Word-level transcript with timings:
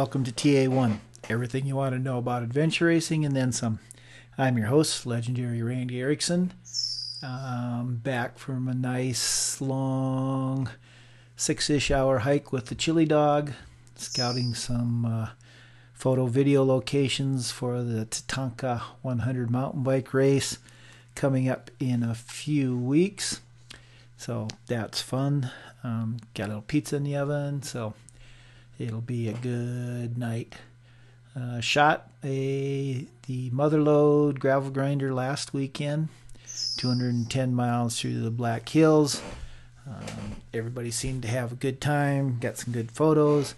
Welcome 0.00 0.24
to 0.24 0.32
TA1, 0.32 0.96
everything 1.28 1.66
you 1.66 1.76
want 1.76 1.94
to 1.94 1.98
know 1.98 2.16
about 2.16 2.42
adventure 2.42 2.86
racing 2.86 3.26
and 3.26 3.36
then 3.36 3.52
some. 3.52 3.80
I'm 4.38 4.56
your 4.56 4.68
host, 4.68 5.04
legendary 5.04 5.60
Randy 5.60 6.00
Erickson. 6.00 6.54
Um, 7.22 8.00
back 8.02 8.38
from 8.38 8.66
a 8.66 8.72
nice, 8.72 9.60
long, 9.60 10.70
six 11.36 11.68
ish 11.68 11.90
hour 11.90 12.20
hike 12.20 12.50
with 12.50 12.68
the 12.68 12.74
chili 12.74 13.04
dog, 13.04 13.52
scouting 13.94 14.54
some 14.54 15.04
uh, 15.04 15.28
photo 15.92 16.24
video 16.24 16.64
locations 16.64 17.50
for 17.50 17.82
the 17.82 18.06
Tatanka 18.06 18.80
100 19.02 19.50
mountain 19.50 19.82
bike 19.82 20.14
race 20.14 20.56
coming 21.14 21.46
up 21.46 21.70
in 21.78 22.02
a 22.02 22.14
few 22.14 22.74
weeks. 22.74 23.42
So 24.16 24.48
that's 24.66 25.02
fun. 25.02 25.50
Um, 25.84 26.20
got 26.32 26.44
a 26.44 26.46
little 26.46 26.62
pizza 26.62 26.96
in 26.96 27.04
the 27.04 27.16
oven, 27.16 27.62
so 27.62 27.92
it'll 28.80 29.02
be 29.02 29.28
a 29.28 29.34
good 29.34 30.16
night. 30.16 30.54
Uh, 31.36 31.60
shot 31.60 32.10
a 32.24 33.06
the 33.26 33.50
Motherlode 33.50 34.38
gravel 34.38 34.70
grinder 34.70 35.14
last 35.14 35.54
weekend, 35.54 36.08
210 36.78 37.54
miles 37.54 38.00
through 38.00 38.20
the 38.20 38.30
Black 38.30 38.68
Hills. 38.68 39.22
Um, 39.86 40.36
everybody 40.52 40.90
seemed 40.90 41.22
to 41.22 41.28
have 41.28 41.52
a 41.52 41.56
good 41.56 41.80
time. 41.80 42.38
Got 42.40 42.58
some 42.58 42.72
good 42.72 42.90
photos. 42.90 43.54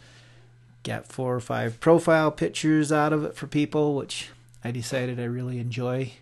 Got 0.82 1.06
four 1.06 1.34
or 1.34 1.40
five 1.40 1.80
profile 1.80 2.30
pictures 2.30 2.90
out 2.90 3.12
of 3.12 3.24
it 3.24 3.36
for 3.36 3.46
people, 3.46 3.94
which 3.94 4.28
I 4.64 4.72
decided 4.72 5.20
I 5.20 5.24
really 5.24 5.58
enjoy 5.58 6.12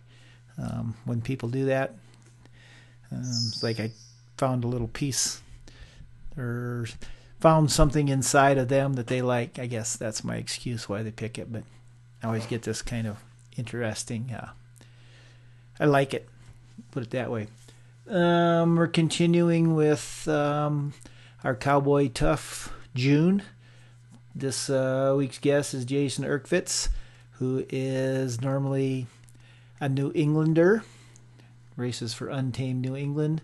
um, 0.59 0.95
when 1.05 1.23
people 1.23 1.49
do 1.49 1.65
that. 1.65 1.95
Um, 3.11 3.21
it's 3.21 3.63
like 3.63 3.81
I 3.81 3.93
found 4.37 4.63
a 4.63 4.69
little 4.69 4.89
piece 4.89 5.41
or 6.37 6.87
found 7.41 7.73
something 7.73 8.09
inside 8.09 8.59
of 8.59 8.69
them 8.69 8.95
that 8.95 9.07
they 9.07 9.23
like. 9.23 9.59
I 9.59 9.67
guess 9.67 9.97
that's 9.97 10.23
my 10.23 10.37
excuse 10.37 10.89
why 10.89 11.03
they 11.03 11.11
pick 11.11 11.39
it, 11.39 11.53
but 11.53 11.63
I 12.23 12.27
always 12.27 12.47
get 12.47 12.63
this 12.63 12.83
kind 12.83 13.07
of 13.07 13.17
interesting. 13.57 14.31
Uh, 14.33 14.51
I 15.79 15.87
like 15.87 16.13
it. 16.13 16.29
Put 16.91 17.03
it 17.03 17.11
that 17.11 17.31
way. 17.31 17.49
Um, 18.09 18.77
we're 18.77 18.89
continuing 18.89 19.75
with 19.75 20.29
um, 20.29 20.93
our 21.43 21.55
Cowboy 21.55 22.09
Tough 22.09 22.73
June. 22.95 23.43
This 24.35 24.69
uh, 24.69 25.15
week's 25.17 25.39
guest 25.39 25.75
is 25.75 25.85
Jason 25.85 26.25
Urckfitz, 26.25 26.89
who 27.33 27.65
is 27.69 28.41
normally 28.41 29.07
a 29.81 29.89
New 29.89 30.13
Englander, 30.15 30.85
races 31.77 32.13
for 32.13 32.29
Untamed 32.29 32.83
New 32.83 32.97
England, 32.97 33.43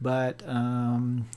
but 0.00 0.42
um, 0.46 1.28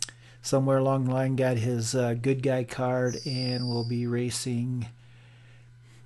somewhere 0.45 0.77
along 0.77 1.05
the 1.05 1.11
line 1.11 1.35
got 1.35 1.57
his 1.57 1.95
uh, 1.95 2.13
good 2.13 2.43
guy 2.43 2.63
card 2.63 3.17
and 3.25 3.67
will 3.67 3.83
be 3.83 4.05
racing 4.05 4.87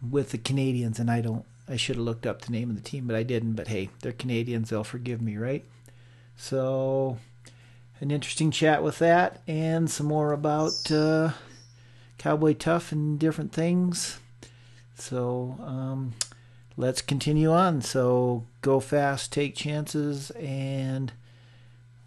with 0.10 0.32
the 0.32 0.38
Canadians. 0.38 0.98
And 0.98 1.12
I 1.12 1.20
don't, 1.20 1.44
I 1.68 1.76
should 1.76 1.98
have 1.98 2.06
looked 2.06 2.26
up 2.26 2.42
the 2.42 2.54
name 2.54 2.70
of 2.70 2.78
the 2.78 2.82
team, 2.82 3.06
but 3.06 3.18
I 3.18 3.24
didn't. 3.24 3.54
But 3.54 3.68
hey, 3.68 3.90
they're 4.02 4.14
Canadians; 4.14 4.70
they'll 4.70 4.86
forgive 4.86 5.22
me, 5.22 5.36
right? 5.36 5.66
So, 6.38 7.18
an 8.00 8.12
interesting 8.12 8.50
chat 8.50 8.82
with 8.82 9.00
that, 9.00 9.42
and 9.46 9.92
some 9.92 10.08
more 10.08 10.32
about 10.32 10.90
uh, 10.90 11.32
Cowboy 12.18 12.54
Tough 12.54 12.94
and 12.94 13.20
different 13.20 13.52
things. 13.52 14.20
So, 14.96 15.58
um, 15.60 16.14
let's 16.78 17.02
continue 17.02 17.52
on. 17.52 17.82
So, 17.82 18.46
go 18.62 18.80
fast, 18.80 19.34
take 19.34 19.54
chances, 19.54 20.32
and 20.32 21.12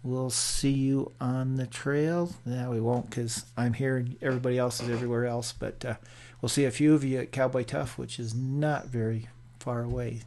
we'll 0.03 0.29
see 0.29 0.71
you 0.71 1.11
on 1.19 1.55
the 1.55 1.65
trail. 1.65 2.31
No, 2.45 2.69
we 2.71 2.81
won't 2.81 3.09
because 3.09 3.45
I'm 3.57 3.73
here 3.73 3.97
and 3.97 4.15
everybody 4.21 4.57
else 4.57 4.81
is 4.81 4.89
everywhere 4.89 5.25
else. 5.25 5.53
But 5.53 5.83
uh, 5.85 5.95
we'll 6.41 6.49
see 6.49 6.65
a 6.65 6.71
few 6.71 6.93
of 6.93 7.03
you 7.03 7.19
at 7.19 7.31
Cowboy 7.31 7.63
Tough, 7.63 7.97
which 7.97 8.19
is 8.19 8.35
not 8.35 8.87
very 8.87 9.27
far 9.59 9.81
away. 9.81 10.21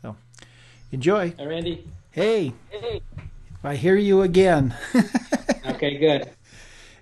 So, 0.00 0.16
enjoy. 0.92 1.34
Hi, 1.38 1.44
Randy. 1.44 1.86
Hey. 2.12 2.54
Hey. 2.70 3.02
I 3.64 3.74
hear 3.74 3.96
you 3.96 4.22
again. 4.22 4.74
okay, 5.66 5.98
good. 5.98 6.30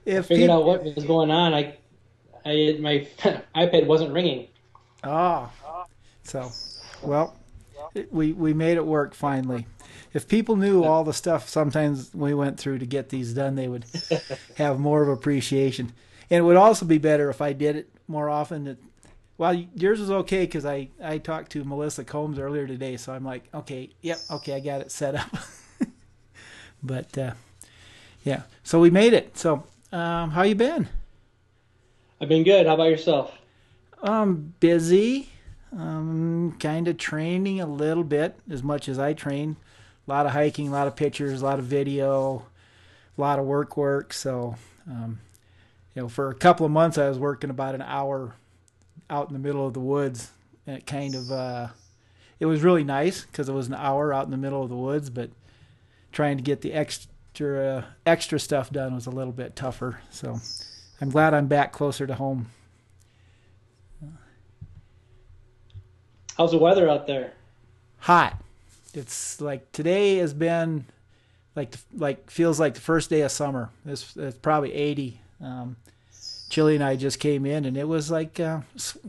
If 0.06 0.24
I 0.24 0.28
figured 0.28 0.48
peop- 0.48 0.50
out 0.50 0.64
what 0.64 0.82
was 0.82 1.04
going 1.04 1.30
on. 1.30 1.52
I, 1.52 1.76
I 2.44 2.76
my 2.80 3.06
iPad 3.54 3.86
wasn't 3.86 4.12
ringing. 4.12 4.48
Ah. 5.02 5.50
So, 6.22 6.50
well, 7.02 7.36
we 8.10 8.32
we 8.32 8.54
made 8.54 8.78
it 8.78 8.86
work 8.86 9.14
finally. 9.14 9.66
If 10.14 10.28
people 10.28 10.54
knew 10.54 10.84
all 10.84 11.02
the 11.02 11.12
stuff 11.12 11.48
sometimes 11.48 12.14
we 12.14 12.32
went 12.34 12.58
through 12.58 12.78
to 12.78 12.86
get 12.86 13.08
these 13.08 13.34
done, 13.34 13.56
they 13.56 13.68
would 13.68 13.84
have 14.56 14.78
more 14.78 15.02
of 15.02 15.08
appreciation. 15.08 15.92
And 16.30 16.38
it 16.38 16.42
would 16.42 16.56
also 16.56 16.86
be 16.86 16.98
better 16.98 17.28
if 17.28 17.42
I 17.42 17.52
did 17.52 17.76
it 17.76 17.90
more 18.06 18.30
often. 18.30 18.68
It, 18.68 18.78
well, 19.36 19.52
yours 19.52 19.98
was 19.98 20.12
okay 20.12 20.44
because 20.44 20.64
I 20.64 20.88
I 21.02 21.18
talked 21.18 21.50
to 21.52 21.64
Melissa 21.64 22.04
Combs 22.04 22.38
earlier 22.38 22.66
today, 22.66 22.96
so 22.96 23.12
I'm 23.12 23.24
like, 23.24 23.42
okay, 23.52 23.90
yep, 24.00 24.20
okay, 24.30 24.54
I 24.54 24.60
got 24.60 24.80
it 24.80 24.92
set 24.92 25.16
up. 25.16 25.36
but 26.82 27.18
uh, 27.18 27.32
yeah, 28.22 28.42
so 28.62 28.80
we 28.80 28.90
made 28.90 29.12
it. 29.12 29.36
So 29.36 29.64
um, 29.92 30.30
how 30.30 30.42
you 30.42 30.54
been? 30.54 30.88
I've 32.20 32.28
been 32.28 32.44
good. 32.44 32.66
How 32.66 32.74
about 32.74 32.88
yourself? 32.90 33.36
Um, 34.02 34.54
busy. 34.60 35.28
Um, 35.76 36.56
kind 36.60 36.86
of 36.86 36.98
training 36.98 37.60
a 37.60 37.66
little 37.66 38.04
bit 38.04 38.38
as 38.48 38.62
much 38.62 38.88
as 38.88 38.96
I 38.96 39.12
train. 39.12 39.56
A 40.06 40.10
lot 40.10 40.26
of 40.26 40.32
hiking, 40.32 40.68
a 40.68 40.72
lot 40.72 40.86
of 40.86 40.96
pictures, 40.96 41.40
a 41.40 41.44
lot 41.44 41.58
of 41.58 41.64
video, 41.64 42.44
a 43.16 43.20
lot 43.20 43.38
of 43.38 43.46
work 43.46 43.76
work. 43.76 44.12
So, 44.12 44.56
um, 44.86 45.20
you 45.94 46.02
know, 46.02 46.08
for 46.08 46.30
a 46.30 46.34
couple 46.34 46.66
of 46.66 46.72
months 46.72 46.98
I 46.98 47.08
was 47.08 47.18
working 47.18 47.50
about 47.50 47.74
an 47.74 47.82
hour 47.82 48.34
out 49.08 49.28
in 49.28 49.32
the 49.32 49.38
middle 49.38 49.66
of 49.66 49.74
the 49.74 49.80
woods. 49.80 50.30
And 50.66 50.76
it 50.76 50.86
kind 50.86 51.14
of, 51.14 51.30
uh, 51.30 51.68
it 52.40 52.46
was 52.46 52.62
really 52.62 52.84
nice 52.84 53.24
because 53.24 53.48
it 53.48 53.52
was 53.52 53.68
an 53.68 53.74
hour 53.74 54.12
out 54.12 54.24
in 54.24 54.30
the 54.30 54.36
middle 54.36 54.62
of 54.62 54.68
the 54.68 54.76
woods, 54.76 55.10
but 55.10 55.30
trying 56.12 56.36
to 56.36 56.42
get 56.42 56.60
the 56.60 56.72
extra 56.72 57.86
extra 58.06 58.38
stuff 58.38 58.70
done 58.70 58.94
was 58.94 59.06
a 59.06 59.10
little 59.10 59.32
bit 59.32 59.56
tougher. 59.56 60.00
So, 60.10 60.40
I'm 61.00 61.10
glad 61.10 61.34
I'm 61.34 61.48
back 61.48 61.72
closer 61.72 62.06
to 62.06 62.14
home. 62.14 62.50
How's 66.36 66.50
the 66.50 66.58
weather 66.58 66.88
out 66.88 67.06
there? 67.06 67.32
hot. 67.98 68.38
It's 68.96 69.40
like 69.40 69.70
today 69.72 70.16
has 70.16 70.34
been 70.34 70.86
like 71.56 71.72
the, 71.72 71.78
like 71.96 72.30
feels 72.30 72.58
like 72.58 72.74
the 72.74 72.80
first 72.80 73.10
day 73.10 73.22
of 73.22 73.30
summer. 73.30 73.70
It's, 73.86 74.16
it's 74.16 74.38
probably 74.38 74.72
80. 74.72 75.20
Um, 75.40 75.76
Chili 76.48 76.74
and 76.76 76.84
I 76.84 76.96
just 76.96 77.18
came 77.18 77.46
in 77.46 77.64
and 77.64 77.76
it 77.76 77.88
was 77.88 78.10
like 78.10 78.38
uh, 78.38 78.60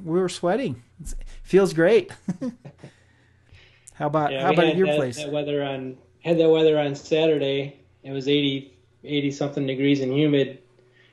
we 0.04 0.20
were 0.20 0.30
sweating. 0.30 0.82
It 1.02 1.14
feels 1.44 1.74
great. 1.74 2.12
how 3.94 4.08
about 4.08 4.32
Yeah, 4.32 4.44
how 4.44 4.54
about 4.54 4.66
at 4.66 4.76
your 4.76 4.88
that, 4.88 4.98
place? 4.98 5.18
That 5.18 5.32
weather 5.32 5.64
on 5.64 5.98
had 6.24 6.40
that 6.40 6.50
weather 6.50 6.80
on 6.80 6.96
Saturday. 6.96 7.80
It 8.04 8.12
was 8.12 8.28
80, 8.28 8.74
80 9.04 9.32
something 9.32 9.68
degrees 9.68 10.02
and 10.02 10.12
humid. 10.12 10.60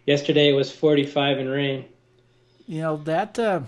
Yesterday 0.06 0.48
it 0.48 0.54
was 0.54 0.70
45 0.70 1.38
and 1.38 1.50
rain. 1.50 1.84
You 2.66 2.80
know 2.80 2.96
that 2.98 3.38
uh, 3.38 3.60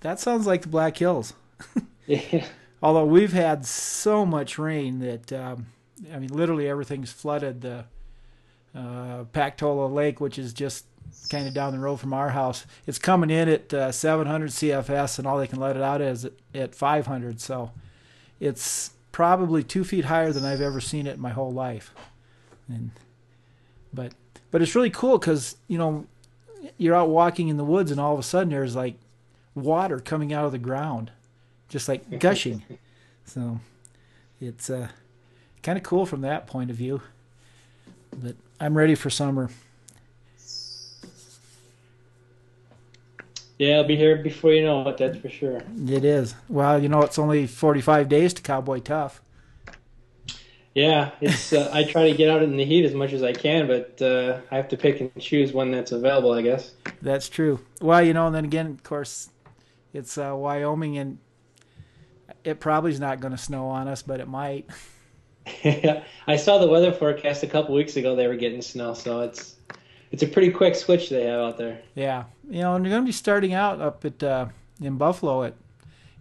that 0.00 0.18
sounds 0.20 0.46
like 0.46 0.62
the 0.62 0.68
Black 0.68 0.96
Hills. 0.96 1.34
Yeah. 2.06 2.46
Although 2.82 3.06
we've 3.06 3.32
had 3.32 3.66
so 3.66 4.24
much 4.24 4.58
rain 4.58 5.00
that 5.00 5.32
um, 5.32 5.66
I 6.12 6.18
mean, 6.18 6.30
literally 6.30 6.68
everything's 6.68 7.10
flooded. 7.10 7.60
The 7.60 7.84
uh, 8.74 9.24
Pactola 9.32 9.92
Lake, 9.92 10.20
which 10.20 10.38
is 10.38 10.52
just 10.52 10.84
kind 11.30 11.48
of 11.48 11.54
down 11.54 11.72
the 11.72 11.78
road 11.78 11.96
from 11.96 12.12
our 12.12 12.30
house, 12.30 12.66
it's 12.86 12.98
coming 12.98 13.30
in 13.30 13.48
at 13.48 13.74
uh, 13.74 13.92
700 13.92 14.50
CFS, 14.50 15.18
and 15.18 15.26
all 15.26 15.38
they 15.38 15.46
can 15.46 15.60
let 15.60 15.76
it 15.76 15.82
out 15.82 16.00
is 16.00 16.24
at, 16.24 16.32
at 16.54 16.74
500. 16.74 17.40
So 17.40 17.72
it's 18.38 18.92
probably 19.10 19.62
two 19.64 19.84
feet 19.84 20.04
higher 20.04 20.32
than 20.32 20.44
I've 20.44 20.60
ever 20.60 20.80
seen 20.80 21.06
it 21.06 21.14
in 21.14 21.20
my 21.20 21.30
whole 21.30 21.52
life. 21.52 21.92
And 22.68 22.90
but 23.92 24.12
but 24.50 24.62
it's 24.62 24.74
really 24.74 24.90
cool 24.90 25.18
because 25.18 25.56
you 25.66 25.78
know 25.78 26.06
you're 26.76 26.94
out 26.94 27.08
walking 27.08 27.48
in 27.48 27.56
the 27.56 27.64
woods, 27.64 27.90
and 27.90 27.98
all 27.98 28.12
of 28.12 28.20
a 28.20 28.22
sudden 28.22 28.50
there's 28.50 28.76
like 28.76 28.96
water 29.54 29.98
coming 29.98 30.32
out 30.32 30.44
of 30.44 30.52
the 30.52 30.58
ground 30.58 31.10
just 31.68 31.88
like 31.88 32.18
gushing. 32.20 32.62
so 33.24 33.60
it's 34.40 34.70
uh, 34.70 34.88
kind 35.62 35.78
of 35.78 35.84
cool 35.84 36.06
from 36.06 36.22
that 36.22 36.46
point 36.46 36.70
of 36.70 36.76
view. 36.76 37.02
But 38.10 38.36
I'm 38.60 38.76
ready 38.76 38.94
for 38.94 39.10
summer. 39.10 39.50
Yeah, 43.58 43.78
I'll 43.78 43.84
be 43.84 43.96
here 43.96 44.16
before 44.22 44.52
you 44.52 44.62
know 44.62 44.88
it, 44.88 44.98
that's 44.98 45.18
for 45.18 45.28
sure. 45.28 45.60
It 45.88 46.04
is. 46.04 46.34
Well, 46.48 46.80
you 46.80 46.88
know, 46.88 47.02
it's 47.02 47.18
only 47.18 47.48
45 47.48 48.08
days 48.08 48.32
to 48.34 48.42
Cowboy 48.42 48.78
Tough. 48.78 49.20
Yeah, 50.74 51.10
it's 51.20 51.52
uh, 51.52 51.68
I 51.72 51.82
try 51.82 52.08
to 52.08 52.16
get 52.16 52.30
out 52.30 52.40
in 52.40 52.56
the 52.56 52.64
heat 52.64 52.84
as 52.84 52.94
much 52.94 53.12
as 53.12 53.24
I 53.24 53.32
can, 53.32 53.66
but 53.66 54.00
uh, 54.00 54.38
I 54.52 54.56
have 54.56 54.68
to 54.68 54.76
pick 54.76 55.00
and 55.00 55.10
choose 55.18 55.52
when 55.52 55.72
that's 55.72 55.90
available, 55.90 56.32
I 56.32 56.42
guess. 56.42 56.72
That's 57.02 57.28
true. 57.28 57.58
Well, 57.80 58.00
you 58.00 58.14
know, 58.14 58.26
and 58.26 58.34
then 58.34 58.44
again, 58.44 58.66
of 58.66 58.84
course, 58.84 59.30
it's 59.92 60.16
uh, 60.16 60.36
Wyoming, 60.36 60.96
and 60.96 61.18
it 62.44 62.60
probably 62.60 62.92
is 62.92 63.00
not 63.00 63.20
going 63.20 63.32
to 63.32 63.38
snow 63.38 63.68
on 63.68 63.88
us, 63.88 64.02
but 64.02 64.20
it 64.20 64.28
might. 64.28 64.68
I 66.26 66.36
saw 66.36 66.58
the 66.58 66.66
weather 66.66 66.92
forecast 66.92 67.42
a 67.42 67.46
couple 67.46 67.74
weeks 67.74 67.96
ago. 67.96 68.16
They 68.16 68.26
were 68.26 68.36
getting 68.36 68.62
snow, 68.62 68.94
so 68.94 69.22
it's 69.22 69.56
it's 70.10 70.22
a 70.22 70.26
pretty 70.26 70.50
quick 70.50 70.74
switch 70.74 71.08
they 71.10 71.24
have 71.24 71.40
out 71.40 71.58
there. 71.58 71.80
Yeah, 71.94 72.24
you 72.48 72.60
know, 72.60 72.74
and 72.74 72.84
you're 72.84 72.92
going 72.92 73.02
to 73.02 73.06
be 73.06 73.12
starting 73.12 73.54
out 73.54 73.80
up 73.80 74.04
at 74.04 74.22
uh, 74.22 74.46
in 74.80 74.96
Buffalo 74.96 75.44
at 75.44 75.54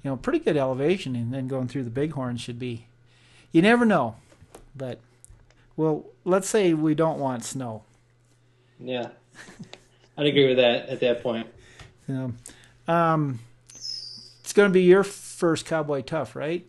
you 0.04 0.10
know 0.10 0.18
pretty 0.18 0.40
good 0.40 0.58
elevation, 0.58 1.16
and 1.16 1.34
then 1.34 1.48
going 1.48 1.68
through 1.68 1.84
the 1.84 1.90
Bighorn 1.90 2.38
should 2.38 2.60
be. 2.60 2.88
You 3.52 3.62
never 3.62 3.86
know, 3.86 4.16
but 4.76 5.00
well, 5.76 6.06
let's 6.26 6.50
say 6.50 6.74
we 6.74 6.96
don't 6.96 7.20
want 7.20 7.44
snow. 7.44 7.84
Yeah, 8.80 9.10
I'd 10.18 10.28
agree 10.28 10.48
with 10.48 10.58
that 10.58 10.90
at 10.90 11.00
that 11.02 11.24
point. 11.24 11.48
Yeah. 12.10 12.30
Um, 12.88 13.40
it's 13.68 14.54
going 14.54 14.70
to 14.70 14.74
be 14.74 14.84
your 14.84 15.04
first 15.38 15.68
Cowboy 15.68 16.02
Tough, 16.02 16.36
right? 16.36 16.66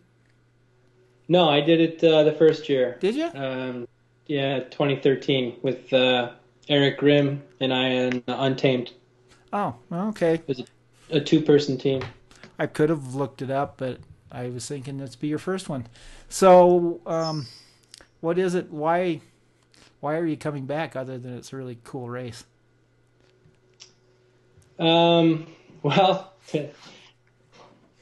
No, 1.27 1.49
I 1.49 1.59
did 1.59 1.81
it 1.81 2.03
uh, 2.03 2.23
the 2.23 2.31
first 2.31 2.69
year. 2.69 2.97
Did 2.99 3.15
you? 3.15 3.29
Um, 3.33 3.87
yeah, 4.27 4.59
2013 4.59 5.57
with 5.63 5.91
uh, 5.91 6.31
Eric 6.69 6.99
Grimm 6.99 7.41
and 7.59 7.73
I 7.73 7.87
and 7.87 8.23
Untamed. 8.27 8.93
Oh, 9.51 9.75
okay. 9.91 10.35
It 10.35 10.47
was 10.47 10.59
a, 10.59 11.17
a 11.17 11.19
two-person 11.19 11.79
team. 11.79 12.03
I 12.59 12.67
could 12.67 12.89
have 12.89 13.15
looked 13.15 13.41
it 13.41 13.49
up, 13.49 13.77
but 13.77 13.97
I 14.31 14.49
was 14.49 14.67
thinking 14.67 14.97
this 14.97 15.15
be 15.15 15.27
your 15.27 15.39
first 15.39 15.67
one. 15.67 15.87
So, 16.29 17.01
um, 17.07 17.47
what 18.21 18.37
is 18.37 18.53
it? 18.53 18.69
Why, 18.69 19.21
why 19.99 20.15
are 20.15 20.25
you 20.25 20.37
coming 20.37 20.67
back? 20.67 20.95
Other 20.95 21.17
than 21.17 21.35
it's 21.35 21.53
a 21.53 21.57
really 21.57 21.79
cool 21.83 22.07
race. 22.07 22.43
Um, 24.77 25.47
well, 25.81 26.33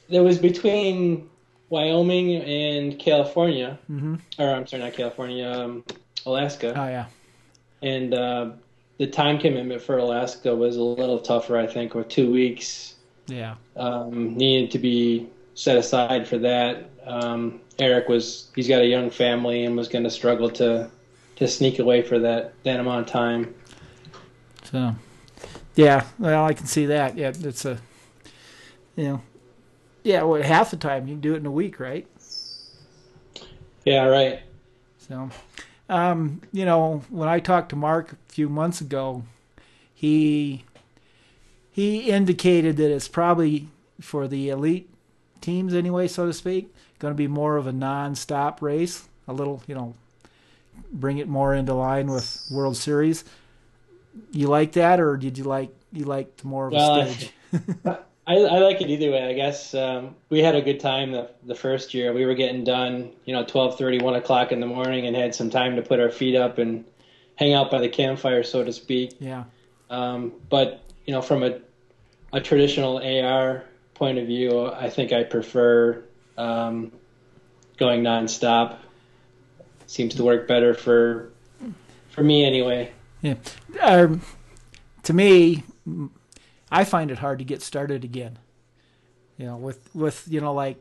there 0.10 0.24
was 0.24 0.38
between 0.38 1.30
Wyoming 1.70 2.36
and 2.36 2.98
California, 2.98 3.78
mm-hmm. 3.90 4.16
or 4.40 4.54
I'm 4.54 4.68
sorry, 4.68 4.84
not 4.84 4.94
California, 4.94 5.50
um, 5.50 5.84
Alaska. 6.26 6.74
Oh 6.76 6.88
yeah. 6.88 7.06
And 7.82 8.14
uh, 8.14 8.52
the 8.98 9.08
time 9.08 9.38
commitment 9.38 9.82
for 9.82 9.98
Alaska 9.98 10.56
was 10.56 10.78
a 10.78 10.82
little 10.82 11.20
tougher, 11.20 11.58
I 11.58 11.68
think, 11.68 11.94
with 11.94 12.10
two 12.10 12.32
weeks. 12.32 12.96
Yeah. 13.28 13.56
Um, 13.76 14.36
needed 14.36 14.72
to 14.72 14.80
be 14.80 15.28
set 15.54 15.78
aside 15.78 16.28
for 16.28 16.38
that. 16.40 16.90
Um, 17.06 17.60
Eric 17.80 18.08
was 18.08 18.50
he's 18.56 18.68
got 18.68 18.82
a 18.82 18.86
young 18.88 19.10
family 19.10 19.66
and 19.66 19.76
was 19.76 19.88
going 19.88 20.04
to 20.04 20.10
struggle 20.10 20.50
to 20.52 20.90
to 21.36 21.48
sneak 21.48 21.80
away 21.80 22.02
for 22.02 22.20
that 22.20 22.54
that 22.64 22.80
amount 22.80 23.08
of 23.08 23.12
time. 23.12 23.54
So, 24.64 24.96
yeah, 25.76 26.06
well, 26.20 26.46
I 26.46 26.54
can 26.54 26.66
see 26.66 26.86
that. 26.88 27.18
Yeah, 27.18 27.32
it's 27.40 27.64
a, 27.66 27.80
you 28.96 29.04
know, 29.06 29.22
yeah, 30.08 30.24
well, 30.24 30.42
half 30.42 30.72
the 30.72 30.78
time 30.78 31.06
you 31.08 31.16
can 31.16 31.22
do 31.22 31.34
it 31.34 31.38
in 31.38 31.46
a 31.46 31.52
week, 31.52 31.82
right? 31.82 32.08
Yeah, 33.84 34.06
right. 34.06 34.40
So, 35.00 35.30
um, 35.90 36.42
you 36.54 36.64
know, 36.64 37.04
when 37.10 37.28
I 37.28 37.42
talked 37.42 37.70
to 37.70 37.76
Mark 37.76 38.14
a 38.14 38.34
few 38.34 38.48
months 38.48 38.80
ago, 38.80 39.24
he 39.94 40.64
he 41.70 42.10
indicated 42.10 42.78
that 42.78 42.90
it's 42.90 43.10
probably 43.10 43.68
for 44.00 44.30
the 44.30 44.48
elite 44.48 44.90
teams 45.42 45.74
anyway, 45.74 46.08
so 46.08 46.26
to 46.26 46.34
speak, 46.34 46.74
going 47.00 47.14
to 47.14 47.18
be 47.18 47.28
more 47.28 47.58
of 47.58 47.68
a 47.68 47.74
non-stop 47.74 48.62
race. 48.62 49.10
A 49.28 49.34
little, 49.34 49.62
you 49.68 49.76
know, 49.76 49.94
bring 50.90 51.18
it 51.18 51.28
more 51.28 51.54
into 51.54 51.74
line 51.74 52.08
with 52.08 52.48
World 52.50 52.78
Series. 52.78 53.26
You 54.32 54.48
like 54.48 54.72
that, 54.72 55.02
or 55.02 55.18
did 55.18 55.38
you 55.38 55.44
like 55.44 55.70
you 55.92 56.06
liked 56.06 56.46
more 56.46 56.68
of 56.68 56.74
well, 56.74 57.02
a 57.02 57.14
stage? 57.14 57.34
I, 57.86 57.98
I 58.36 58.60
like 58.60 58.82
it 58.82 58.90
either 58.90 59.10
way. 59.12 59.24
I 59.24 59.34
guess 59.34 59.74
um, 59.74 60.16
we 60.30 60.40
had 60.40 60.56
a 60.56 60.62
good 60.62 60.82
time 60.82 61.12
the 61.12 61.32
the 61.46 61.56
first 61.56 61.94
year. 61.94 62.12
We 62.12 62.26
were 62.26 62.36
getting 62.36 62.66
done, 62.66 63.14
you 63.24 63.34
know, 63.34 63.46
twelve 63.46 63.78
thirty, 63.78 64.00
one 64.00 64.16
o'clock 64.16 64.52
in 64.52 64.60
the 64.60 64.66
morning, 64.66 65.08
and 65.08 65.16
had 65.16 65.34
some 65.34 65.50
time 65.50 65.78
to 65.78 65.82
put 65.82 66.02
our 66.02 66.10
feet 66.10 66.36
up 66.36 66.58
and 66.58 66.84
hang 67.36 67.54
out 67.54 67.72
by 67.72 67.80
the 67.80 67.88
campfire, 67.88 68.44
so 68.44 68.64
to 68.64 68.74
speak. 68.74 69.16
Yeah. 69.20 69.46
Um, 69.90 70.34
but 70.50 70.84
you 71.06 71.14
know, 71.14 71.22
from 71.22 71.44
a 71.44 71.60
a 72.34 72.42
traditional 72.42 72.98
AR 72.98 73.64
point 73.94 74.18
of 74.18 74.28
view, 74.28 74.68
I 74.68 74.90
think 74.90 75.14
I 75.14 75.24
prefer 75.24 76.04
um, 76.38 76.92
going 77.78 78.04
nonstop. 78.04 78.78
Seems 79.86 80.16
to 80.16 80.24
work 80.26 80.50
better 80.50 80.74
for 80.74 81.32
for 82.10 82.24
me 82.24 82.44
anyway. 82.44 82.92
Yeah. 83.22 83.36
Um, 83.82 84.22
to 85.04 85.14
me, 85.14 85.64
I 86.72 86.84
find 86.84 87.12
it 87.12 87.20
hard 87.20 87.40
to 87.40 87.46
get 87.46 87.62
started 87.62 88.04
again. 88.04 88.40
You 89.38 89.46
know, 89.46 89.58
with 89.58 89.94
with 89.96 90.26
you 90.28 90.42
know 90.42 90.54
like 90.54 90.78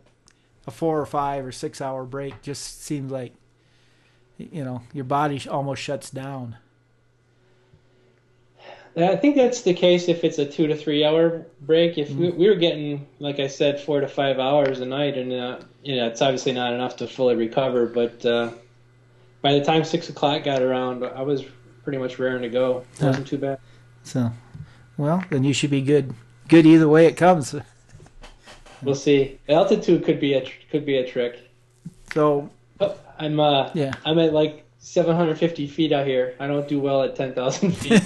a 0.67 0.71
four 0.71 1.01
or 1.01 1.07
five 1.07 1.45
or 1.45 1.53
six 1.53 1.81
hour 1.81 2.05
break 2.05 2.43
just 2.43 2.83
seems 2.83 3.13
like 3.13 3.35
you 4.39 4.65
know 4.65 4.83
your 4.93 5.05
body 5.05 5.41
almost 5.49 5.83
shuts 5.83 6.11
down. 6.11 6.57
I 8.99 9.15
think 9.17 9.37
that's 9.37 9.61
the 9.61 9.75
case 9.75 10.09
if 10.09 10.25
it's 10.25 10.39
a 10.39 10.47
two 10.47 10.67
to 10.69 10.75
three 10.75 11.05
hour 11.05 11.45
break. 11.61 11.99
If 11.99 12.11
mm 12.11 12.17
we, 12.17 12.31
we, 12.31 12.49
were 12.49 12.55
getting, 12.55 13.07
like 13.19 13.39
I 13.41 13.47
said, 13.47 13.79
four 13.79 14.01
to 14.01 14.09
five 14.09 14.39
hours 14.39 14.81
a 14.81 14.87
night, 14.87 15.19
and 15.19 15.33
uh, 15.33 15.59
you 15.83 15.97
know, 15.97 16.07
it's 16.07 16.23
obviously 16.23 16.53
not 16.53 16.73
enough 16.73 16.97
to 16.97 17.07
fully 17.07 17.37
recover. 17.37 17.87
But 17.87 18.25
uh, 18.25 18.53
by 19.43 19.53
the 19.53 19.63
time 19.63 19.85
six 19.85 20.09
o'clock 20.09 20.45
got 20.45 20.63
around, 20.63 21.05
I 21.05 21.21
was 21.23 21.45
pretty 21.85 21.99
much 21.99 22.19
raring 22.19 22.41
to 22.43 22.49
go. 22.49 22.85
It 22.99 23.05
wasn't 23.05 23.27
too 23.27 23.37
bad. 23.37 23.59
So, 24.03 24.33
well, 24.97 25.25
then 25.31 25.45
you 25.45 25.53
should 25.53 25.71
be 25.71 25.83
good. 25.83 26.15
Good 26.49 26.67
either 26.67 26.89
way 26.89 27.07
it 27.07 27.17
comes. 27.17 27.55
We'll 28.83 28.95
see. 28.95 29.39
Altitude 29.49 30.05
could 30.05 30.21
be 30.21 30.35
a 30.35 30.51
could 30.71 30.87
be 30.87 30.99
a 30.99 31.07
trick. 31.07 31.51
So, 32.13 32.51
oh, 32.81 32.97
I'm 33.19 33.41
uh, 33.41 33.71
yeah, 33.75 33.93
I'm 34.05 34.19
at 34.19 34.33
like 34.33 34.65
750 34.79 35.67
feet 35.67 35.93
out 35.93 36.07
here. 36.07 36.35
I 36.39 36.47
don't 36.47 36.69
do 36.69 36.79
well 36.79 37.03
at 37.03 37.17
10,000 37.17 37.73
feet. 37.77 38.03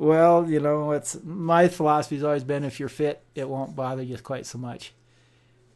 Well, 0.00 0.48
you 0.48 0.60
know, 0.60 0.92
it's 0.92 1.18
my 1.22 1.68
philosophy's 1.68 2.24
always 2.24 2.42
been 2.42 2.64
if 2.64 2.80
you're 2.80 2.88
fit, 2.88 3.22
it 3.34 3.46
won't 3.46 3.76
bother 3.76 4.02
you 4.02 4.16
quite 4.16 4.46
so 4.46 4.56
much. 4.56 4.94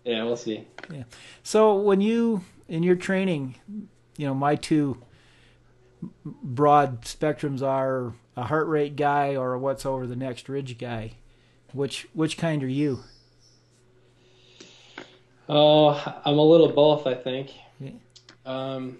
Yeah, 0.02 0.24
we'll 0.24 0.38
see. 0.38 0.66
Yeah. 0.90 1.02
So 1.42 1.74
when 1.74 2.00
you 2.00 2.42
in 2.66 2.82
your 2.82 2.96
training, 2.96 3.56
you 4.16 4.26
know, 4.26 4.32
my 4.32 4.56
two 4.56 4.96
broad 6.24 7.02
spectrums 7.02 7.62
are 7.62 8.14
a 8.36 8.42
heart 8.42 8.68
rate 8.68 8.96
guy 8.96 9.36
or 9.36 9.54
a 9.54 9.58
what's 9.58 9.86
over 9.86 10.06
the 10.06 10.16
next 10.16 10.48
ridge 10.48 10.78
guy. 10.78 11.12
Which 11.72 12.06
which 12.12 12.38
kind 12.38 12.62
are 12.62 12.68
you? 12.68 13.00
Oh, 15.48 15.90
I'm 16.24 16.38
a 16.38 16.42
little 16.42 16.68
both, 16.68 17.06
I 17.06 17.14
think. 17.14 17.52
Yeah. 17.80 17.90
Um, 18.46 18.98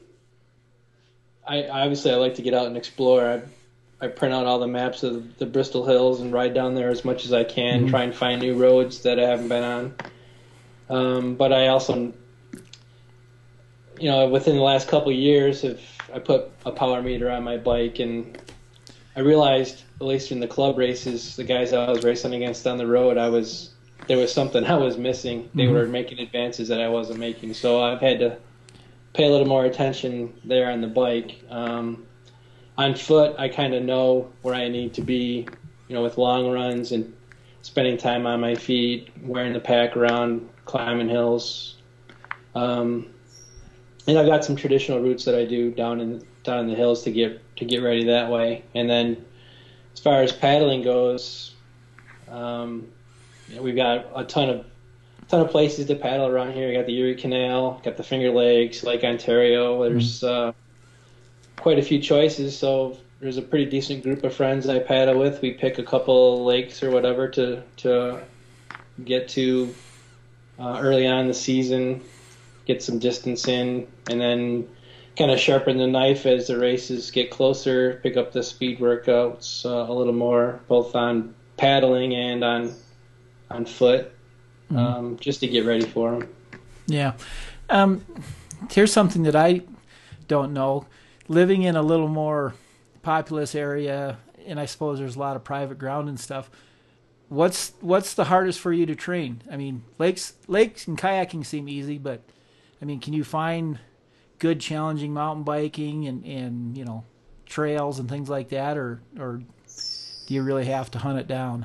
I 1.46 1.68
obviously 1.68 2.10
I 2.10 2.16
like 2.16 2.34
to 2.36 2.42
get 2.42 2.54
out 2.54 2.66
and 2.66 2.76
explore. 2.76 3.26
I 3.26 3.42
I 4.04 4.08
print 4.08 4.34
out 4.34 4.46
all 4.46 4.58
the 4.58 4.66
maps 4.66 5.02
of 5.02 5.38
the 5.38 5.46
Bristol 5.46 5.86
Hills 5.86 6.20
and 6.20 6.32
ride 6.32 6.52
down 6.52 6.74
there 6.74 6.90
as 6.90 7.04
much 7.04 7.24
as 7.24 7.32
I 7.32 7.44
can, 7.44 7.80
mm-hmm. 7.80 7.90
try 7.90 8.02
and 8.02 8.14
find 8.14 8.40
new 8.40 8.54
roads 8.54 9.02
that 9.02 9.18
I 9.18 9.28
haven't 9.28 9.48
been 9.48 9.64
on. 9.64 9.94
Um, 10.90 11.34
but 11.36 11.52
I 11.52 11.68
also, 11.68 12.12
you 13.98 14.10
know, 14.10 14.28
within 14.28 14.56
the 14.56 14.62
last 14.62 14.88
couple 14.88 15.10
of 15.10 15.16
years, 15.16 15.62
have 15.62 15.80
I 16.12 16.18
put 16.18 16.50
a 16.64 16.72
power 16.72 17.02
meter 17.02 17.30
on 17.30 17.44
my 17.44 17.56
bike, 17.56 17.98
and 17.98 18.36
I 19.16 19.20
realized, 19.20 19.82
at 20.00 20.06
least 20.06 20.32
in 20.32 20.40
the 20.40 20.48
club 20.48 20.78
races, 20.78 21.36
the 21.36 21.44
guys 21.44 21.72
I 21.72 21.90
was 21.90 22.04
racing 22.04 22.34
against 22.34 22.66
on 22.66 22.78
the 22.78 22.86
road, 22.86 23.18
I 23.18 23.28
was 23.28 23.70
there 24.06 24.18
was 24.18 24.32
something 24.32 24.64
I 24.66 24.76
was 24.76 24.98
missing. 24.98 25.48
They 25.54 25.64
mm-hmm. 25.64 25.74
were 25.74 25.86
making 25.86 26.18
advances 26.18 26.68
that 26.68 26.80
I 26.80 26.88
wasn't 26.88 27.20
making, 27.20 27.54
so 27.54 27.82
I've 27.82 28.00
had 28.00 28.18
to 28.20 28.38
pay 29.12 29.24
a 29.24 29.30
little 29.30 29.46
more 29.46 29.64
attention 29.64 30.34
there 30.44 30.70
on 30.70 30.80
the 30.80 30.88
bike. 30.88 31.40
Um, 31.48 32.06
on 32.76 32.94
foot, 32.94 33.36
I 33.38 33.48
kind 33.48 33.74
of 33.74 33.82
know 33.82 34.32
where 34.42 34.54
I 34.54 34.68
need 34.68 34.94
to 34.94 35.02
be, 35.02 35.46
you 35.88 35.94
know, 35.94 36.02
with 36.02 36.18
long 36.18 36.50
runs 36.50 36.90
and 36.90 37.14
spending 37.62 37.96
time 37.96 38.26
on 38.26 38.40
my 38.40 38.56
feet, 38.56 39.10
wearing 39.22 39.52
the 39.52 39.60
pack 39.60 39.96
around, 39.96 40.48
climbing 40.64 41.08
hills. 41.08 41.76
Um, 42.54 43.13
and 44.06 44.18
I've 44.18 44.26
got 44.26 44.44
some 44.44 44.56
traditional 44.56 45.00
routes 45.00 45.24
that 45.24 45.34
I 45.34 45.44
do 45.44 45.70
down 45.70 46.00
in 46.00 46.24
down 46.42 46.60
in 46.60 46.66
the 46.68 46.74
hills 46.74 47.02
to 47.04 47.10
get 47.10 47.40
to 47.56 47.64
get 47.64 47.82
ready 47.82 48.04
that 48.06 48.30
way. 48.30 48.64
And 48.74 48.88
then, 48.88 49.24
as 49.94 50.00
far 50.00 50.22
as 50.22 50.32
paddling 50.32 50.82
goes, 50.82 51.54
um, 52.28 52.88
you 53.48 53.56
know, 53.56 53.62
we've 53.62 53.76
got 53.76 54.06
a 54.14 54.24
ton 54.24 54.50
of 54.50 54.66
ton 55.28 55.40
of 55.40 55.50
places 55.50 55.86
to 55.86 55.94
paddle 55.94 56.26
around 56.26 56.52
here. 56.52 56.68
We 56.68 56.74
got 56.74 56.86
the 56.86 56.96
Erie 56.98 57.16
Canal, 57.16 57.80
got 57.82 57.96
the 57.96 58.02
Finger 58.02 58.30
Lakes, 58.30 58.82
Lake 58.82 59.04
Ontario. 59.04 59.82
There's 59.88 60.20
mm-hmm. 60.20 60.50
uh, 60.50 60.52
quite 61.62 61.78
a 61.78 61.82
few 61.82 62.00
choices. 62.00 62.58
So 62.58 62.98
there's 63.20 63.38
a 63.38 63.42
pretty 63.42 63.66
decent 63.66 64.02
group 64.02 64.22
of 64.24 64.34
friends 64.34 64.68
I 64.68 64.80
paddle 64.80 65.18
with. 65.18 65.40
We 65.40 65.52
pick 65.52 65.78
a 65.78 65.82
couple 65.82 66.44
lakes 66.44 66.82
or 66.82 66.90
whatever 66.90 67.28
to 67.28 67.62
to 67.78 68.20
get 69.02 69.28
to 69.30 69.74
uh, 70.58 70.78
early 70.80 71.06
on 71.06 71.20
in 71.20 71.28
the 71.28 71.34
season, 71.34 72.02
get 72.66 72.82
some 72.82 72.98
distance 72.98 73.48
in, 73.48 73.86
and 74.10 74.20
then 74.20 74.68
kind 75.16 75.30
of 75.30 75.38
sharpen 75.38 75.78
the 75.78 75.86
knife 75.86 76.26
as 76.26 76.48
the 76.48 76.58
races 76.58 77.10
get 77.10 77.30
closer. 77.30 78.00
Pick 78.02 78.16
up 78.16 78.32
the 78.32 78.42
speed 78.42 78.78
workouts 78.78 79.64
uh, 79.64 79.90
a 79.90 79.92
little 79.92 80.12
more, 80.12 80.60
both 80.68 80.94
on 80.94 81.34
paddling 81.56 82.14
and 82.14 82.42
on 82.42 82.74
on 83.50 83.64
foot, 83.64 84.12
mm-hmm. 84.70 84.76
um, 84.76 85.16
just 85.18 85.40
to 85.40 85.46
get 85.46 85.64
ready 85.64 85.84
for 85.84 86.12
them. 86.12 86.28
Yeah. 86.86 87.12
Um, 87.70 88.04
here's 88.70 88.92
something 88.92 89.22
that 89.24 89.36
I 89.36 89.62
don't 90.26 90.52
know 90.52 90.86
living 91.28 91.62
in 91.62 91.76
a 91.76 91.82
little 91.82 92.08
more 92.08 92.54
populous 93.02 93.54
area, 93.54 94.18
and 94.46 94.58
I 94.60 94.66
suppose 94.66 94.98
there's 94.98 95.16
a 95.16 95.20
lot 95.20 95.36
of 95.36 95.44
private 95.44 95.78
ground 95.78 96.08
and 96.08 96.18
stuff. 96.18 96.50
What's 97.28 97.72
what's 97.80 98.14
the 98.14 98.24
hardest 98.24 98.60
for 98.60 98.72
you 98.72 98.86
to 98.86 98.94
train? 98.94 99.42
I 99.50 99.56
mean, 99.56 99.82
lakes 99.98 100.34
lakes 100.46 100.86
and 100.86 100.98
kayaking 100.98 101.46
seem 101.46 101.68
easy, 101.68 101.98
but 101.98 102.22
I 102.84 102.86
mean, 102.86 103.00
can 103.00 103.14
you 103.14 103.24
find 103.24 103.78
good 104.38 104.60
challenging 104.60 105.14
mountain 105.14 105.42
biking 105.42 106.06
and 106.06 106.22
and 106.22 106.76
you 106.76 106.84
know 106.84 107.02
trails 107.46 107.98
and 107.98 108.10
things 108.10 108.28
like 108.28 108.50
that, 108.50 108.76
or 108.76 109.00
or 109.18 109.40
do 110.26 110.34
you 110.34 110.42
really 110.42 110.66
have 110.66 110.90
to 110.90 110.98
hunt 110.98 111.18
it 111.18 111.26
down? 111.26 111.64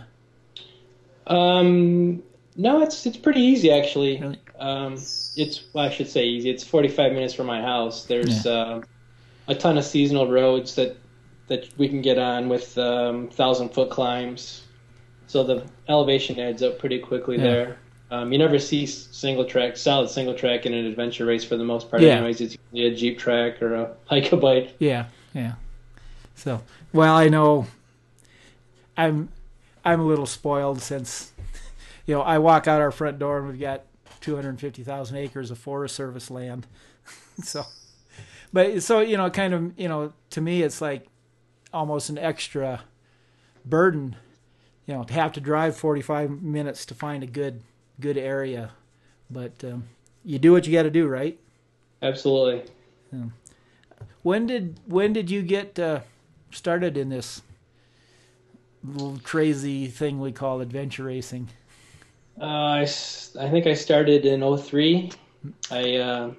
Um, 1.28 2.24
no, 2.56 2.82
it's 2.84 3.06
it's 3.06 3.18
pretty 3.18 3.42
easy 3.42 3.70
actually. 3.70 4.18
Really? 4.22 4.40
Um, 4.58 4.94
it's 4.94 5.66
well, 5.74 5.84
I 5.84 5.90
should 5.90 6.08
say 6.08 6.24
easy. 6.24 6.52
It's 6.52 6.64
45 6.64 7.12
minutes 7.12 7.34
from 7.34 7.48
my 7.48 7.62
house. 7.62 8.06
There's 8.06 8.46
Yeah. 8.46 8.52
uh, 8.54 8.82
a 9.50 9.56
ton 9.56 9.78
of 9.78 9.84
seasonal 9.84 10.32
roads 10.32 10.76
that 10.76 10.96
that 11.48 11.68
we 11.78 11.90
can 11.90 12.02
get 12.02 12.18
on 12.18 12.48
with 12.48 12.78
um, 12.78 13.28
thousand 13.28 13.74
foot 13.74 13.90
climbs, 13.90 14.64
so 15.28 15.44
the 15.44 15.66
elevation 15.90 16.40
adds 16.40 16.64
up 16.64 16.80
pretty 16.80 17.00
quickly 17.00 17.36
Yeah. 17.36 17.44
there. 17.44 17.78
Um, 18.12 18.32
you 18.32 18.40
never 18.40 18.58
see 18.58 18.86
single 18.88 19.46
track, 19.46 19.78
solid 19.78 20.10
single 20.10 20.34
track 20.34 20.66
in 20.66 20.74
an 20.74 20.86
adventure 20.86 21.26
race 21.26 21.44
for 21.44 21.58
the 21.58 21.64
most 21.64 21.90
part. 21.90 22.02
Yeah. 22.02 22.16
Anyways, 22.16 22.42
it's 22.42 22.58
usually 22.72 22.92
a 22.92 22.96
jeep 22.96 23.20
track 23.20 23.62
or 23.62 23.76
a 23.76 23.96
hike 24.06 24.32
a 24.32 24.38
bike. 24.38 24.76
Yeah, 24.80 25.06
yeah. 25.34 25.54
So, 26.36 26.64
well, 26.92 27.16
I 27.16 27.28
know 27.30 27.68
I'm 28.98 29.30
I'm 29.86 30.00
a 30.00 30.06
little 30.06 30.26
spoiled 30.26 30.82
since 30.82 31.34
you 32.08 32.16
know 32.16 32.22
I 32.22 32.40
walk 32.40 32.68
out 32.68 32.82
our 32.82 32.92
front 32.92 33.20
door 33.20 33.40
and 33.40 33.48
we've 33.48 33.60
got 33.60 33.84
250,000 34.22 35.16
acres 35.16 35.52
of 35.52 35.58
Forest 35.58 35.96
Service 35.96 36.32
land. 36.32 36.66
so, 37.44 37.64
but 38.52 38.82
so 38.82 39.02
you 39.02 39.18
know, 39.18 39.30
kind 39.30 39.54
of 39.54 39.80
you 39.80 39.88
know, 39.88 40.14
to 40.32 40.42
me, 40.42 40.64
it's 40.64 40.82
like 40.82 41.08
almost 41.72 42.10
an 42.10 42.18
extra 42.18 42.82
burden, 43.64 44.16
you 44.88 44.96
know, 44.96 45.04
to 45.04 45.14
have 45.14 45.32
to 45.34 45.40
drive 45.40 45.78
45 45.78 46.42
minutes 46.42 46.88
to 46.88 46.96
find 46.96 47.22
a 47.22 47.28
good 47.28 47.62
good 48.00 48.18
area. 48.18 48.72
But 49.30 49.64
um, 49.64 49.88
you 50.24 50.40
do 50.40 50.52
what 50.52 50.66
you 50.66 50.74
got 50.74 50.84
to 50.84 50.92
do, 50.92 51.08
right? 51.08 51.40
Absolutely. 52.02 52.64
When 54.22 54.48
did 54.48 54.80
when 54.86 55.14
did 55.14 55.30
you 55.30 55.42
get 55.42 55.78
uh, 55.80 56.02
started 56.52 56.98
in 56.98 57.10
this 57.10 57.42
little 58.84 59.20
crazy 59.24 59.88
thing 59.88 60.20
we 60.20 60.32
call 60.32 60.62
adventure 60.62 61.04
racing? 61.04 61.50
Uh, 62.40 62.46
I, 62.46 62.82
I 62.82 63.50
think 63.50 63.68
I 63.68 63.74
started 63.74 64.26
in 64.26 64.58
03. 64.58 65.12
I, 65.72 65.96
uh, 65.98 66.34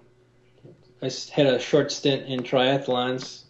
I 1.03 1.11
had 1.33 1.47
a 1.47 1.59
short 1.59 1.93
stint 1.93 2.27
in 2.27 2.41
triathlons 2.41 3.43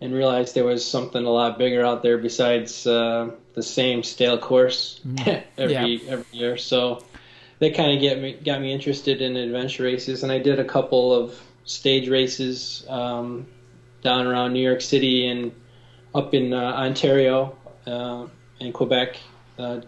and 0.00 0.12
realized 0.12 0.54
there 0.54 0.64
was 0.64 0.84
something 0.84 1.24
a 1.24 1.30
lot 1.30 1.58
bigger 1.58 1.84
out 1.84 2.02
there 2.02 2.18
besides 2.18 2.86
uh, 2.86 3.30
the 3.54 3.62
same 3.62 4.02
stale 4.02 4.38
course 4.38 5.00
every 5.58 6.02
every 6.08 6.26
year. 6.32 6.56
So 6.56 7.04
that 7.58 7.74
kind 7.74 7.92
of 7.92 8.00
get 8.00 8.20
me 8.20 8.32
got 8.34 8.60
me 8.60 8.72
interested 8.72 9.22
in 9.22 9.36
adventure 9.36 9.84
races, 9.84 10.22
and 10.22 10.32
I 10.32 10.38
did 10.38 10.58
a 10.58 10.64
couple 10.64 11.12
of 11.12 11.40
stage 11.64 12.08
races 12.08 12.84
um, 12.88 13.46
down 14.02 14.26
around 14.26 14.52
New 14.52 14.62
York 14.62 14.80
City 14.80 15.26
and 15.26 15.52
up 16.14 16.34
in 16.34 16.52
uh, 16.52 16.56
Ontario 16.56 17.56
uh, 17.86 18.26
and 18.60 18.72
Quebec. 18.72 19.16
Uh, 19.58 19.80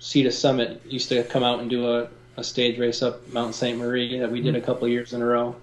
Cedar 0.00 0.30
Summit 0.30 0.82
used 0.86 1.08
to 1.08 1.24
come 1.24 1.42
out 1.42 1.60
and 1.60 1.68
do 1.68 1.90
a, 1.90 2.08
a 2.36 2.44
stage 2.44 2.78
race 2.78 3.02
up 3.02 3.26
Mount 3.32 3.54
St. 3.54 3.76
Marie 3.76 4.18
that 4.18 4.30
we 4.30 4.40
did 4.40 4.54
a 4.54 4.60
couple 4.60 4.84
of 4.84 4.90
years 4.90 5.12
in 5.12 5.22
a 5.22 5.26
row. 5.26 5.56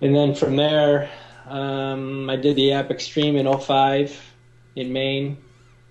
And 0.00 0.14
then 0.14 0.34
from 0.34 0.56
there, 0.56 1.10
um, 1.46 2.30
I 2.30 2.36
did 2.36 2.56
the 2.56 2.72
App 2.72 2.90
Extreme 2.90 3.36
in 3.36 3.58
05 3.58 4.34
in 4.76 4.92
Maine, 4.92 5.38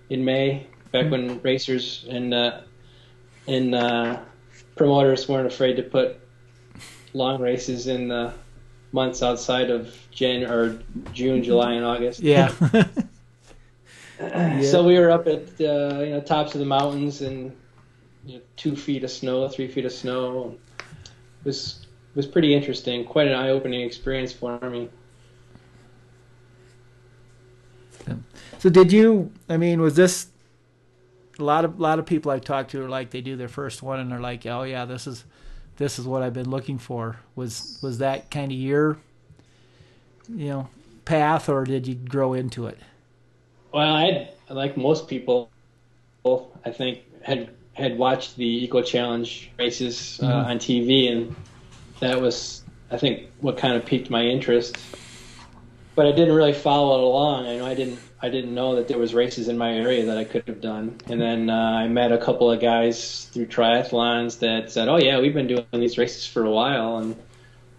in 0.08 0.24
May, 0.24 0.66
back 0.92 1.10
when 1.10 1.40
racers 1.42 2.04
and 2.08 2.32
uh, 2.34 2.60
and 3.46 3.74
uh, 3.74 4.20
promoters 4.76 5.28
weren't 5.28 5.46
afraid 5.46 5.76
to 5.76 5.82
put 5.82 6.18
long 7.14 7.40
races 7.40 7.86
in 7.86 8.08
the 8.08 8.32
months 8.92 9.22
outside 9.22 9.70
of 9.70 9.96
Jan 10.10 10.44
or 10.44 10.80
June, 11.12 11.42
July, 11.42 11.72
and 11.72 11.84
August. 11.84 12.20
Yeah, 14.20 14.62
So 14.62 14.84
we 14.84 14.98
were 14.98 15.10
up 15.10 15.26
at 15.26 15.42
uh, 15.60 16.00
you 16.00 16.10
know 16.10 16.20
tops 16.24 16.54
of 16.54 16.60
the 16.60 16.66
mountains 16.66 17.22
and 17.22 17.56
you 18.24 18.36
know, 18.36 18.40
two 18.56 18.76
feet 18.76 19.02
of 19.02 19.10
snow, 19.10 19.48
three 19.48 19.66
feet 19.66 19.84
of 19.84 19.92
snow. 19.92 20.56
It 20.78 21.44
was 21.44 21.86
was 22.14 22.26
pretty 22.26 22.54
interesting. 22.54 23.04
Quite 23.04 23.26
an 23.26 23.34
eye 23.34 23.48
opening 23.48 23.80
experience 23.80 24.32
for 24.32 24.58
me. 24.60 24.88
so 28.58 28.70
did 28.70 28.92
you? 28.92 29.32
I 29.48 29.56
mean, 29.56 29.80
was 29.80 29.96
this 29.96 30.28
a 31.38 31.44
lot 31.44 31.64
of 31.64 31.78
a 31.78 31.82
lot 31.82 31.98
of 31.98 32.06
people 32.06 32.30
I 32.30 32.38
talked 32.38 32.72
to 32.72 32.84
are 32.84 32.88
like 32.88 33.10
they 33.10 33.20
do 33.20 33.36
their 33.36 33.48
first 33.48 33.82
one 33.82 34.00
and 34.00 34.10
they're 34.10 34.20
like, 34.20 34.44
oh 34.46 34.62
yeah, 34.62 34.84
this 34.84 35.06
is 35.06 35.24
this 35.76 35.98
is 35.98 36.06
what 36.06 36.22
I've 36.22 36.34
been 36.34 36.50
looking 36.50 36.78
for. 36.78 37.16
Was 37.34 37.78
was 37.82 37.98
that 37.98 38.30
kind 38.30 38.52
of 38.52 38.58
your 38.58 38.98
you 40.28 40.48
know 40.48 40.68
path, 41.04 41.48
or 41.48 41.64
did 41.64 41.86
you 41.86 41.94
grow 41.94 42.32
into 42.34 42.66
it? 42.66 42.78
Well, 43.72 43.94
I 43.94 44.28
like 44.50 44.76
most 44.76 45.08
people, 45.08 45.50
I 46.24 46.70
think 46.70 47.00
had 47.22 47.50
had 47.74 47.96
watched 47.96 48.36
the 48.36 48.64
Eco 48.64 48.82
Challenge 48.82 49.50
races 49.58 50.20
uh, 50.22 50.26
Mhm. 50.26 50.46
on 50.46 50.58
TV, 50.58 51.10
and 51.10 51.34
that 52.00 52.20
was 52.20 52.62
I 52.90 52.98
think 52.98 53.30
what 53.40 53.56
kind 53.56 53.74
of 53.74 53.84
piqued 53.86 54.10
my 54.10 54.22
interest. 54.22 54.76
But 55.94 56.06
I 56.06 56.12
didn't 56.12 56.34
really 56.34 56.52
follow 56.52 56.98
it 56.98 57.02
along. 57.04 57.46
I 57.46 57.56
know 57.56 57.66
I 57.66 57.74
didn't 57.74 57.98
I 58.22 58.28
didn't 58.28 58.54
know 58.54 58.76
that 58.76 58.86
there 58.86 58.98
was 58.98 59.14
races 59.14 59.48
in 59.48 59.58
my 59.58 59.74
area 59.74 60.06
that 60.06 60.16
I 60.16 60.22
could 60.22 60.46
have 60.46 60.60
done. 60.60 60.96
And 61.08 61.20
then 61.20 61.50
uh, 61.50 61.54
I 61.54 61.88
met 61.88 62.12
a 62.12 62.18
couple 62.18 62.52
of 62.52 62.60
guys 62.60 63.24
through 63.32 63.46
triathlons 63.46 64.38
that 64.38 64.70
said, 64.70 64.88
"Oh 64.88 64.96
yeah, 64.96 65.18
we've 65.18 65.34
been 65.34 65.48
doing 65.48 65.66
these 65.72 65.98
races 65.98 66.24
for 66.24 66.44
a 66.44 66.50
while," 66.50 66.98
and 66.98 67.16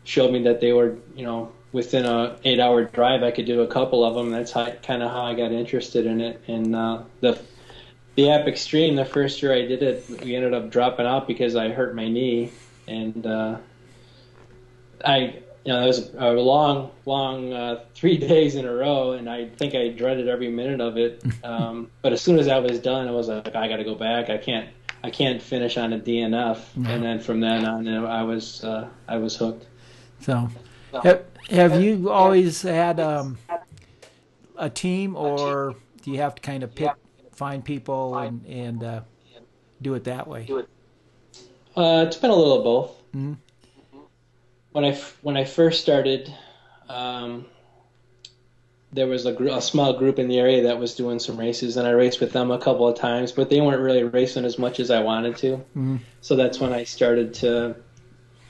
showed 0.03 0.33
me 0.33 0.43
that 0.43 0.59
they 0.59 0.73
were 0.73 0.97
you 1.15 1.23
know 1.23 1.53
within 1.71 2.05
a 2.05 2.38
eight 2.43 2.59
hour 2.59 2.83
drive 2.83 3.23
I 3.23 3.31
could 3.31 3.45
do 3.45 3.62
a 3.62 3.67
couple 3.67 4.03
of 4.03 4.15
them. 4.15 4.31
That's 4.31 4.51
kind 4.51 5.01
of 5.01 5.12
how 5.12 5.23
I 5.23 5.33
got 5.33 5.53
interested 5.53 6.05
in 6.05 6.19
it. 6.19 6.41
And 6.47 6.75
uh, 6.75 7.03
the 7.21 7.41
the 8.15 8.29
App 8.29 8.45
Extreme, 8.45 8.97
the 8.97 9.05
first 9.05 9.41
year 9.41 9.53
I 9.53 9.65
did 9.65 9.81
it, 9.81 10.05
we 10.23 10.35
ended 10.35 10.53
up 10.53 10.69
dropping 10.69 11.05
out 11.05 11.25
because 11.25 11.55
I 11.55 11.69
hurt 11.69 11.95
my 11.95 12.09
knee, 12.09 12.51
and 12.85 13.25
uh, 13.25 13.57
I 15.05 15.42
you 15.65 15.72
know 15.72 15.82
it 15.84 15.88
was 15.88 16.13
a 16.15 16.32
long 16.32 16.91
long 17.05 17.53
uh, 17.53 17.84
three 17.93 18.17
days 18.29 18.55
in 18.55 18.65
a 18.65 18.74
row, 18.74 19.13
and 19.13 19.29
I 19.29 19.50
think 19.50 19.75
I 19.75 19.89
dreaded 19.89 20.27
every 20.27 20.50
minute 20.50 20.82
of 20.82 20.98
it. 20.98 21.24
Um, 21.43 21.89
but 22.01 22.13
as 22.13 22.22
soon 22.22 22.39
as 22.39 22.48
I 22.48 22.60
was 22.60 22.79
done, 22.79 23.08
I 23.08 23.12
was 23.12 23.27
like, 23.27 23.53
I 23.53 23.67
got 23.67 23.75
to 23.77 23.84
go 23.84 23.96
back. 23.96 24.29
I 24.29 24.38
can't. 24.38 24.70
I 25.05 25.10
can't 25.10 25.41
finish 25.41 25.75
on 25.75 25.91
a 25.91 26.00
DNF, 26.00 26.60
Yeah. 26.77 26.89
and 26.91 27.03
then 27.03 27.20
from 27.20 27.41
then 27.41 27.65
on, 27.65 27.86
you 27.86 27.91
know, 27.91 28.05
I 28.05 28.24
was 28.24 28.63
uh, 28.63 28.88
I 29.10 29.17
was 29.17 29.36
hooked. 29.36 29.65
So, 30.22 30.48
have, 31.03 31.25
have 31.50 31.82
you 31.82 32.10
always 32.10 32.62
had 32.62 33.01
um, 33.01 33.38
a 34.58 34.70
team, 34.70 35.17
or 35.17 35.75
do 36.01 36.12
you 36.12 36.20
have 36.20 36.36
to 36.36 36.41
kind 36.41 36.63
of 36.63 36.74
pick, 36.74 36.91
find 37.34 37.65
people, 37.65 38.17
and 38.17 38.46
and 38.46 38.82
uh, 38.84 39.01
do 39.82 39.93
it 39.96 40.05
that 40.05 40.25
way? 40.25 40.48
Uh, 41.75 42.05
it's 42.08 42.15
been 42.15 42.29
a 42.29 42.36
little 42.36 42.58
of 42.60 42.63
both. 42.63 43.12
Mhm. 43.13 43.36
When 44.73 44.83
I 44.85 44.93
when 45.21 45.37
I 45.37 45.45
first 45.45 45.81
started, 45.81 46.33
um, 46.89 47.45
there 48.91 49.07
was 49.07 49.25
a, 49.25 49.31
gr- 49.33 49.47
a 49.47 49.61
small 49.61 49.93
group 49.93 50.19
in 50.19 50.27
the 50.27 50.39
area 50.39 50.63
that 50.63 50.79
was 50.79 50.95
doing 50.95 51.19
some 51.19 51.37
races, 51.37 51.77
and 51.77 51.87
I 51.87 51.91
raced 51.91 52.19
with 52.19 52.31
them 52.31 52.51
a 52.51 52.59
couple 52.59 52.87
of 52.87 52.97
times, 52.97 53.31
but 53.31 53.49
they 53.49 53.61
weren't 53.61 53.81
really 53.81 54.03
racing 54.03 54.45
as 54.45 54.59
much 54.59 54.79
as 54.79 54.91
I 54.91 55.01
wanted 55.01 55.37
to. 55.37 55.63
Mhm. 55.75 55.99
So 56.21 56.35
that's 56.35 56.59
when 56.59 56.73
I 56.73 56.83
started 56.83 57.33
to, 57.35 57.75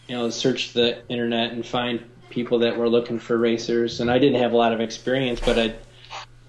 you 0.07 0.15
know, 0.15 0.29
search 0.29 0.73
the 0.73 0.97
internet 1.09 1.51
and 1.53 1.65
find 1.65 2.01
people 2.29 2.59
that 2.59 2.77
were 2.77 2.89
looking 2.89 3.19
for 3.19 3.37
racers. 3.37 3.99
And 4.01 4.09
I 4.09 4.17
didn't 4.19 4.41
have 4.41 4.53
a 4.53 4.57
lot 4.57 4.73
of 4.73 4.81
experience, 4.81 5.39
but 5.39 5.57
I, 5.59 5.75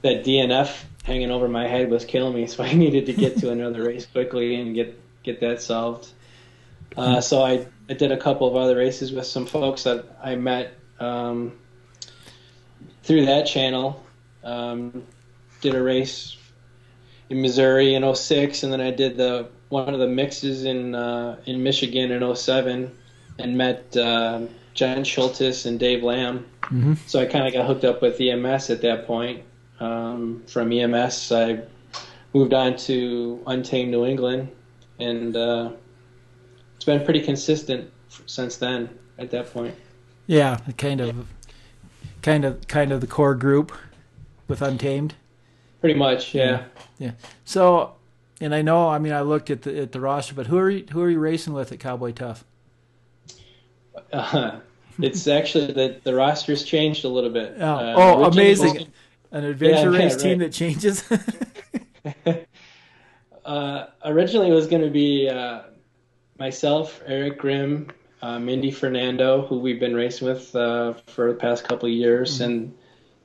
that 0.02 0.24
DNF 0.24 0.84
hanging 1.04 1.30
over 1.30 1.48
my 1.48 1.68
head 1.68 1.90
was 1.90 2.04
killing 2.04 2.34
me, 2.34 2.46
so 2.52 2.64
I 2.64 2.72
needed 2.72 3.06
to 3.06 3.12
get 3.12 3.38
to 3.38 3.50
another 3.50 3.84
race 3.84 4.06
quickly 4.06 4.54
and 4.54 4.74
get 4.74 5.00
get 5.22 5.40
that 5.40 5.60
solved. 5.62 6.08
Uh, 6.96 7.20
so 7.20 7.42
I, 7.42 7.66
I 7.88 7.94
did 7.94 8.12
a 8.12 8.16
couple 8.16 8.46
of 8.46 8.56
other 8.56 8.76
races 8.76 9.12
with 9.12 9.26
some 9.26 9.46
folks 9.46 9.84
that 9.84 10.04
I 10.22 10.36
met 10.36 10.74
um, 11.00 11.52
through 13.02 13.26
that 13.26 13.46
channel. 13.46 14.04
Um, 14.42 15.04
did 15.60 15.74
a 15.74 15.82
race 15.82 16.36
in 17.30 17.40
Missouri 17.40 17.94
in 17.94 18.14
06, 18.14 18.62
and 18.62 18.72
then 18.72 18.80
I 18.80 18.90
did 18.90 19.16
the 19.16 19.48
one 19.70 19.92
of 19.92 19.98
the 19.98 20.06
mixes 20.06 20.64
in 20.64 20.94
uh, 20.94 21.36
in 21.46 21.62
Michigan 21.62 22.12
in 22.12 22.36
07, 22.36 22.94
and 23.38 23.58
met 23.58 23.96
uh, 23.96 24.42
John 24.74 24.98
Schultes 24.98 25.66
and 25.66 25.80
Dave 25.80 26.02
Lamb. 26.02 26.46
Mhm. 26.62 26.96
So 27.08 27.20
I 27.20 27.26
kind 27.26 27.46
of 27.46 27.52
got 27.52 27.66
hooked 27.66 27.84
up 27.84 28.02
with 28.02 28.20
EMS 28.20 28.70
at 28.70 28.82
that 28.82 29.06
point. 29.06 29.42
Um, 29.80 30.42
from 30.46 30.72
EMS, 30.72 31.32
I 31.32 31.60
moved 32.32 32.54
on 32.54 32.76
to 32.76 33.40
Untamed 33.46 33.90
New 33.90 34.04
England, 34.04 34.48
and 34.98 35.36
uh, 35.36 35.70
it's 36.84 36.98
been 36.98 37.02
pretty 37.02 37.22
consistent 37.22 37.90
since 38.26 38.58
then. 38.58 38.90
At 39.16 39.30
that 39.30 39.50
point, 39.54 39.74
Yeah, 40.26 40.58
kind 40.76 41.00
of, 41.00 41.26
kind 42.20 42.44
of, 42.44 42.66
kind 42.68 42.92
of 42.92 43.00
the 43.00 43.06
core 43.06 43.34
group. 43.34 43.72
with 44.48 44.60
Untamed. 44.60 45.14
Pretty 45.80 45.98
much, 45.98 46.34
yeah. 46.34 46.64
Yeah. 46.98 47.12
So, 47.46 47.94
and 48.38 48.54
I 48.54 48.60
know, 48.60 48.88
I 48.90 48.98
mean, 48.98 49.14
I 49.14 49.22
looked 49.22 49.48
at 49.50 49.62
the 49.62 49.80
at 49.80 49.92
the 49.92 50.00
roster, 50.00 50.34
but 50.34 50.48
who 50.48 50.58
are 50.58 50.68
you, 50.68 50.84
who 50.92 51.00
are 51.00 51.08
you 51.08 51.20
racing 51.20 51.54
with 51.54 51.72
at 51.72 51.78
Cowboy 51.80 52.12
Tough? 52.12 52.44
Uh, 54.12 54.58
it's 54.98 55.26
actually 55.26 55.72
the 55.72 56.00
the 56.04 56.12
roster's 56.14 56.64
changed 56.64 57.04
a 57.04 57.08
little 57.08 57.30
bit. 57.30 57.54
Oh, 57.60 57.64
Uh, 57.64 57.94
oh 57.96 58.24
originally 58.24 58.48
it 58.48 58.58
was 58.58 58.74
amazing! 58.74 58.92
An 59.32 59.44
adventure 59.44 59.90
Yeah, 59.90 59.98
yeah, 59.98 59.98
race 60.04 60.16
team 60.16 60.38
that 60.40 60.52
changes. 60.52 61.02
Uh, 63.44 63.88
originally, 64.06 64.48
it 64.48 64.54
was 64.54 64.66
going 64.66 64.80
to 64.80 64.90
be 64.90 65.28
uh, 65.28 65.60
myself, 66.38 67.00
Eric 67.06 67.38
Grimm, 67.38 67.88
uh, 68.22 68.38
Mindy 68.38 68.70
Fernando, 68.70 69.46
who 69.46 69.58
we've 69.58 69.80
been 69.80 69.94
racing 69.94 70.28
with 70.28 70.54
uh, 70.56 70.94
for 71.06 71.32
the 71.32 71.38
past 71.38 71.64
couple 71.64 71.88
of 71.88 71.94
years, 71.94 72.34
Mm-hmm. 72.34 72.44
and 72.44 72.74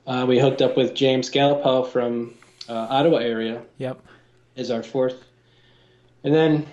uh, 0.07 0.25
we 0.25 0.39
hooked 0.39 0.61
up 0.61 0.75
with 0.75 0.93
James 0.95 1.29
Gallipow 1.29 1.87
from 1.87 2.33
uh, 2.67 2.73
Ottawa 2.89 3.17
area 3.17 3.61
yep. 3.77 3.99
is 4.55 4.71
our 4.71 4.81
fourth. 4.83 5.23
And 6.23 6.33
then 6.33 6.65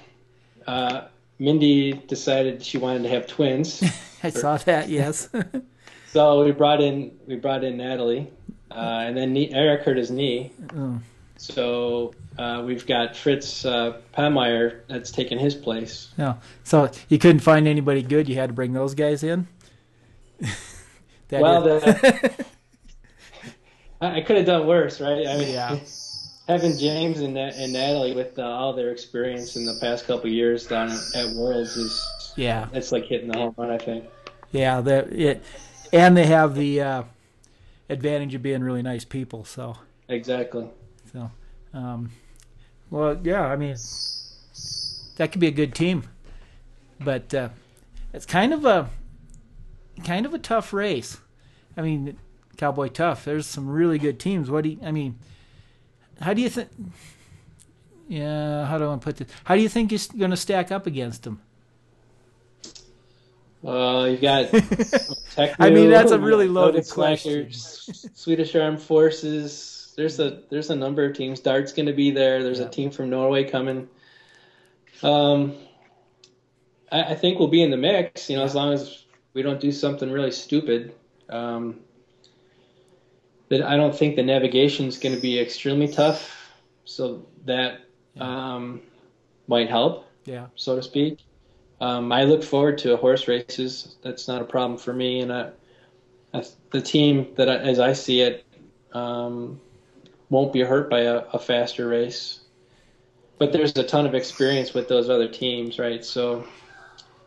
uh, 0.66 1.02
Mindy 1.38 1.92
decided 1.92 2.64
she 2.64 2.78
wanted 2.78 3.02
to 3.04 3.08
have 3.10 3.26
twins, 3.26 3.82
I 4.22 4.30
saw 4.30 4.56
that. 4.58 4.88
Yes. 4.88 5.28
so 6.08 6.44
we 6.44 6.50
brought 6.52 6.80
in 6.80 7.12
we 7.26 7.36
brought 7.36 7.62
in 7.62 7.76
Natalie, 7.76 8.30
uh, 8.70 8.74
and 9.06 9.16
then 9.16 9.36
Eric 9.36 9.82
hurt 9.82 9.96
his 9.98 10.10
knee, 10.10 10.52
Oh. 10.74 10.98
So 11.36 12.14
uh, 12.38 12.62
we've 12.64 12.86
got 12.86 13.16
Fritz 13.16 13.64
uh, 13.64 14.00
Pameyer 14.16 14.80
that's 14.88 15.10
taken 15.10 15.38
his 15.38 15.54
place. 15.54 16.08
no. 16.16 16.38
So 16.64 16.90
you 17.08 17.18
couldn't 17.18 17.40
find 17.40 17.68
anybody 17.68 18.02
good. 18.02 18.28
You 18.28 18.34
had 18.36 18.50
to 18.50 18.54
bring 18.54 18.72
those 18.72 18.94
guys 18.94 19.22
in. 19.22 19.46
Well, 21.28 21.62
the, 21.62 22.46
I, 24.00 24.18
I 24.18 24.20
could 24.20 24.36
have 24.36 24.46
done 24.46 24.64
worse, 24.66 25.00
right? 25.00 25.26
I 25.26 25.36
mean, 25.38 25.52
Yeah. 25.52 25.76
having 26.48 26.78
James 26.78 27.20
and, 27.20 27.36
and 27.36 27.72
Natalie 27.72 28.14
with 28.14 28.38
uh, 28.38 28.42
all 28.42 28.72
their 28.72 28.90
experience 28.90 29.56
in 29.56 29.64
the 29.64 29.76
past 29.80 30.06
couple 30.06 30.26
of 30.26 30.32
years 30.32 30.66
down 30.66 30.90
at, 30.90 31.00
at 31.16 31.34
Worlds 31.34 31.76
is 31.76 32.32
yeah. 32.36 32.68
it's 32.72 32.92
like 32.92 33.06
hitting 33.06 33.28
the 33.28 33.36
home 33.36 33.54
run. 33.56 33.70
I 33.70 33.78
think. 33.78 34.04
Yeah, 34.52 34.80
that 34.82 35.12
it, 35.12 35.42
and 35.92 36.16
they 36.16 36.26
have 36.26 36.54
the 36.54 36.80
uh, 36.80 37.02
advantage 37.90 38.34
of 38.34 38.42
being 38.42 38.62
really 38.62 38.82
nice 38.82 39.04
people. 39.04 39.44
So, 39.44 39.76
Exactly. 40.08 40.68
Um, 41.76 42.10
well, 42.90 43.18
yeah, 43.22 43.42
I 43.42 43.56
mean, 43.56 43.76
that 45.16 45.30
could 45.30 45.40
be 45.40 45.48
a 45.48 45.52
good 45.52 45.74
team, 45.74 46.04
but 46.98 47.34
uh, 47.34 47.50
it's 48.14 48.24
kind 48.24 48.54
of 48.54 48.64
a 48.64 48.88
kind 50.04 50.24
of 50.24 50.32
a 50.32 50.38
tough 50.38 50.72
race. 50.72 51.18
I 51.76 51.82
mean, 51.82 52.16
Cowboy 52.56 52.88
Tough. 52.88 53.26
There's 53.26 53.46
some 53.46 53.68
really 53.68 53.98
good 53.98 54.18
teams. 54.18 54.50
What 54.50 54.64
do 54.64 54.70
you, 54.70 54.78
I 54.82 54.90
mean? 54.90 55.18
How 56.20 56.32
do 56.32 56.40
you 56.40 56.48
think? 56.48 56.70
Yeah, 58.08 58.64
how 58.64 58.78
do 58.78 58.90
I 58.90 58.96
put 58.96 59.18
this? 59.18 59.28
How 59.44 59.54
do 59.54 59.60
you 59.60 59.68
think 59.68 59.92
you're 59.92 60.00
going 60.18 60.30
to 60.30 60.36
stack 60.36 60.72
up 60.72 60.86
against 60.86 61.24
them? 61.24 61.42
Uh, 63.62 64.08
you 64.10 64.16
got. 64.16 64.48
I 65.58 65.70
mean, 65.70 65.90
that's 65.90 66.12
a 66.12 66.18
really 66.18 66.48
loaded 66.48 66.88
question. 66.88 67.52
Swedish 67.52 68.54
Armed 68.54 68.80
Forces. 68.80 69.75
There's 69.96 70.20
a 70.20 70.42
there's 70.50 70.70
a 70.70 70.76
number 70.76 71.04
of 71.04 71.16
teams. 71.16 71.40
Dart's 71.40 71.72
going 71.72 71.86
to 71.86 71.92
be 71.92 72.10
there. 72.10 72.42
There's 72.42 72.60
Yeah. 72.60 72.66
a 72.66 72.70
team 72.70 72.90
from 72.90 73.10
Norway 73.10 73.44
coming. 73.44 73.88
Um, 75.02 75.54
I, 76.92 77.02
I 77.02 77.14
think 77.14 77.38
we'll 77.38 77.48
be 77.48 77.62
in 77.62 77.70
the 77.70 77.76
mix. 77.76 78.28
You 78.30 78.36
know, 78.36 78.44
as 78.44 78.54
long 78.54 78.72
as 78.72 79.04
we 79.32 79.42
don't 79.42 79.60
do 79.60 79.72
something 79.72 80.10
really 80.10 80.30
stupid. 80.32 80.94
Um, 81.28 81.80
but 83.48 83.62
I 83.62 83.76
don't 83.76 83.94
think 83.94 84.16
the 84.16 84.22
navigation 84.22 84.86
is 84.86 84.98
going 84.98 85.14
to 85.14 85.20
be 85.20 85.38
extremely 85.38 85.88
tough. 85.88 86.52
So 86.84 87.26
that 87.44 87.80
um, 88.18 88.80
might 89.48 89.68
help 89.68 90.06
Yeah, 90.24 90.46
so 90.54 90.76
to 90.76 90.82
speak. 90.82 91.24
Um, 91.80 92.12
I 92.12 92.24
look 92.24 92.42
forward 92.42 92.78
to 92.78 92.96
horse 92.96 93.28
races. 93.28 93.96
That's 94.02 94.28
not 94.28 94.40
a 94.40 94.44
problem 94.44 94.78
for 94.78 94.92
me. 94.92 95.20
And 95.20 95.32
I, 95.32 95.50
I, 96.32 96.44
the 96.70 96.80
team 96.80 97.34
that, 97.36 97.48
I, 97.48 97.56
as 97.56 97.78
I 97.80 97.92
see 97.92 98.22
it, 98.22 98.44
um, 98.92 99.60
won't 100.30 100.52
be 100.52 100.60
hurt 100.60 100.90
by 100.90 101.00
a, 101.00 101.18
a 101.32 101.38
faster 101.38 101.88
race. 101.88 102.40
But 103.38 103.52
there's 103.52 103.76
a 103.76 103.84
ton 103.84 104.06
of 104.06 104.14
experience 104.14 104.72
with 104.72 104.88
those 104.88 105.10
other 105.10 105.28
teams, 105.28 105.78
right? 105.78 106.04
So, 106.04 106.46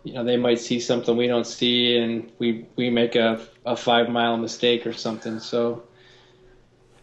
you 0.03 0.13
know, 0.13 0.23
they 0.23 0.37
might 0.37 0.59
see 0.59 0.79
something 0.79 1.15
we 1.15 1.27
don't 1.27 1.45
see, 1.45 1.97
and 1.97 2.31
we 2.39 2.65
we 2.75 2.89
make 2.89 3.15
a, 3.15 3.39
a 3.65 3.75
five 3.75 4.09
mile 4.09 4.35
mistake 4.37 4.87
or 4.87 4.93
something. 4.93 5.39
So, 5.39 5.83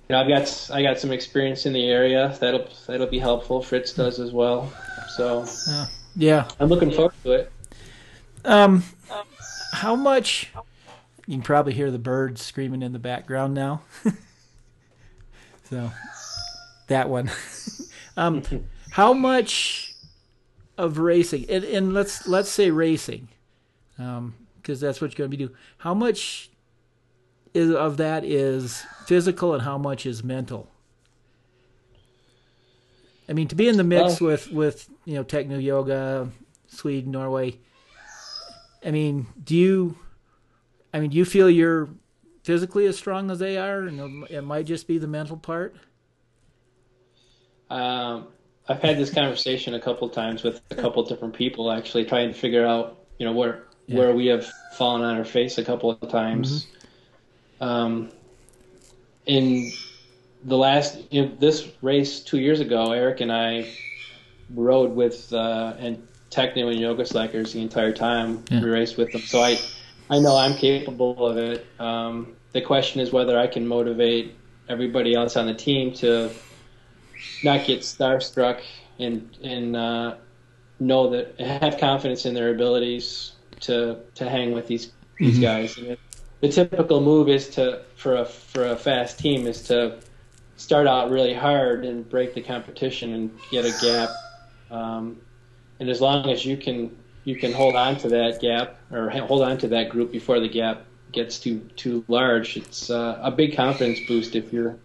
you 0.09 0.15
know, 0.15 0.21
I've 0.21 0.29
got 0.29 0.71
I 0.73 0.83
got 0.83 0.99
some 0.99 1.13
experience 1.13 1.67
in 1.67 1.73
the 1.73 1.89
area. 1.89 2.37
That'll 2.41 2.69
that'll 2.89 3.07
be 3.07 3.21
helpful. 3.21 3.63
Fritz 3.63 3.93
does 3.93 4.19
as 4.19 4.33
well. 4.33 4.73
So 5.17 5.47
yeah. 6.17 6.49
I'm 6.59 6.69
looking 6.69 6.91
forward 6.91 7.15
to 7.23 7.33
it. 7.33 7.53
Um, 8.45 8.83
how 9.73 9.95
much? 9.95 10.51
You 11.27 11.35
can 11.35 11.43
probably 11.43 11.75
hear 11.75 11.91
the 11.91 11.99
birds 11.99 12.41
screaming 12.43 12.83
in 12.83 12.93
the 12.93 12.99
background 12.99 13.55
now. 13.55 13.83
so, 15.69 15.91
that 16.89 17.09
one. 17.09 17.31
um, 18.17 18.43
how 18.91 19.13
much 19.13 19.95
of 20.79 20.99
racing? 20.99 21.47
And, 21.49 21.65
and 21.65 21.95
let's 21.95 22.27
let's 22.27 22.49
say 22.49 22.71
racing, 22.71 23.29
because 23.97 24.81
that's 24.81 25.01
what 25.01 25.11
you're 25.13 25.27
going 25.27 25.31
to 25.31 25.37
be 25.37 25.45
doing. 25.45 25.57
How 25.79 25.95
much 25.95 26.51
is 27.55 27.71
of 27.75 27.97
that 27.97 28.25
is 28.25 28.85
physical, 29.07 29.55
and 29.55 29.63
how 29.63 29.79
much 29.79 30.07
is 30.07 30.23
mental? 30.23 30.69
I 33.29 33.33
mean, 33.33 33.49
to 33.49 33.55
be 33.55 33.69
in 33.69 33.77
the 33.77 33.85
mix 33.85 34.21
Well- 34.21 34.31
with 34.31 34.51
with 34.53 34.89
you 35.05 35.15
know 35.15 35.25
Tecnu 35.25 35.63
yoga, 35.63 36.31
Sweden, 36.69 37.13
Norway. 37.13 37.59
I 38.85 38.93
mean, 38.93 39.27
do 39.43 39.57
you? 39.57 39.99
I 40.95 41.01
mean, 41.01 41.11
do 41.11 41.17
you 41.17 41.25
feel 41.25 41.51
you're 41.51 41.89
physically 42.47 42.87
as 42.87 42.97
strong 42.97 43.29
as 43.29 43.41
they 43.41 43.59
are, 43.59 43.81
and 43.81 44.25
it 44.31 44.43
might 44.43 44.67
just 44.67 44.87
be 44.87 44.99
the 44.99 45.07
mental 45.09 45.37
part? 45.37 45.75
Um, 47.69 48.29
I've 48.69 48.81
had 48.81 48.97
this 48.99 49.13
conversation 49.13 49.75
a 49.75 49.81
couple 49.81 50.09
times 50.09 50.45
with 50.45 50.61
a 50.71 50.77
couple 50.77 51.03
different 51.03 51.35
people, 51.35 51.73
actually 51.73 52.05
trying 52.05 52.33
to 52.33 52.39
figure 52.39 52.65
out, 52.65 53.05
you 53.19 53.27
know, 53.27 53.33
where 53.33 53.65
Yeah. 53.89 53.99
where 53.99 54.15
we 54.15 54.27
have 54.27 54.47
fallen 54.77 55.03
on 55.03 55.17
our 55.17 55.25
face 55.25 55.59
a 55.59 55.65
couple 55.65 55.91
of 55.91 56.09
times. 56.09 56.69
Um, 57.61 58.11
in 59.27 59.73
the 60.45 60.57
last, 60.57 60.99
you 61.11 61.23
know, 61.23 61.33
this 61.41 61.69
race 61.83 62.21
two 62.21 62.39
years 62.39 62.61
ago, 62.61 62.93
Eric 62.93 63.21
and 63.23 63.33
I 63.33 63.69
rode 64.55 64.93
with 64.95 65.33
uh, 65.33 65.75
and 65.81 66.07
Tecnu 66.31 66.71
and 66.71 66.79
Yoga 66.79 67.05
Slackers 67.05 67.53
the 67.53 67.61
entire 67.61 67.93
time. 67.93 68.45
Yeah. 68.51 68.63
We 68.63 68.71
raced 68.71 68.97
with 68.99 69.11
them, 69.11 69.23
so 69.23 69.41
I 69.41 69.59
I 70.09 70.19
know 70.21 70.37
I'm 70.37 70.55
capable 70.55 71.27
of 71.27 71.37
it. 71.37 71.67
Um, 71.79 72.37
the 72.53 72.61
question 72.61 73.01
is 73.01 73.13
whether 73.13 73.39
I 73.39 73.47
can 73.47 73.67
motivate 73.67 74.35
everybody 74.69 75.15
else 75.15 75.37
on 75.37 75.47
the 75.47 75.55
team 75.55 75.93
to 75.95 76.31
not 77.43 77.67
get 77.67 77.81
starstruck 77.81 78.61
and 78.99 79.37
and 79.43 79.77
uh, 79.77 80.15
know 80.81 81.11
that 81.11 81.41
have 81.41 81.79
confidence 81.79 82.27
in 82.27 82.35
their 82.35 82.51
abilities 82.51 83.33
to 83.61 83.99
to 84.15 84.29
hang 84.29 84.53
with 84.53 84.67
these 84.69 84.93
these 85.19 85.39
Mhm. 85.39 85.43
guys. 85.43 85.79
It, 85.79 85.99
the 86.41 86.49
typical 86.49 87.01
move 87.01 87.29
is 87.29 87.49
to 87.51 87.83
for 87.97 88.17
a 88.17 88.25
for 88.25 88.67
a 88.67 88.77
fast 88.77 89.19
team 89.19 89.47
is 89.47 89.63
to 89.69 89.99
start 90.57 90.87
out 90.87 91.11
really 91.11 91.35
hard 91.35 91.85
and 91.85 92.09
break 92.09 92.35
the 92.35 92.43
competition 92.43 93.13
and 93.13 93.31
get 93.51 93.65
a 93.65 93.73
gap. 93.83 94.11
Um, 94.71 95.17
and 95.81 95.89
as 95.89 96.01
long 96.01 96.31
as 96.31 96.45
you 96.45 96.57
can 96.57 96.97
you 97.27 97.37
can 97.37 97.53
hold 97.53 97.75
on 97.77 97.97
to 97.99 98.09
that 98.09 98.41
gap 98.41 98.77
or 98.91 99.11
hold 99.11 99.43
on 99.43 99.59
to 99.59 99.69
that 99.69 99.91
group 99.91 100.11
before 100.13 100.41
the 100.41 100.49
gap 100.49 100.85
gets 101.13 101.39
too 101.39 101.59
too 101.77 102.05
large, 102.09 102.57
it's 102.57 102.89
uh, 102.89 103.19
a 103.23 103.31
big 103.31 103.55
confidence 103.57 103.99
boost 104.09 104.35
if 104.37 104.53
you're 104.53 104.77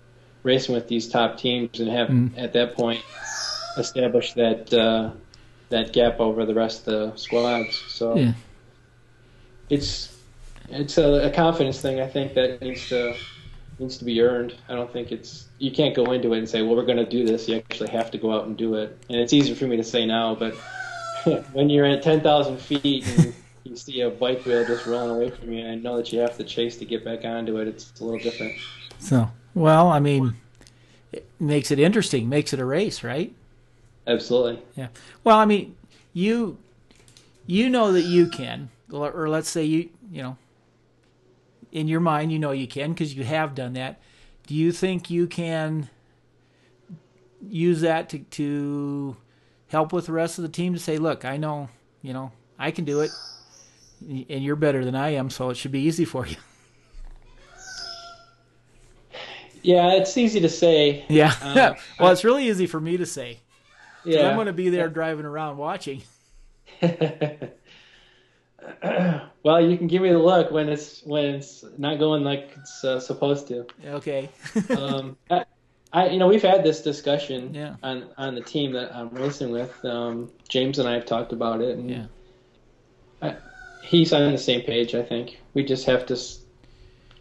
racing 0.43 0.73
with 0.75 0.87
these 0.87 1.07
top 1.07 1.37
teams 1.37 1.79
and 1.79 1.89
have 1.89 2.07
Mhm. 2.09 2.31
at 2.37 2.53
that 2.53 2.75
point 2.75 3.01
established 3.77 4.35
that 4.35 4.73
uh, 4.73 5.11
that 5.69 5.93
gap 5.93 6.19
over 6.19 6.45
the 6.45 6.53
rest 6.53 6.87
of 6.87 7.11
the 7.13 7.17
squads. 7.17 7.77
So 7.89 8.15
Yeah. 8.17 8.33
it's 9.69 10.09
it's 10.69 10.97
a, 10.97 11.27
a 11.27 11.29
confidence 11.29 11.79
thing. 11.81 11.99
I 11.99 12.07
think 12.07 12.33
that 12.33 12.61
needs 12.61 12.87
to 12.89 13.13
needs 13.79 13.97
to 13.97 14.05
be 14.05 14.21
earned. 14.21 14.53
I 14.69 14.73
don't 14.75 14.91
think 14.91 15.11
it's 15.11 15.47
you 15.59 15.71
can't 15.71 15.95
go 15.95 16.11
into 16.11 16.33
it 16.33 16.39
and 16.39 16.49
say, 16.49 16.61
well, 16.61 16.75
we're 16.75 16.85
going 16.85 16.97
to 16.97 17.09
do 17.09 17.25
this. 17.25 17.47
You 17.47 17.57
actually 17.57 17.89
have 17.89 18.11
to 18.11 18.17
go 18.17 18.33
out 18.33 18.45
and 18.45 18.55
do 18.57 18.75
it. 18.75 18.97
And 19.09 19.19
it's 19.19 19.33
easier 19.33 19.55
for 19.55 19.65
me 19.65 19.77
to 19.77 19.83
say 19.83 20.05
now, 20.05 20.35
but 20.35 20.55
when 21.53 21.69
you're 21.69 21.85
at 21.85 22.03
ten 22.03 22.21
thousand 22.21 22.57
feet 22.57 23.07
and 23.07 23.33
you 23.63 23.75
see 23.75 24.01
a 24.01 24.09
bike 24.09 24.45
wheel 24.45 24.65
just 24.65 24.85
rolling 24.85 25.11
away 25.11 25.29
from 25.29 25.51
you, 25.51 25.59
and 25.63 25.71
I 25.71 25.75
know 25.75 25.97
that 25.97 26.11
you 26.11 26.19
have 26.19 26.37
to 26.37 26.43
chase 26.43 26.77
to 26.77 26.85
get 26.85 27.03
back 27.03 27.25
onto 27.25 27.57
it. 27.57 27.67
It's 27.67 27.99
a 27.99 28.03
little 28.03 28.19
different. 28.19 28.53
So, 28.99 29.29
well, 29.53 29.87
I 29.87 29.99
mean, 29.99 30.35
it 31.11 31.25
makes 31.39 31.71
it 31.71 31.79
interesting, 31.79 32.29
makes 32.29 32.53
it 32.53 32.59
a 32.59 32.65
race, 32.65 33.03
right? 33.03 33.33
Absolutely. 34.07 34.61
Yeah. 34.75 34.87
Well, 35.23 35.37
I 35.37 35.45
mean, 35.45 35.75
you 36.13 36.57
you 37.45 37.69
know 37.69 37.91
that 37.91 38.03
you 38.03 38.27
can, 38.27 38.69
or, 38.91 39.11
or 39.11 39.29
let's 39.29 39.49
say 39.49 39.63
you 39.63 39.89
you 40.11 40.23
know, 40.23 40.37
in 41.71 41.87
your 41.87 41.99
mind, 41.99 42.31
you 42.31 42.39
know 42.39 42.51
you 42.51 42.67
can 42.67 42.91
because 42.91 43.15
you 43.15 43.23
have 43.23 43.55
done 43.55 43.73
that. 43.73 43.99
do 44.47 44.55
you 44.55 44.71
think 44.71 45.09
you 45.09 45.27
can 45.27 45.89
use 47.49 47.81
that 47.81 48.09
to 48.09 48.19
to 48.19 49.17
help 49.71 49.93
with 49.93 50.05
the 50.05 50.11
rest 50.11 50.37
of 50.37 50.43
the 50.43 50.49
team 50.49 50.73
to 50.73 50.79
say, 50.79 50.97
look, 50.97 51.25
I 51.25 51.37
know, 51.37 51.69
you 52.01 52.13
know, 52.13 52.31
I 52.59 52.71
can 52.71 52.85
do 52.85 53.01
it, 53.01 53.11
and 54.01 54.43
you're 54.43 54.55
better 54.55 54.83
than 54.83 54.95
I 54.95 55.11
am, 55.11 55.29
so 55.29 55.49
it 55.49 55.57
should 55.57 55.71
be 55.71 55.81
easy 55.81 56.05
for 56.05 56.27
you. 56.27 56.37
Yeah, 59.63 59.93
it's 59.93 60.17
easy 60.17 60.39
to 60.41 60.49
say. 60.49 61.05
Yeah. 61.07 61.33
Um, 61.41 61.75
well, 61.99 62.11
it's 62.11 62.23
really 62.23 62.49
easy 62.49 62.65
for 62.65 62.79
me 62.79 62.97
to 62.97 63.05
say. 63.05 63.39
Yeah. 64.03 64.29
I'm 64.29 64.35
going 64.35 64.47
to 64.47 64.53
be 64.53 64.69
there 64.69 64.89
driving 64.89 65.25
around 65.25 65.57
watching. 65.57 66.01
well, 66.81 67.51
you 69.61 69.77
can 69.77 69.87
give 69.87 70.01
me 70.01 70.11
the 70.11 70.17
look 70.17 70.51
when 70.51 70.67
it's 70.67 71.03
when 71.03 71.35
it's 71.35 71.63
not 71.77 71.99
going 71.99 72.23
like 72.23 72.49
it's 72.57 72.83
uh, 72.83 72.99
supposed 72.99 73.47
to. 73.49 73.67
Okay. 73.85 74.29
um, 74.75 75.15
I, 75.29 75.45
I, 75.93 76.09
you 76.09 76.19
know, 76.19 76.27
we've 76.27 76.41
had 76.41 76.63
this 76.63 76.81
discussion 76.81 77.53
yeah. 77.53 77.75
on 77.83 78.07
on 78.17 78.35
the 78.35 78.41
team 78.41 78.71
that 78.73 78.95
I'm 78.95 79.09
racing 79.09 79.51
with. 79.51 79.83
Um, 79.83 80.31
James 80.47 80.79
and 80.79 80.87
I 80.87 80.93
have 80.93 81.05
talked 81.05 81.33
about 81.33 81.61
it, 81.61 81.77
and 81.77 81.89
yeah. 81.89 82.05
I, 83.21 83.35
he's 83.83 84.13
on 84.13 84.31
the 84.31 84.37
same 84.37 84.61
page. 84.61 84.95
I 84.95 85.03
think 85.03 85.39
we 85.53 85.65
just 85.65 85.85
have 85.85 86.05
to 86.07 86.17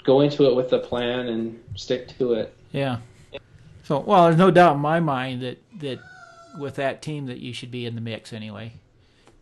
go 0.05 0.21
into 0.21 0.45
it 0.47 0.55
with 0.55 0.73
a 0.73 0.79
plan 0.79 1.29
and 1.29 1.63
stick 1.75 2.17
to 2.19 2.35
it. 2.35 2.55
Yeah. 2.73 2.99
So, 3.83 3.99
well, 3.99 4.25
there's 4.25 4.37
no 4.37 4.53
doubt 4.53 4.77
in 4.77 4.81
my 4.81 5.01
mind 5.01 5.43
that 5.43 5.59
that 5.81 5.99
with 6.59 6.77
that 6.77 7.03
team 7.03 7.27
that 7.27 7.39
you 7.39 7.53
should 7.53 7.71
be 7.71 7.87
in 7.87 7.97
the 7.97 8.01
mix 8.01 8.33
anyway. 8.33 8.75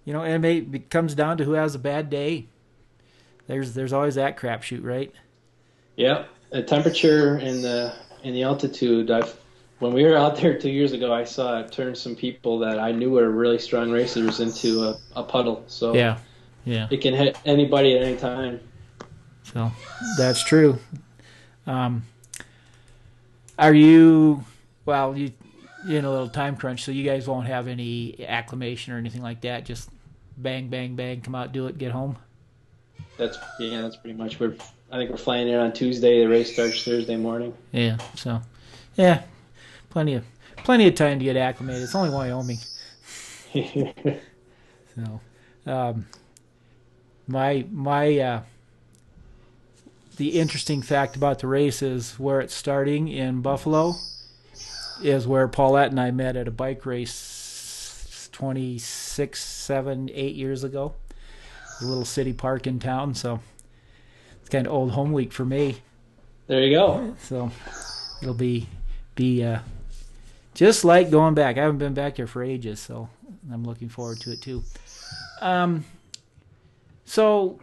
You 0.05 0.15
know, 0.15 0.23
and 0.23 0.43
it, 0.45 0.89
comes 0.89 1.15
down 1.15 1.37
to 1.37 1.45
who 1.45 1.53
has 1.53 1.75
a 1.75 1.79
bad 1.79 2.09
day. 2.09 2.47
There's 3.47 3.75
there's 3.75 3.93
always 3.93 4.15
that 4.15 4.39
crapshoot, 4.39 4.83
right? 4.83 5.13
Yeah, 5.97 6.25
the 6.51 6.63
temperature 6.63 7.35
and 7.35 7.63
the 7.63 7.95
and 8.25 8.35
the 8.35 8.43
altitude. 8.43 9.11
I've 9.11 9.39
when 9.79 9.93
we 9.93 10.05
were 10.05 10.17
out 10.17 10.37
there 10.37 10.59
two 10.59 10.71
years 10.71 10.93
ago, 10.93 11.13
I 11.13 11.25
saw 11.25 11.61
it 11.61 11.71
turn 11.71 11.95
some 11.95 12.17
people 12.17 12.59
that 12.61 12.79
I 12.79 12.93
knew 12.93 13.11
were 13.11 13.31
really 13.31 13.59
strong 13.59 13.91
racers 13.91 14.41
into 14.41 14.83
a, 14.83 14.99
a 15.15 15.23
puddle. 15.23 15.63
So 15.67 15.95
yeah, 15.95 16.19
yeah, 16.65 16.89
it 16.91 17.01
can 17.01 17.15
hit 17.15 17.39
anybody 17.45 17.97
at 17.97 18.03
any 18.03 18.17
time. 18.17 18.61
So 19.45 19.71
that's 20.17 20.45
true. 20.45 20.79
Um, 21.67 22.03
are 23.59 23.75
you? 23.75 24.45
Well, 24.85 25.17
you 25.17 25.33
you're 25.87 25.99
in 25.99 26.05
a 26.05 26.11
little 26.11 26.29
time 26.29 26.57
crunch, 26.57 26.83
so 26.83 26.91
you 26.91 27.05
guys 27.05 27.29
won't 27.29 27.47
have 27.47 27.69
any 27.69 28.25
acclimation 28.27 28.93
or 28.93 28.99
anything 28.99 29.23
like 29.23 29.43
that. 29.43 29.65
Just 29.65 29.91
bang, 30.37 30.69
bang, 30.69 30.97
bang, 30.97 31.21
come 31.21 31.35
out, 31.35 31.53
do 31.53 31.67
it, 31.67 31.79
get 31.79 31.93
home. 31.93 32.17
That's 33.17 33.39
yeah, 33.59 33.83
that's 33.83 33.97
pretty 33.97 34.17
much. 34.17 34.41
We're 34.41 34.55
I 34.91 34.97
think 34.97 35.11
we're 35.11 35.17
flying 35.17 35.49
in 35.49 35.55
on 35.55 35.73
Tuesday. 35.73 36.21
The 36.21 36.29
race 36.29 36.53
starts 36.53 36.83
Thursday 36.83 37.17
morning. 37.17 37.55
Yeah, 37.73 37.99
so 38.15 38.41
yeah, 38.97 39.23
plenty 39.91 40.15
of 40.15 40.25
plenty 40.65 40.89
of 40.89 40.95
time 40.95 41.19
to 41.19 41.25
get 41.25 41.37
acclimated. 41.37 41.83
It's 41.83 41.95
only 41.95 42.11
Wyoming. 42.11 42.59
so, 44.95 45.21
um, 45.67 46.07
my 47.27 47.67
my 47.71 48.19
uh, 48.19 48.43
the 50.17 50.41
interesting 50.41 50.83
fact 50.83 51.17
about 51.17 51.39
the 51.41 51.47
race 51.47 51.83
is 51.83 52.19
where 52.19 52.41
it's 52.41 52.55
starting 52.55 53.09
in 53.09 53.43
Buffalo 53.43 53.95
is 55.03 55.27
where 55.29 55.47
Paulette 55.47 55.91
and 55.91 56.01
I 56.01 56.11
met 56.11 56.35
at 56.35 56.49
a 56.49 56.51
bike 56.51 56.85
race 56.85 58.29
26, 58.33 59.43
7, 59.43 60.11
8 60.13 60.35
years 60.35 60.65
ago. 60.65 60.95
A 61.81 61.85
little 61.85 62.05
city 62.05 62.33
park 62.33 62.67
in 62.67 62.81
town, 62.81 63.15
so 63.15 63.39
it's 64.49 64.55
kind 64.55 64.67
of 64.67 64.73
old 64.73 64.93
home 64.93 65.13
week 65.13 65.31
for 65.31 65.45
me. 65.45 65.77
There 66.47 66.63
you 66.63 66.75
go. 66.75 67.15
So 67.21 67.51
it'll 68.23 68.33
be 68.33 68.67
be 69.15 69.45
uh, 69.45 69.59
just 70.55 70.87
like 70.87 71.11
going 71.11 71.35
back. 71.35 71.59
I 71.59 71.61
haven't 71.61 71.77
been 71.77 71.93
back 71.93 72.17
there 72.17 72.27
for 72.27 72.43
ages, 72.43 72.81
so 72.81 73.11
I'm 73.53 73.63
looking 73.63 73.91
forward 73.91 74.21
to 74.21 74.33
it 74.33 74.41
too. 74.41 74.65
Um, 75.43 75.85
so 77.05 77.61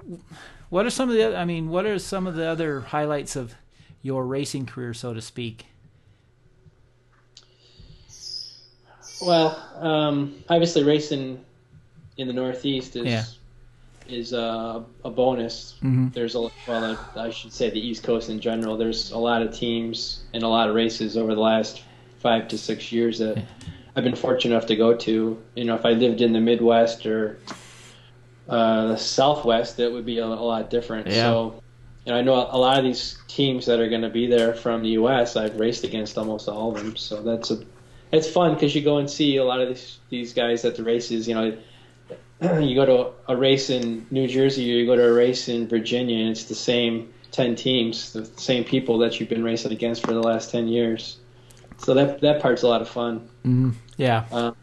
what 0.70 0.86
are 0.86 0.92
some 0.92 1.10
of 1.10 1.16
the? 1.16 1.24
other, 1.24 1.38
I 1.38 1.46
mean, 1.46 1.70
what 1.70 1.88
are 1.88 1.98
some 1.98 2.28
of 2.28 2.36
the 2.36 2.46
other 2.46 2.82
highlights 2.82 3.36
of 3.36 3.56
your 4.04 4.24
racing 4.24 4.68
career, 4.68 4.94
so 4.94 5.12
to 5.12 5.22
speak? 5.22 5.66
Well, 9.24 9.58
um, 9.80 10.36
obviously, 10.50 10.84
racing 10.84 11.44
in 12.18 12.28
the 12.28 12.34
Northeast 12.34 12.96
is 12.96 13.08
yeah. 13.08 13.24
Is 14.08 14.34
uh, 14.34 14.84
a 15.04 15.10
bonus. 15.10 15.76
Mm-hmm. 15.78 16.10
There's 16.10 16.36
a 16.36 16.50
well, 16.68 16.98
I 17.16 17.30
should 17.30 17.54
say 17.54 17.70
the 17.70 17.80
East 17.80 18.04
Coast 18.04 18.30
in 18.30 18.40
general. 18.40 18.78
There's 18.78 19.12
a 19.12 19.18
lot 19.18 19.42
of 19.42 19.54
teams 19.54 20.24
and 20.34 20.44
a 20.44 20.48
lot 20.48 20.70
of 20.70 20.76
races 20.76 21.18
over 21.18 21.36
the 21.36 21.42
last 21.42 21.84
five 22.20 22.48
to 22.50 22.58
six 22.58 22.92
years 22.92 23.20
that. 23.20 23.44
I've 23.96 24.04
been 24.04 24.16
fortunate 24.16 24.54
enough 24.54 24.68
to 24.68 24.76
go 24.76 24.94
to. 24.94 25.42
You 25.56 25.64
know, 25.64 25.76
if 25.76 25.86
I 25.86 25.92
lived 25.92 26.22
in 26.22 26.34
the 26.34 26.42
Midwest 26.42 27.06
or 27.06 27.40
uh, 28.50 28.88
the 28.88 28.98
Southwest, 28.98 29.80
it 29.80 29.92
would 29.92 30.06
be 30.06 30.20
a, 30.20 30.26
a 30.26 30.28
lot 30.28 30.70
different. 30.70 31.08
Yeah. 31.08 31.14
So, 31.14 31.64
you 32.06 32.12
know, 32.12 32.20
I 32.20 32.22
know 32.22 32.34
a 32.34 32.58
lot 32.58 32.78
of 32.78 32.84
these 32.84 33.18
teams 33.28 33.66
that 33.66 33.80
are 33.80 33.90
going 33.90 34.02
to 34.02 34.10
be 34.10 34.28
there 34.28 34.54
from 34.54 34.84
the 34.84 34.90
U.S. 34.90 35.36
I've 35.36 35.60
raced 35.60 35.84
against 35.84 36.18
almost 36.18 36.50
all 36.50 36.76
of 36.76 36.84
them, 36.84 36.96
so 36.96 37.22
that's 37.22 37.52
a 37.52 37.64
it's 38.12 38.30
fun 38.30 38.54
because 38.54 38.76
you 38.76 38.82
go 38.82 38.98
and 38.98 39.10
see 39.10 39.38
a 39.38 39.44
lot 39.44 39.62
of 39.62 39.70
these 39.70 39.98
these 40.10 40.34
guys 40.34 40.66
at 40.66 40.76
the 40.76 40.84
races. 40.84 41.28
You 41.28 41.36
know, 41.36 41.58
you 42.42 42.76
go 42.76 42.86
to 42.86 43.12
a 43.28 43.36
race 43.36 43.70
in 43.70 44.08
New 44.12 44.28
Jersey 44.28 44.72
or 44.72 44.78
you 44.78 44.86
go 44.86 44.96
to 44.96 45.08
a 45.08 45.14
race 45.14 45.50
in 45.50 45.68
Virginia, 45.68 46.20
and 46.20 46.30
it's 46.30 46.46
the 46.46 46.56
same 46.56 47.14
ten 47.32 47.56
teams, 47.56 48.14
the 48.14 48.26
same 48.38 48.64
people 48.64 49.00
that 49.00 49.20
you've 49.20 49.30
been 49.30 49.44
racing 49.44 49.72
against 49.72 50.06
for 50.06 50.14
the 50.14 50.22
last 50.22 50.52
ten 50.52 50.68
years. 50.68 51.18
So 51.78 51.94
that 51.94 52.22
that 52.22 52.42
part's 52.42 52.64
a 52.64 52.68
lot 52.68 52.82
of 52.82 52.90
fun. 52.90 53.30
Mm-hmm. 53.46 53.72
Yeah. 53.98 54.26
Um, 54.32 54.56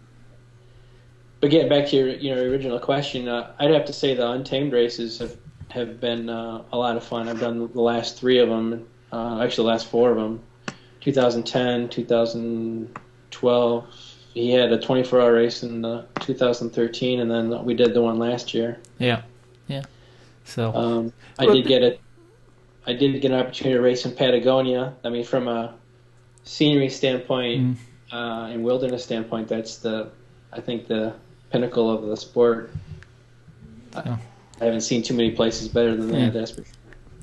but 1.40 1.50
getting 1.50 1.68
back 1.68 1.88
to 1.88 1.96
your 1.96 2.08
you 2.08 2.34
know 2.34 2.40
original 2.40 2.78
question, 2.78 3.28
uh, 3.28 3.52
I'd 3.58 3.70
have 3.70 3.84
to 3.86 3.92
say 3.92 4.14
the 4.14 4.30
untamed 4.30 4.72
races 4.72 5.18
have 5.18 5.36
have 5.70 6.00
been 6.00 6.28
uh, 6.28 6.62
a 6.72 6.78
lot 6.78 6.96
of 6.96 7.04
fun. 7.04 7.28
I've 7.28 7.40
done 7.40 7.72
the 7.72 7.80
last 7.80 8.18
three 8.18 8.38
of 8.38 8.48
them, 8.48 8.86
uh, 9.10 9.42
actually 9.42 9.64
the 9.64 9.70
last 9.70 9.88
four 9.88 10.10
of 10.10 10.16
them, 10.16 10.40
2010, 11.00 11.88
2012. 11.88 14.11
He 14.34 14.50
had 14.50 14.72
a 14.72 14.78
24-hour 14.78 15.32
race 15.32 15.62
in 15.62 15.84
uh, 15.84 16.06
2013, 16.20 17.20
and 17.20 17.30
then 17.30 17.64
we 17.64 17.74
did 17.74 17.92
the 17.92 18.00
one 18.00 18.18
last 18.18 18.54
year. 18.54 18.78
Yeah, 18.98 19.22
yeah. 19.68 19.82
So 20.44 20.74
um, 20.74 21.12
I 21.38 21.46
did 21.46 21.66
get 21.66 21.82
it. 21.82 22.00
I 22.86 22.94
did 22.94 23.20
get 23.20 23.30
an 23.30 23.38
opportunity 23.38 23.76
to 23.76 23.82
race 23.82 24.06
in 24.06 24.12
Patagonia. 24.12 24.94
I 25.04 25.10
mean, 25.10 25.24
from 25.24 25.48
a 25.48 25.74
scenery 26.44 26.88
standpoint 26.88 27.62
mm. 27.62 27.76
uh, 28.10 28.50
and 28.50 28.64
wilderness 28.64 29.04
standpoint, 29.04 29.48
that's 29.48 29.76
the 29.76 30.10
I 30.52 30.60
think 30.60 30.86
the 30.86 31.14
pinnacle 31.50 31.90
of 31.90 32.02
the 32.02 32.16
sport. 32.16 32.70
I 33.94 34.18
haven't 34.58 34.80
seen 34.80 35.02
too 35.02 35.14
many 35.14 35.32
places 35.32 35.68
better 35.68 35.94
than 35.94 36.12
Yeah. 36.12 36.30
that. 36.30 36.32
That's 36.32 36.50
for 36.52 36.64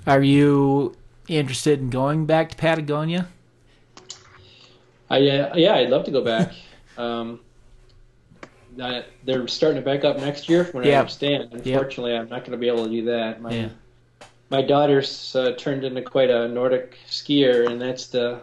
are 0.05 0.23
you 0.23 0.95
interested 1.27 1.79
in 1.79 1.89
going 1.89 2.25
back 2.25 2.49
to 2.49 2.55
Patagonia? 2.55 3.27
I 5.09 5.17
uh, 5.27 5.55
yeah, 5.55 5.75
I'd 5.75 5.89
love 5.89 6.05
to 6.05 6.11
go 6.11 6.23
back. 6.23 6.51
um, 6.99 7.39
I, 8.81 9.03
they're 9.25 9.47
starting 9.47 9.81
to 9.81 9.85
back 9.85 10.03
up 10.05 10.17
next 10.17 10.47
year, 10.47 10.63
from 10.63 10.81
what 10.81 10.85
Yeah. 10.85 10.97
I 10.97 10.99
understand. 10.99 11.49
Unfortunately, 11.53 12.15
I'm 12.15 12.29
not 12.29 12.41
going 12.41 12.51
to 12.51 12.57
be 12.57 12.67
able 12.67 12.83
to 12.85 12.89
do 12.89 13.05
that. 13.05 13.41
My 13.41 13.51
Yeah. 13.51 13.69
my 14.49 14.61
daughter's 14.61 15.35
uh, 15.35 15.53
turned 15.57 15.83
into 15.83 16.01
quite 16.01 16.29
a 16.29 16.47
Nordic 16.47 16.97
skier, 17.07 17.69
and 17.69 17.81
that's 17.81 18.07
the 18.07 18.39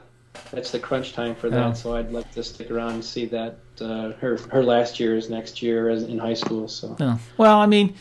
that's 0.53 0.71
the 0.71 0.79
crunch 0.79 1.13
time 1.13 1.35
for 1.35 1.49
that. 1.51 1.71
Oh. 1.71 1.75
So 1.75 1.97
I'd 1.97 2.13
like 2.13 2.31
to 2.33 2.43
stick 2.43 2.71
around 2.71 2.93
and 2.95 3.05
see 3.05 3.27
that. 3.27 3.59
Uh, 3.81 4.13
her 4.13 4.39
her 4.51 4.63
last 4.65 4.99
year 4.99 5.17
is 5.17 5.29
next 5.29 5.61
year 5.63 5.91
as 5.91 6.03
in 6.05 6.19
high 6.19 6.35
school. 6.35 6.67
So 6.67 6.97
No. 6.99 7.19
Well, 7.37 7.59
I 7.59 7.67
mean, 7.67 7.95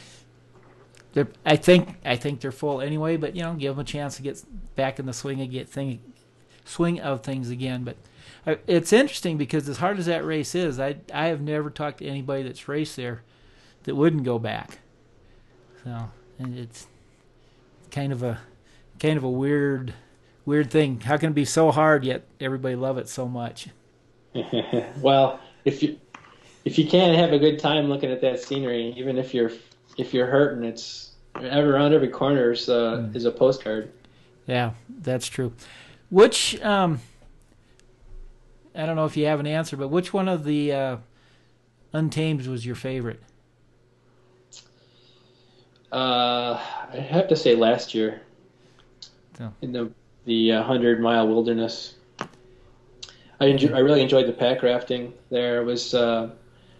they're, 1.13 1.27
I 1.45 1.55
think 1.57 1.97
I 2.05 2.15
think 2.15 2.41
they're 2.41 2.51
full 2.51 2.81
anyway, 2.81 3.17
but 3.17 3.35
you 3.35 3.43
know, 3.43 3.53
give 3.53 3.75
them 3.75 3.81
a 3.81 3.83
chance 3.83 4.15
to 4.17 4.21
get 4.21 4.41
back 4.75 4.99
in 4.99 5.05
the 5.05 5.13
swing 5.13 5.41
and 5.41 5.51
get 5.51 5.67
thing, 5.69 5.99
swing 6.65 6.99
of 7.01 7.23
things 7.23 7.49
again. 7.49 7.83
But 7.83 7.97
it's 8.67 8.93
interesting 8.93 9.37
because 9.37 9.67
as 9.69 9.77
hard 9.77 9.99
as 9.99 10.05
that 10.05 10.25
race 10.25 10.55
is, 10.55 10.79
I 10.79 10.97
I 11.13 11.27
have 11.27 11.41
never 11.41 11.69
talked 11.69 11.99
to 11.99 12.05
anybody 12.05 12.43
that's 12.43 12.67
raced 12.67 12.95
there 12.95 13.21
that 13.83 13.95
wouldn't 13.95 14.23
go 14.23 14.39
back. 14.39 14.79
So 15.83 16.09
and 16.39 16.57
it's 16.57 16.87
kind 17.91 18.11
of 18.11 18.23
a 18.23 18.39
kind 18.99 19.17
of 19.17 19.23
a 19.23 19.29
weird 19.29 19.93
weird 20.45 20.69
thing. 20.71 21.01
How 21.01 21.17
can 21.17 21.31
it 21.31 21.35
be 21.35 21.45
so 21.45 21.71
hard 21.71 22.03
yet 22.05 22.25
everybody 22.39 22.75
love 22.75 22.97
it 22.97 23.09
so 23.09 23.27
much? 23.27 23.67
well, 25.01 25.39
if 25.63 25.81
you 25.81 25.99
if 26.65 26.77
you 26.77 26.87
can't 26.87 27.15
have 27.17 27.31
a 27.31 27.39
good 27.39 27.59
time 27.59 27.87
looking 27.87 28.11
at 28.11 28.21
that 28.21 28.39
scenery, 28.39 28.93
even 28.97 29.17
if 29.17 29.33
you're 29.33 29.51
if 29.97 30.13
you're 30.13 30.27
hurting, 30.27 30.63
it's 30.63 31.11
around 31.35 31.93
every 31.93 32.09
corner 32.09 32.51
is 32.51 32.69
uh, 32.69 32.97
Mm. 32.97 33.15
is 33.15 33.25
a 33.25 33.31
postcard. 33.31 33.91
Yeah, 34.47 34.71
that's 35.01 35.27
true. 35.27 35.53
Which 36.09 36.61
um, 36.61 36.99
I 38.77 38.85
don't 38.85 38.95
know 38.95 39.05
if 39.05 39.15
you 39.15 39.25
have 39.25 39.39
an 39.39 39.47
answer, 39.47 39.77
but 39.77 39.87
which 39.87 40.13
one 40.13 40.27
of 40.27 40.43
the 40.43 40.71
uh, 40.73 40.97
Untamed 41.93 42.45
was 42.47 42.65
your 42.65 42.75
favorite? 42.75 43.21
Uh, 45.91 46.59
I 46.91 46.97
have 46.97 47.27
to 47.29 47.35
say 47.35 47.55
last 47.55 47.93
year 47.93 48.21
Oh. 49.39 49.51
in 49.61 49.73
the 49.73 49.91
the 50.25 50.53
uh, 50.53 50.63
hundred 50.63 51.01
mile 51.01 51.27
wilderness. 51.27 51.95
I 53.41 53.47
enjoy, 53.47 53.75
I 53.75 53.79
really 53.79 54.01
enjoyed 54.01 54.27
the 54.27 54.33
pack 54.33 54.63
rafting 54.63 55.13
there. 55.29 55.61
It 55.61 55.65
was 55.65 55.93
uh, 55.93 56.29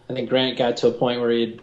I 0.10 0.14
think 0.14 0.30
Grant 0.30 0.58
got 0.58 0.78
to 0.78 0.88
a 0.88 0.92
point 0.92 1.20
where 1.20 1.32
he'd 1.32 1.62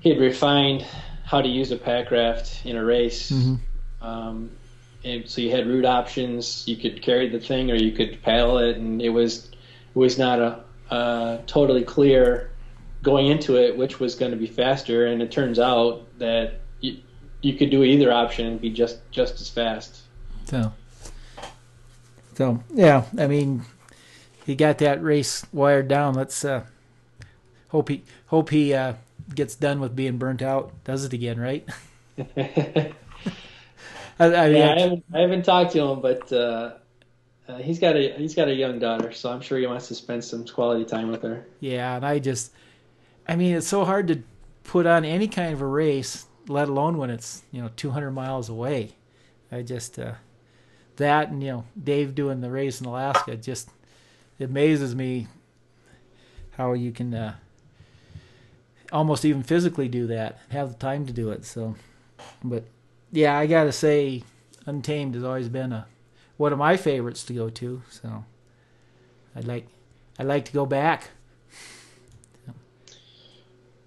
he 0.00 0.08
had 0.08 0.18
refined 0.18 0.84
how 1.24 1.40
to 1.40 1.48
use 1.48 1.70
a 1.70 1.76
pack 1.76 2.10
raft 2.10 2.62
in 2.66 2.76
a 2.76 2.84
race. 2.84 3.30
Mm-hmm. 3.30 4.04
Um, 4.04 4.50
and 5.04 5.28
so 5.28 5.40
you 5.40 5.50
had 5.50 5.66
route 5.66 5.84
options. 5.84 6.66
You 6.66 6.76
could 6.76 7.02
carry 7.02 7.28
the 7.28 7.40
thing 7.40 7.70
or 7.70 7.74
you 7.74 7.92
could 7.92 8.22
paddle 8.22 8.58
it, 8.58 8.76
and 8.76 9.02
it 9.02 9.10
was 9.10 9.46
it 9.46 9.98
was 9.98 10.18
not 10.18 10.64
a, 10.90 11.40
totally 11.46 11.82
clear 11.82 12.50
going 13.02 13.26
into 13.26 13.56
it 13.56 13.76
which 13.76 13.98
was 13.98 14.14
going 14.14 14.30
to 14.30 14.36
be 14.36 14.46
faster. 14.46 15.06
And 15.06 15.22
it 15.22 15.32
turns 15.32 15.58
out 15.58 16.06
that 16.18 16.60
you, 16.80 16.98
you 17.40 17.54
could 17.54 17.70
do 17.70 17.82
either 17.82 18.12
option 18.12 18.46
and 18.46 18.60
be 18.60 18.70
just 18.70 18.98
just 19.10 19.40
as 19.40 19.48
fast. 19.48 20.02
So, 20.44 20.72
so 22.34 22.62
yeah, 22.74 23.04
I 23.18 23.26
mean, 23.26 23.64
he 24.44 24.54
got 24.54 24.78
that 24.78 25.02
race 25.02 25.46
wired 25.52 25.88
down. 25.88 26.14
Let's 26.14 26.44
uh, 26.44 26.64
hope 27.68 27.88
he 27.88 28.04
hope 28.26 28.50
he 28.50 28.74
uh, 28.74 28.94
gets 29.34 29.54
done 29.54 29.80
with 29.80 29.96
being 29.96 30.18
burnt 30.18 30.42
out. 30.42 30.72
Does 30.84 31.04
it 31.04 31.12
again, 31.12 31.40
right? 31.40 31.66
I, 34.18 34.26
I, 34.26 34.46
yeah, 34.48 34.74
I, 34.74 34.80
haven't, 34.80 35.04
I 35.14 35.20
haven't 35.20 35.44
talked 35.44 35.72
to 35.72 35.80
him, 35.80 36.00
but 36.00 36.32
uh, 36.32 36.74
uh, 37.48 37.56
he's 37.58 37.78
got 37.78 37.96
a 37.96 38.12
he's 38.16 38.34
got 38.34 38.48
a 38.48 38.54
young 38.54 38.78
daughter, 38.78 39.12
so 39.12 39.30
I'm 39.30 39.40
sure 39.40 39.58
he 39.58 39.66
wants 39.66 39.88
to 39.88 39.94
spend 39.94 40.24
some 40.24 40.46
quality 40.46 40.84
time 40.84 41.10
with 41.10 41.22
her. 41.22 41.46
Yeah, 41.60 41.96
and 41.96 42.06
I 42.06 42.18
just, 42.18 42.52
I 43.26 43.36
mean, 43.36 43.56
it's 43.56 43.68
so 43.68 43.84
hard 43.84 44.08
to 44.08 44.22
put 44.64 44.86
on 44.86 45.04
any 45.04 45.28
kind 45.28 45.52
of 45.52 45.60
a 45.60 45.66
race, 45.66 46.26
let 46.48 46.68
alone 46.68 46.98
when 46.98 47.10
it's 47.10 47.42
you 47.50 47.62
know 47.62 47.70
200 47.76 48.10
miles 48.10 48.48
away. 48.48 48.92
I 49.50 49.62
just 49.62 49.98
uh, 49.98 50.14
that 50.96 51.28
and 51.28 51.42
you 51.42 51.50
know 51.50 51.64
Dave 51.82 52.14
doing 52.14 52.40
the 52.40 52.50
race 52.50 52.80
in 52.80 52.86
Alaska 52.86 53.36
just 53.36 53.68
it 54.38 54.44
amazes 54.44 54.94
me 54.94 55.26
how 56.52 56.72
you 56.72 56.92
can 56.92 57.14
uh, 57.14 57.34
almost 58.92 59.24
even 59.24 59.42
physically 59.42 59.88
do 59.88 60.06
that, 60.06 60.38
have 60.50 60.68
the 60.68 60.78
time 60.78 61.06
to 61.06 61.12
do 61.12 61.30
it. 61.30 61.44
So, 61.44 61.76
but 62.44 62.64
yeah, 63.12 63.38
I 63.38 63.46
gotta 63.46 63.72
say, 63.72 64.24
Untamed 64.66 65.14
has 65.14 65.22
always 65.22 65.48
been 65.48 65.72
a 65.72 65.86
one 66.38 66.52
of 66.52 66.58
my 66.58 66.76
favorites 66.76 67.22
to 67.24 67.32
go 67.34 67.50
to. 67.50 67.82
So, 67.90 68.24
I'd 69.36 69.46
like 69.46 69.68
I'd 70.18 70.26
like 70.26 70.46
to 70.46 70.52
go 70.52 70.66
back. 70.66 71.10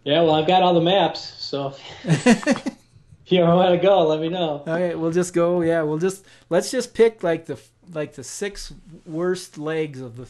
Yeah, 0.04 0.22
well, 0.22 0.36
I've 0.36 0.48
got 0.48 0.62
all 0.62 0.76
the 0.76 0.82
maps, 0.82 1.20
so 1.44 1.74
if 2.04 2.78
you 3.26 3.42
want 3.42 3.72
to 3.72 3.84
go, 3.84 4.08
let 4.08 4.20
me 4.20 4.30
know. 4.30 4.64
Okay, 4.68 4.94
we'll 4.94 5.12
just 5.12 5.34
go. 5.34 5.62
Yeah, 5.62 5.82
we'll 5.82 5.98
just 5.98 6.24
let's 6.52 6.70
just 6.70 6.94
pick 6.94 7.24
like 7.24 7.48
the 7.48 7.60
like 7.92 8.14
the 8.14 8.24
six 8.24 8.72
worst 9.08 9.58
legs 9.58 10.02
of 10.02 10.18
the 10.18 10.28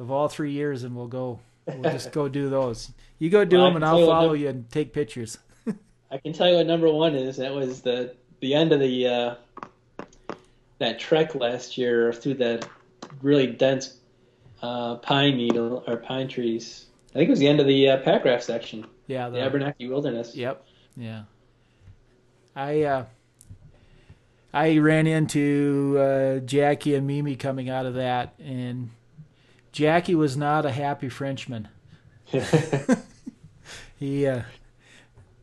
of 0.00 0.10
all 0.10 0.26
three 0.28 0.50
years, 0.50 0.82
and 0.82 0.96
we'll 0.96 1.06
go. 1.06 1.38
We'll 1.66 1.92
just 1.92 2.12
go 2.12 2.28
do 2.28 2.48
those. 2.48 2.90
You 3.18 3.30
go 3.30 3.44
do 3.44 3.58
well, 3.58 3.66
them, 3.66 3.76
and 3.76 3.84
I'll 3.84 4.06
follow 4.06 4.32
you 4.32 4.48
and 4.48 4.68
take 4.70 4.92
pictures. 4.92 5.38
I 6.10 6.18
can 6.18 6.32
tell 6.32 6.48
you 6.48 6.56
what 6.56 6.66
number 6.66 6.90
one 6.90 7.14
is. 7.14 7.36
That 7.36 7.52
was 7.52 7.82
the 7.82 8.14
the 8.40 8.54
end 8.54 8.72
of 8.72 8.80
the 8.80 9.06
uh, 9.06 9.34
that 10.78 10.98
trek 10.98 11.34
last 11.34 11.76
year 11.76 12.12
through 12.12 12.34
that 12.34 12.68
really 13.22 13.46
dense 13.46 13.96
uh, 14.62 14.96
pine 14.96 15.36
needle 15.36 15.84
or 15.86 15.96
pine 15.96 16.28
trees. 16.28 16.86
I 17.10 17.14
think 17.14 17.28
it 17.28 17.30
was 17.30 17.40
the 17.40 17.48
end 17.48 17.60
of 17.60 17.66
the 17.66 17.90
uh, 17.90 18.38
section. 18.40 18.86
Yeah, 19.06 19.28
the, 19.28 19.38
the 19.38 19.50
Abernathy 19.50 19.88
Wilderness. 19.88 20.34
Yep. 20.34 20.64
Yeah. 20.96 21.22
I 22.54 22.82
uh, 22.82 23.04
I 24.52 24.78
ran 24.78 25.06
into 25.06 25.96
uh, 25.98 26.38
Jackie 26.40 26.94
and 26.94 27.06
Mimi 27.06 27.36
coming 27.36 27.68
out 27.68 27.86
of 27.86 27.94
that, 27.94 28.34
and 28.38 28.90
Jackie 29.72 30.14
was 30.14 30.36
not 30.36 30.66
a 30.66 30.70
happy 30.70 31.08
Frenchman. 31.08 31.68
he 33.98 34.26
uh, 34.26 34.42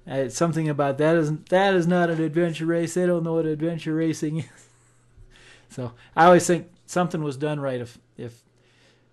uh, 0.10 0.30
something 0.30 0.70
about 0.70 0.98
that 1.00 1.15
isn't 1.15 1.50
that 1.50 1.74
is 1.74 1.88
not 1.88 2.10
an 2.10 2.22
adventure 2.22 2.65
race. 2.65 2.94
They 2.94 3.06
don't 3.06 3.24
know 3.24 3.34
what 3.34 3.46
adventure 3.46 3.96
racing 3.96 4.38
is. 4.39 4.46
so 5.70 5.94
I 6.15 6.26
always 6.26 6.46
think 6.46 6.70
something 6.86 7.24
was 7.24 7.38
done 7.38 7.60
right 7.60 7.82
if 7.82 7.98
if 8.18 8.41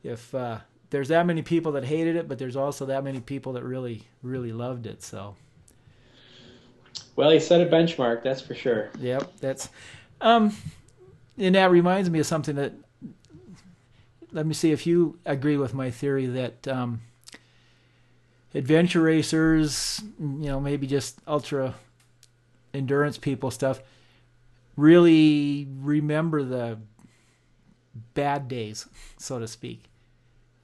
if 0.03 0.35
uh, 0.35 0.59
there's 0.91 1.09
that 1.09 1.27
many 1.27 1.43
people 1.43 1.73
that 1.73 1.85
hated 1.85 2.17
it, 2.17 2.29
but 2.29 2.39
there's 2.39 2.57
also 2.57 2.87
that 2.87 3.05
many 3.05 3.21
people 3.21 3.55
that 3.55 3.65
really 3.65 4.05
really 4.23 4.53
loved 4.53 4.87
it. 4.87 5.03
So. 5.03 5.37
Well, 7.15 7.31
he 7.31 7.41
set 7.41 7.61
a 7.61 7.67
benchmark, 7.67 8.23
that's 8.23 8.41
for 8.41 8.55
sure. 8.55 8.91
Yep, 8.99 9.33
that's, 9.39 9.69
um, 10.23 10.57
and 11.37 11.55
that 11.55 11.71
reminds 11.71 12.09
me 12.11 12.19
of 12.21 12.27
something 12.27 12.57
that. 12.57 12.73
Let 14.35 14.47
me 14.47 14.55
see 14.55 14.73
if 14.73 14.87
you 14.87 15.19
agree 15.27 15.59
with 15.59 15.75
my 15.75 15.91
theory 15.91 16.25
that 16.25 16.67
um, 16.67 17.03
adventure 18.55 19.03
racers, 19.03 20.03
you 20.19 20.47
know, 20.47 20.61
maybe 20.61 20.87
just 20.87 21.21
ultra 21.27 21.75
endurance 22.75 23.19
people 23.19 23.51
stuff, 23.51 23.81
really 24.77 25.67
remember 25.81 26.43
the 26.43 26.79
bad 28.15 28.49
days, 28.49 28.87
so 29.19 29.39
to 29.39 29.47
speak. 29.47 29.85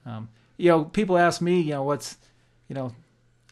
Um, 0.05 0.29
you 0.57 0.69
know, 0.69 0.85
people 0.85 1.17
ask 1.17 1.41
me, 1.41 1.61
you 1.61 1.71
know, 1.71 1.83
what's, 1.83 2.17
you 2.67 2.75
know, 2.75 2.93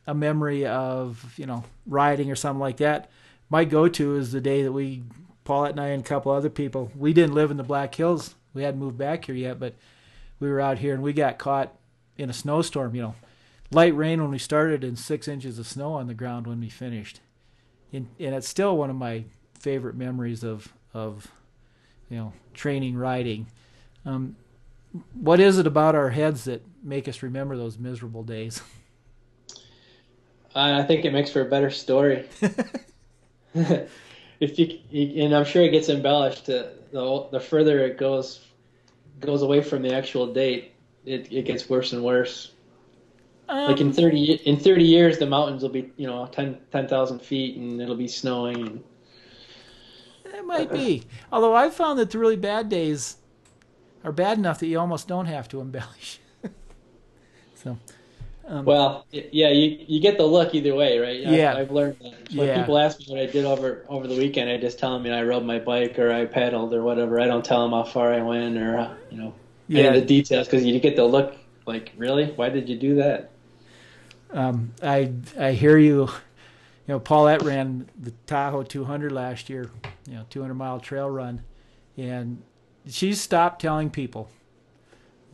a 0.08 0.14
memory 0.14 0.66
of, 0.66 1.34
you 1.38 1.46
know, 1.46 1.64
riding 1.86 2.32
or 2.32 2.36
something 2.36 2.60
like 2.60 2.78
that. 2.78 3.10
My 3.50 3.66
go-to 3.66 4.16
is 4.16 4.32
the 4.32 4.42
day 4.42 4.64
that 4.64 4.72
we, 4.72 5.04
Paulette 5.44 5.72
and 5.72 5.80
I 5.80 5.88
and 5.88 6.04
a 6.04 6.08
couple 6.08 6.32
other 6.32 6.50
people, 6.50 6.92
we 6.96 7.14
didn't 7.14 7.36
live 7.36 7.52
in 7.52 7.58
the 7.58 7.64
Black 7.64 7.94
Hills. 7.96 8.36
We 8.54 8.64
hadn't 8.64 8.80
moved 8.80 8.98
back 8.98 9.26
here 9.26 9.36
yet, 9.36 9.60
but 9.60 9.76
we 10.40 10.50
were 10.50 10.60
out 10.60 10.80
here 10.80 10.94
and 10.94 11.04
we 11.04 11.14
got 11.14 11.38
caught 11.38 11.74
in 12.18 12.30
a 12.30 12.34
snowstorm, 12.34 12.96
you 12.96 13.02
know, 13.02 13.16
light 13.72 13.96
rain 13.96 14.22
when 14.22 14.32
we 14.32 14.38
started 14.38 14.84
and 14.84 14.98
six 14.98 15.28
inches 15.28 15.60
of 15.60 15.68
snow 15.68 15.94
on 15.94 16.08
the 16.08 16.14
ground 16.14 16.48
when 16.48 16.60
we 16.60 16.70
finished. 16.70 17.20
And, 17.92 18.08
and 18.20 18.36
it's 18.36 18.48
still 18.48 18.78
one 18.78 18.90
of 18.90 18.96
my 18.96 19.26
favorite 19.60 19.96
memories 19.96 20.44
of, 20.44 20.74
of 20.94 21.28
you 22.10 22.18
know, 22.18 22.34
training 22.54 22.96
riding. 22.96 23.48
Um, 24.06 24.36
what 25.14 25.40
is 25.40 25.58
it 25.58 25.68
about 25.68 25.96
our 25.96 26.10
heads 26.10 26.46
that 26.46 26.66
make 26.84 27.08
us 27.08 27.22
remember 27.22 27.58
those 27.58 27.78
miserable 27.78 28.24
days? 28.24 28.62
I 30.56 30.84
think 30.84 31.06
it 31.06 31.14
makes 31.14 31.30
for 31.30 31.42
a 31.42 31.46
better 31.46 31.70
story. 31.70 32.26
if 33.54 34.58
you, 34.58 34.80
and 35.24 35.36
I'm 35.36 35.46
sure 35.46 35.64
it 35.64 35.72
gets 35.72 35.90
embellished. 35.90 36.50
Uh, 36.50 36.68
the 36.92 37.28
the 37.32 37.40
further 37.40 37.80
it 37.80 37.98
goes 37.98 38.46
goes 39.20 39.42
away 39.42 39.62
from 39.62 39.82
the 39.82 39.94
actual 39.94 40.34
date, 40.34 40.74
it 41.06 41.32
it 41.32 41.46
gets 41.46 41.70
worse 41.70 41.94
and 41.94 42.04
worse. 42.04 42.54
Um, 43.50 43.72
like 43.72 43.80
in 43.80 43.94
thirty 43.94 44.34
in 44.34 44.58
thirty 44.58 44.84
years, 44.84 45.18
the 45.18 45.26
mountains 45.26 45.62
will 45.62 45.70
be 45.70 45.92
you 45.96 46.08
know 46.08 46.26
10 46.28 46.58
10,000 46.72 47.20
feet, 47.20 47.58
and 47.58 47.82
it'll 47.82 47.96
be 47.96 48.08
snowing. 48.08 48.68
And... 48.68 48.84
It 50.26 50.46
might 50.46 50.72
be. 50.72 51.04
Although 51.32 51.56
I've 51.56 51.74
found 51.74 51.98
that 52.00 52.12
the 52.12 52.20
really 52.20 52.36
bad 52.36 52.70
days 52.70 53.18
are 54.04 54.12
bad 54.12 54.38
enough 54.38 54.60
that 54.60 54.68
you 54.68 54.80
almost 54.80 55.08
don't 55.08 55.28
have 55.28 55.48
to 55.50 55.62
embellish. 55.62 56.20
so. 57.56 57.78
Um, 58.50 58.64
well, 58.64 59.06
yeah, 59.12 59.50
you 59.50 59.86
you 59.88 60.00
get 60.00 60.18
the 60.18 60.26
look 60.26 60.56
either 60.56 60.74
way, 60.74 61.00
right? 61.00 61.20
Yeah, 61.20 61.54
I, 61.54 61.60
have 61.60 61.72
learned 61.72 61.98
that. 62.00 62.34
When 62.34 62.48
yeah. 62.48 62.62
people 62.62 62.78
ask 62.78 63.00
me 63.00 63.06
what 63.10 63.20
I 63.20 63.26
did 63.26 63.44
over 63.46 63.86
over 63.90 64.08
the 64.08 64.16
weekend, 64.16 64.50
I 64.50 64.58
just 64.58 64.80
tell 64.80 64.94
them, 64.94 65.06
you 65.06 65.12
know, 65.12 65.20
I 65.20 65.24
rode 65.24 65.44
my 65.44 65.60
bike 65.60 66.00
or 66.00 66.14
I 66.14 66.26
paddled 66.26 66.74
or 66.74 66.82
whatever. 66.82 67.20
I 67.20 67.28
don't 67.28 67.44
tell 67.44 67.64
them 67.64 67.72
how 67.72 67.84
far 67.84 68.14
I 68.14 68.22
went 68.22 68.58
or 68.58 68.98
you 69.10 69.18
know 69.18 69.34
yeah. 69.68 69.80
any 69.80 69.88
of 69.90 69.96
the 69.96 70.08
details 70.08 70.48
because 70.48 70.64
you 70.64 70.80
get 70.80 70.96
the 70.96 71.04
look 71.04 71.36
like, 71.66 71.92
really, 71.98 72.32
why 72.38 72.50
did 72.50 72.70
you 72.70 72.78
do 72.78 72.96
that? 72.96 73.32
Um, 74.32 74.74
I 74.82 75.14
I 75.40 75.52
hear 75.54 75.78
you. 75.78 76.10
You 76.88 76.94
know, 76.94 77.00
Paulette 77.00 77.44
ran 77.44 77.90
the 78.00 78.12
Tahoe 78.28 78.64
200 78.64 79.12
last 79.12 79.50
year. 79.50 79.72
You 80.08 80.16
know, 80.16 80.26
200 80.30 80.54
mile 80.54 80.80
trail 80.80 81.10
run, 81.10 81.42
and 81.98 82.42
she's 82.88 83.20
stopped 83.20 83.62
telling 83.62 83.90
people 83.90 84.30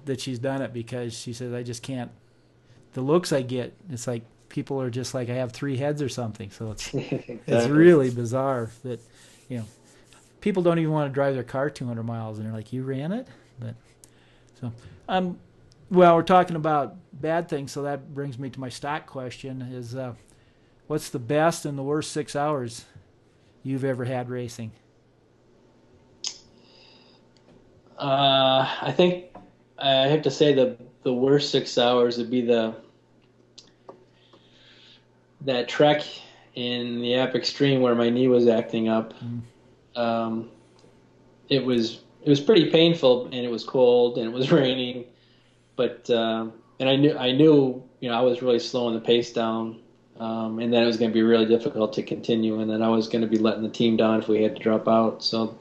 that 0.06 0.20
she's 0.20 0.40
done 0.40 0.62
it 0.62 0.74
because 0.74 1.14
she 1.14 1.34
says 1.34 1.54
I 1.54 1.64
just 1.64 1.84
can't. 1.84 2.12
The 2.94 3.02
looks 3.02 3.32
I 3.32 3.42
get, 3.42 3.74
it's 3.90 4.08
like 4.08 4.24
people 4.50 4.80
are 4.82 4.90
just 4.90 5.14
like 5.14 5.30
I 5.30 5.36
have 5.36 5.52
three 5.52 5.78
heads 5.78 6.02
or 6.02 6.10
something. 6.10 6.52
So 6.52 6.72
it's 6.72 6.94
exactly. 6.94 7.40
it's 7.48 7.68
really 7.68 8.10
bizarre 8.10 8.70
that 8.84 9.00
you 9.50 9.58
know 9.58 9.66
people 10.42 10.64
don't 10.64 10.80
even 10.80 10.92
want 10.92 11.10
to 11.10 11.14
drive 11.14 11.34
their 11.34 11.44
car 11.44 11.70
200 11.70 12.04
miles 12.04 12.38
and 12.38 12.48
they're 12.48 12.54
like 12.54 12.74
you 12.74 12.84
ran 12.84 13.12
it, 13.12 13.28
but 13.60 13.76
so 14.60 14.72
um 15.08 15.40
well, 15.94 16.16
we're 16.16 16.24
talking 16.24 16.56
about 16.56 16.96
bad 17.14 17.48
things, 17.48 17.72
so 17.72 17.84
that 17.84 18.14
brings 18.14 18.40
me 18.40 18.50
to 18.50 18.60
my 18.60 18.70
stock 18.70 19.06
question: 19.06 19.62
Is 19.62 19.96
uh, 19.96 20.14
what's 20.88 21.10
the 21.10 21.20
best 21.20 21.66
and 21.66 21.78
the 21.78 21.84
worst 21.84 22.12
six 22.12 22.36
hours 22.36 22.86
you've 23.62 23.84
ever 23.84 24.06
had 24.06 24.30
racing? 24.30 24.72
Uh, 27.98 28.68
I 28.82 28.92
think 28.92 29.26
I 29.78 30.08
have 30.08 30.24
to 30.24 30.32
say 30.32 30.54
the 30.54 30.78
the 31.04 31.14
worst 31.14 31.52
six 31.52 31.78
hours 31.78 32.18
would 32.18 32.32
be 32.32 32.42
the 32.42 32.76
that 35.42 35.70
trek 35.70 36.04
in 36.56 37.02
the 37.02 37.16
App 37.16 37.36
Extreme 37.36 37.82
where 37.82 37.94
my 37.94 38.10
knee 38.10 38.28
was 38.28 38.48
acting 38.48 38.88
up. 38.88 39.14
Mm. 39.20 39.42
Um, 39.96 40.50
it 41.50 41.64
was 41.64 42.02
it 42.24 42.30
was 42.30 42.40
pretty 42.40 42.72
painful, 42.72 43.26
and 43.26 43.36
it 43.36 43.52
was 43.52 43.64
cold, 43.64 44.18
and 44.18 44.26
it 44.26 44.34
was 44.34 44.52
raining, 44.52 45.06
but 45.76 46.10
uh, 46.10 46.48
and 46.80 46.90
I 46.90 46.96
knew 46.96 47.18
I 47.18 47.32
knew 47.32 47.84
you 48.00 48.10
know 48.10 48.16
I 48.16 48.22
was 48.22 48.42
really 48.42 48.60
slowing 48.60 48.94
the 48.94 49.02
pace 49.02 49.32
down, 49.32 49.80
um, 50.20 50.60
and 50.60 50.74
then 50.74 50.84
it 50.84 50.86
was 50.86 50.98
going 50.98 51.12
to 51.12 51.14
be 51.14 51.24
really 51.24 51.46
difficult 51.46 51.94
to 51.94 52.04
continue, 52.04 52.60
and 52.60 52.70
then 52.70 52.82
I 52.82 52.90
was 52.90 53.08
going 53.08 53.22
to 53.22 53.28
be 53.28 53.38
letting 53.38 53.64
the 53.64 53.70
team 53.70 53.98
down 53.98 54.20
if 54.20 54.28
we 54.28 54.44
had 54.44 54.56
to 54.56 54.62
drop 54.62 54.88
out. 54.88 55.24
So 55.24 55.58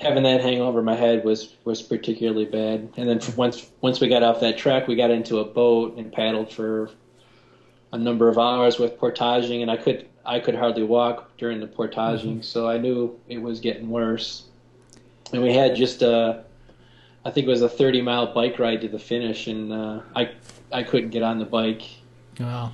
having 0.00 0.22
that 0.22 0.40
hang 0.40 0.60
over 0.60 0.82
my 0.82 0.94
head 0.94 1.24
was 1.24 1.54
was 1.64 1.82
particularly 1.82 2.44
bad. 2.44 2.88
And 2.96 3.08
then 3.08 3.20
once 3.36 3.68
once 3.80 4.00
we 4.00 4.08
got 4.08 4.22
off 4.22 4.40
that 4.40 4.58
track, 4.58 4.88
we 4.88 4.96
got 4.96 5.10
into 5.10 5.38
a 5.38 5.44
boat 5.44 5.96
and 5.96 6.12
paddled 6.12 6.52
for 6.52 6.90
a 7.92 7.98
number 7.98 8.28
of 8.28 8.38
hours 8.38 8.78
with 8.78 8.98
portaging, 8.98 9.62
and 9.62 9.70
I 9.70 9.76
could 9.76 10.06
I 10.24 10.40
could 10.40 10.54
hardly 10.54 10.82
walk 10.82 11.36
during 11.38 11.60
the 11.60 11.66
portaging, 11.66 12.34
mm-hmm. 12.34 12.42
so 12.42 12.68
I 12.68 12.78
knew 12.78 13.18
it 13.28 13.40
was 13.40 13.60
getting 13.60 13.88
worse. 13.88 14.44
And 15.32 15.42
we 15.42 15.52
had 15.52 15.74
just 15.74 16.02
a, 16.02 16.44
I 17.28 17.30
think 17.30 17.46
it 17.46 17.50
was 17.50 17.60
a 17.60 17.68
30 17.68 18.00
mile 18.00 18.32
bike 18.32 18.58
ride 18.58 18.80
to 18.80 18.88
the 18.88 18.98
finish, 18.98 19.48
and 19.48 19.70
uh, 19.70 20.00
I 20.16 20.30
I 20.72 20.82
couldn't 20.82 21.10
get 21.10 21.22
on 21.22 21.38
the 21.38 21.44
bike. 21.44 21.82
Wow. 22.40 22.72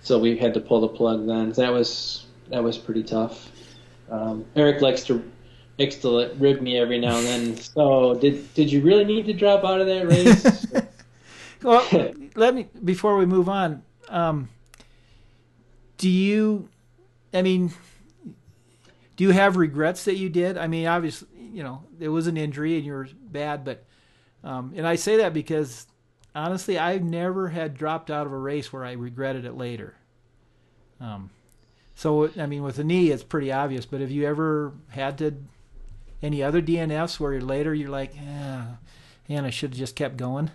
So 0.00 0.18
we 0.18 0.36
had 0.36 0.52
to 0.54 0.60
pull 0.60 0.80
the 0.80 0.88
plug 0.88 1.24
then. 1.24 1.52
That 1.52 1.72
was 1.72 2.26
that 2.48 2.64
was 2.64 2.76
pretty 2.76 3.04
tough. 3.04 3.52
Um, 4.10 4.44
Eric 4.56 4.82
likes 4.82 5.04
to 5.04 5.22
likes 5.78 5.94
to 5.98 6.34
rib 6.34 6.60
me 6.60 6.78
every 6.78 6.98
now 6.98 7.16
and 7.16 7.26
then. 7.26 7.56
So 7.62 8.14
did 8.14 8.52
did 8.54 8.72
you 8.72 8.82
really 8.82 9.04
need 9.04 9.24
to 9.26 9.32
drop 9.34 9.62
out 9.62 9.80
of 9.80 9.86
that 9.86 10.08
race? 10.08 10.66
well, 11.62 11.86
let 12.34 12.56
me 12.56 12.66
before 12.84 13.16
we 13.16 13.24
move 13.24 13.48
on. 13.48 13.84
Um, 14.08 14.48
do 15.98 16.08
you? 16.08 16.68
I 17.32 17.42
mean, 17.42 17.70
do 19.14 19.22
you 19.22 19.30
have 19.30 19.56
regrets 19.56 20.06
that 20.06 20.16
you 20.16 20.28
did? 20.28 20.58
I 20.58 20.66
mean, 20.66 20.88
obviously, 20.88 21.28
you 21.38 21.62
know, 21.62 21.84
it 22.00 22.08
was 22.08 22.26
an 22.26 22.36
injury 22.36 22.76
and 22.76 22.84
you 22.84 22.94
were 22.94 23.08
bad, 23.30 23.64
but 23.64 23.86
um, 24.44 24.72
and 24.76 24.86
I 24.86 24.96
say 24.96 25.18
that 25.18 25.32
because 25.32 25.86
honestly, 26.34 26.78
I've 26.78 27.02
never 27.02 27.48
had 27.48 27.74
dropped 27.74 28.10
out 28.10 28.26
of 28.26 28.32
a 28.32 28.38
race 28.38 28.72
where 28.72 28.84
I 28.84 28.92
regretted 28.92 29.44
it 29.44 29.56
later. 29.56 29.94
Um, 31.00 31.30
so 31.94 32.30
I 32.38 32.46
mean, 32.46 32.62
with 32.62 32.78
a 32.78 32.84
knee, 32.84 33.10
it's 33.10 33.22
pretty 33.22 33.52
obvious. 33.52 33.86
But 33.86 34.00
have 34.00 34.10
you 34.10 34.26
ever 34.26 34.72
had 34.88 35.18
to 35.18 35.34
any 36.22 36.42
other 36.42 36.62
DNFs 36.62 37.18
where 37.18 37.40
later 37.40 37.74
you're 37.74 37.90
like, 37.90 38.14
yeah, 38.14 38.66
man, 39.28 39.44
I 39.44 39.50
should 39.50 39.70
have 39.70 39.78
just 39.78 39.96
kept 39.96 40.16
going? 40.16 40.50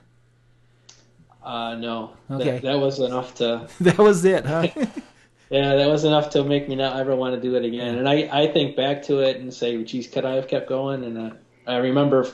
Uh, 1.43 1.75
no. 1.75 2.11
Okay. 2.29 2.51
That, 2.51 2.61
that 2.63 2.79
was 2.79 2.99
enough 2.99 3.35
to. 3.35 3.67
that 3.81 3.97
was 3.97 4.25
it, 4.25 4.45
huh? 4.45 4.67
yeah, 5.49 5.75
that 5.75 5.87
was 5.87 6.03
enough 6.03 6.29
to 6.31 6.43
make 6.43 6.67
me 6.67 6.75
not 6.75 6.99
ever 6.99 7.15
want 7.15 7.35
to 7.35 7.41
do 7.41 7.55
it 7.55 7.63
again. 7.63 7.97
And 7.97 8.09
I, 8.09 8.29
I 8.31 8.51
think 8.51 8.75
back 8.75 9.03
to 9.03 9.19
it 9.19 9.37
and 9.37 9.53
say, 9.53 9.81
geez, 9.83 10.07
could 10.07 10.25
I 10.25 10.33
have 10.33 10.47
kept 10.47 10.67
going? 10.67 11.03
And 11.03 11.17
uh, 11.17 11.35
I 11.65 11.77
remember 11.77 12.27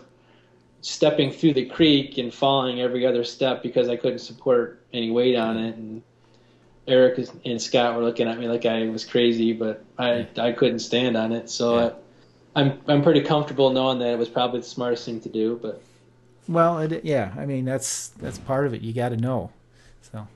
stepping 0.83 1.31
through 1.31 1.53
the 1.53 1.65
creek 1.65 2.17
and 2.17 2.31
falling 2.33 2.81
every 2.81 3.05
other 3.05 3.23
step 3.23 3.63
because 3.63 3.87
I 3.87 3.95
couldn't 3.95 4.19
support 4.19 4.81
any 4.91 5.11
weight 5.11 5.35
on 5.35 5.57
it. 5.57 5.75
And 5.77 6.03
Eric 6.87 7.25
and 7.45 7.61
Scott 7.61 7.95
were 7.95 8.03
looking 8.03 8.27
at 8.27 8.37
me 8.37 8.47
like 8.47 8.65
I 8.65 8.87
was 8.89 9.05
crazy, 9.05 9.53
but 9.53 9.83
I 9.97 10.27
I 10.37 10.51
couldn't 10.51 10.79
stand 10.79 11.15
on 11.15 11.31
it. 11.31 11.49
So 11.49 11.79
yeah. 11.79 11.91
I, 12.55 12.61
I'm 12.61 12.81
I'm 12.87 13.01
pretty 13.01 13.21
comfortable 13.21 13.71
knowing 13.71 13.99
that 13.99 14.09
it 14.09 14.19
was 14.19 14.27
probably 14.27 14.59
the 14.59 14.67
smartest 14.67 15.05
thing 15.05 15.21
to 15.21 15.29
do. 15.29 15.57
But 15.61 15.81
well, 16.49 16.79
it, 16.79 17.05
yeah, 17.05 17.33
I 17.37 17.45
mean 17.45 17.63
that's 17.63 18.09
that's 18.09 18.37
part 18.37 18.67
of 18.67 18.73
it. 18.73 18.81
You 18.81 18.93
got 18.93 19.09
to 19.09 19.17
know. 19.17 19.51
So. 20.01 20.27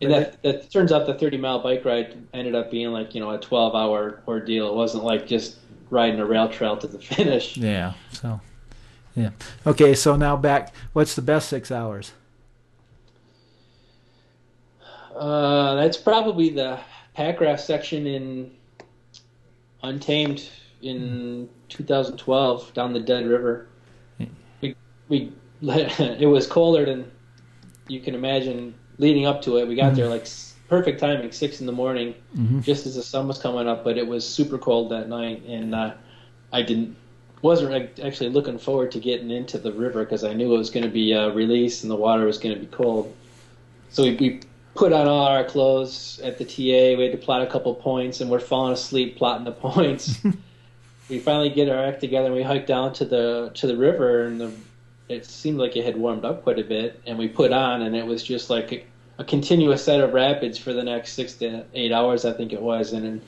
And 0.00 0.10
that, 0.10 0.42
that 0.42 0.68
turns 0.68 0.90
out 0.90 1.06
the 1.06 1.14
30 1.14 1.36
mile 1.36 1.62
bike 1.62 1.84
ride 1.84 2.16
ended 2.34 2.56
up 2.56 2.72
being 2.72 2.90
like 2.90 3.14
you 3.14 3.20
know 3.20 3.30
a 3.30 3.38
12 3.38 3.76
hour 3.76 4.20
ordeal. 4.26 4.68
It 4.68 4.74
wasn't 4.74 5.04
like 5.04 5.28
just 5.28 5.58
riding 5.90 6.18
a 6.18 6.26
rail 6.26 6.48
trail 6.48 6.76
to 6.78 6.88
the 6.88 6.98
finish. 6.98 7.56
Yeah. 7.56 7.92
So. 8.10 8.40
Yeah. 9.14 9.30
Okay. 9.66 9.94
So 9.94 10.16
now 10.16 10.36
back. 10.36 10.74
What's 10.92 11.14
the 11.14 11.22
best 11.22 11.48
six 11.48 11.70
hours? 11.70 12.12
Uh, 15.14 15.74
that's 15.74 15.96
probably 15.96 16.50
the 16.50 16.80
Packraft 17.16 17.60
section 17.60 18.06
in 18.06 18.50
Untamed 19.82 20.48
in 20.82 21.48
2012 21.68 22.74
down 22.74 22.92
the 22.92 23.00
Dead 23.00 23.26
River. 23.26 23.68
We 24.60 24.76
we 25.08 25.32
it 25.62 26.28
was 26.28 26.46
colder 26.46 26.84
than 26.84 27.10
you 27.88 28.00
can 28.00 28.14
imagine 28.14 28.74
leading 28.98 29.26
up 29.26 29.42
to 29.42 29.58
it. 29.58 29.68
We 29.68 29.74
got 29.74 29.86
mm-hmm. 29.86 29.96
there 29.96 30.08
like 30.08 30.26
perfect 30.68 31.00
timing, 31.00 31.30
six 31.32 31.60
in 31.60 31.66
the 31.66 31.72
morning, 31.72 32.14
mm-hmm. 32.36 32.60
just 32.60 32.86
as 32.86 32.94
the 32.96 33.02
sun 33.02 33.28
was 33.28 33.38
coming 33.38 33.68
up. 33.68 33.84
But 33.84 33.98
it 33.98 34.06
was 34.06 34.28
super 34.28 34.58
cold 34.58 34.90
that 34.90 35.08
night, 35.08 35.44
and 35.44 35.74
uh, 35.74 35.94
I 36.52 36.62
didn't 36.62 36.96
wasn't 37.42 37.98
actually 38.00 38.30
looking 38.30 38.56
forward 38.56 38.92
to 38.92 39.00
getting 39.00 39.30
into 39.30 39.58
the 39.58 39.72
river 39.72 40.04
because 40.04 40.22
I 40.22 40.32
knew 40.32 40.54
it 40.54 40.58
was 40.58 40.70
going 40.70 40.84
to 40.84 40.90
be 40.90 41.12
uh, 41.12 41.26
a 41.26 41.32
release 41.32 41.82
and 41.82 41.90
the 41.90 41.96
water 41.96 42.24
was 42.24 42.38
going 42.38 42.54
to 42.54 42.60
be 42.60 42.68
cold. 42.68 43.14
So 43.90 44.04
we, 44.04 44.14
we 44.14 44.40
put 44.74 44.92
on 44.92 45.08
all 45.08 45.26
our 45.26 45.44
clothes 45.44 46.20
at 46.22 46.38
the 46.38 46.44
TA. 46.44 46.96
We 46.96 47.02
had 47.02 47.12
to 47.12 47.18
plot 47.18 47.42
a 47.42 47.46
couple 47.46 47.74
points, 47.74 48.20
and 48.20 48.30
we're 48.30 48.40
falling 48.40 48.72
asleep 48.72 49.16
plotting 49.16 49.44
the 49.44 49.52
points. 49.70 50.18
we 51.08 51.18
finally 51.18 51.50
get 51.50 51.68
our 51.68 51.84
act 51.84 52.00
together, 52.00 52.26
and 52.26 52.34
we 52.34 52.42
hike 52.42 52.66
down 52.66 52.92
to 52.94 53.04
the 53.04 53.50
to 53.54 53.66
the 53.66 53.76
river, 53.76 54.24
and 54.24 54.40
the, 54.40 54.52
it 55.08 55.26
seemed 55.26 55.58
like 55.58 55.76
it 55.76 55.84
had 55.84 55.96
warmed 55.96 56.24
up 56.24 56.44
quite 56.44 56.58
a 56.58 56.64
bit. 56.64 57.00
And 57.06 57.18
we 57.18 57.28
put 57.28 57.52
on, 57.52 57.82
and 57.82 57.94
it 57.94 58.06
was 58.06 58.22
just 58.22 58.48
like 58.50 58.72
a, 58.72 58.84
a 59.18 59.24
continuous 59.24 59.84
set 59.84 60.00
of 60.00 60.14
rapids 60.14 60.56
for 60.56 60.72
the 60.72 60.84
next 60.84 61.12
six 61.12 61.34
to 61.34 61.64
eight 61.74 61.92
hours, 61.92 62.24
I 62.24 62.32
think 62.32 62.52
it 62.52 62.62
was, 62.62 62.92
and. 62.92 63.04
and 63.04 63.22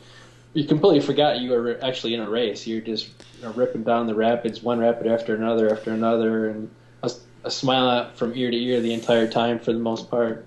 you 0.54 0.64
completely 0.64 1.00
forgot 1.00 1.40
you 1.40 1.50
were 1.50 1.78
actually 1.82 2.14
in 2.14 2.20
a 2.20 2.30
race. 2.30 2.66
You're 2.66 2.80
just 2.80 3.08
you 3.36 3.42
know, 3.42 3.52
ripping 3.52 3.84
down 3.84 4.06
the 4.06 4.14
rapids, 4.14 4.62
one 4.62 4.78
rapid 4.78 5.06
after 5.06 5.34
another 5.34 5.70
after 5.70 5.92
another, 5.92 6.48
and 6.48 6.70
a, 7.02 7.10
a 7.44 7.50
smile 7.50 8.10
from 8.14 8.34
ear 8.34 8.50
to 8.50 8.56
ear 8.56 8.80
the 8.80 8.94
entire 8.94 9.28
time 9.28 9.58
for 9.58 9.72
the 9.72 9.78
most 9.78 10.10
part. 10.10 10.46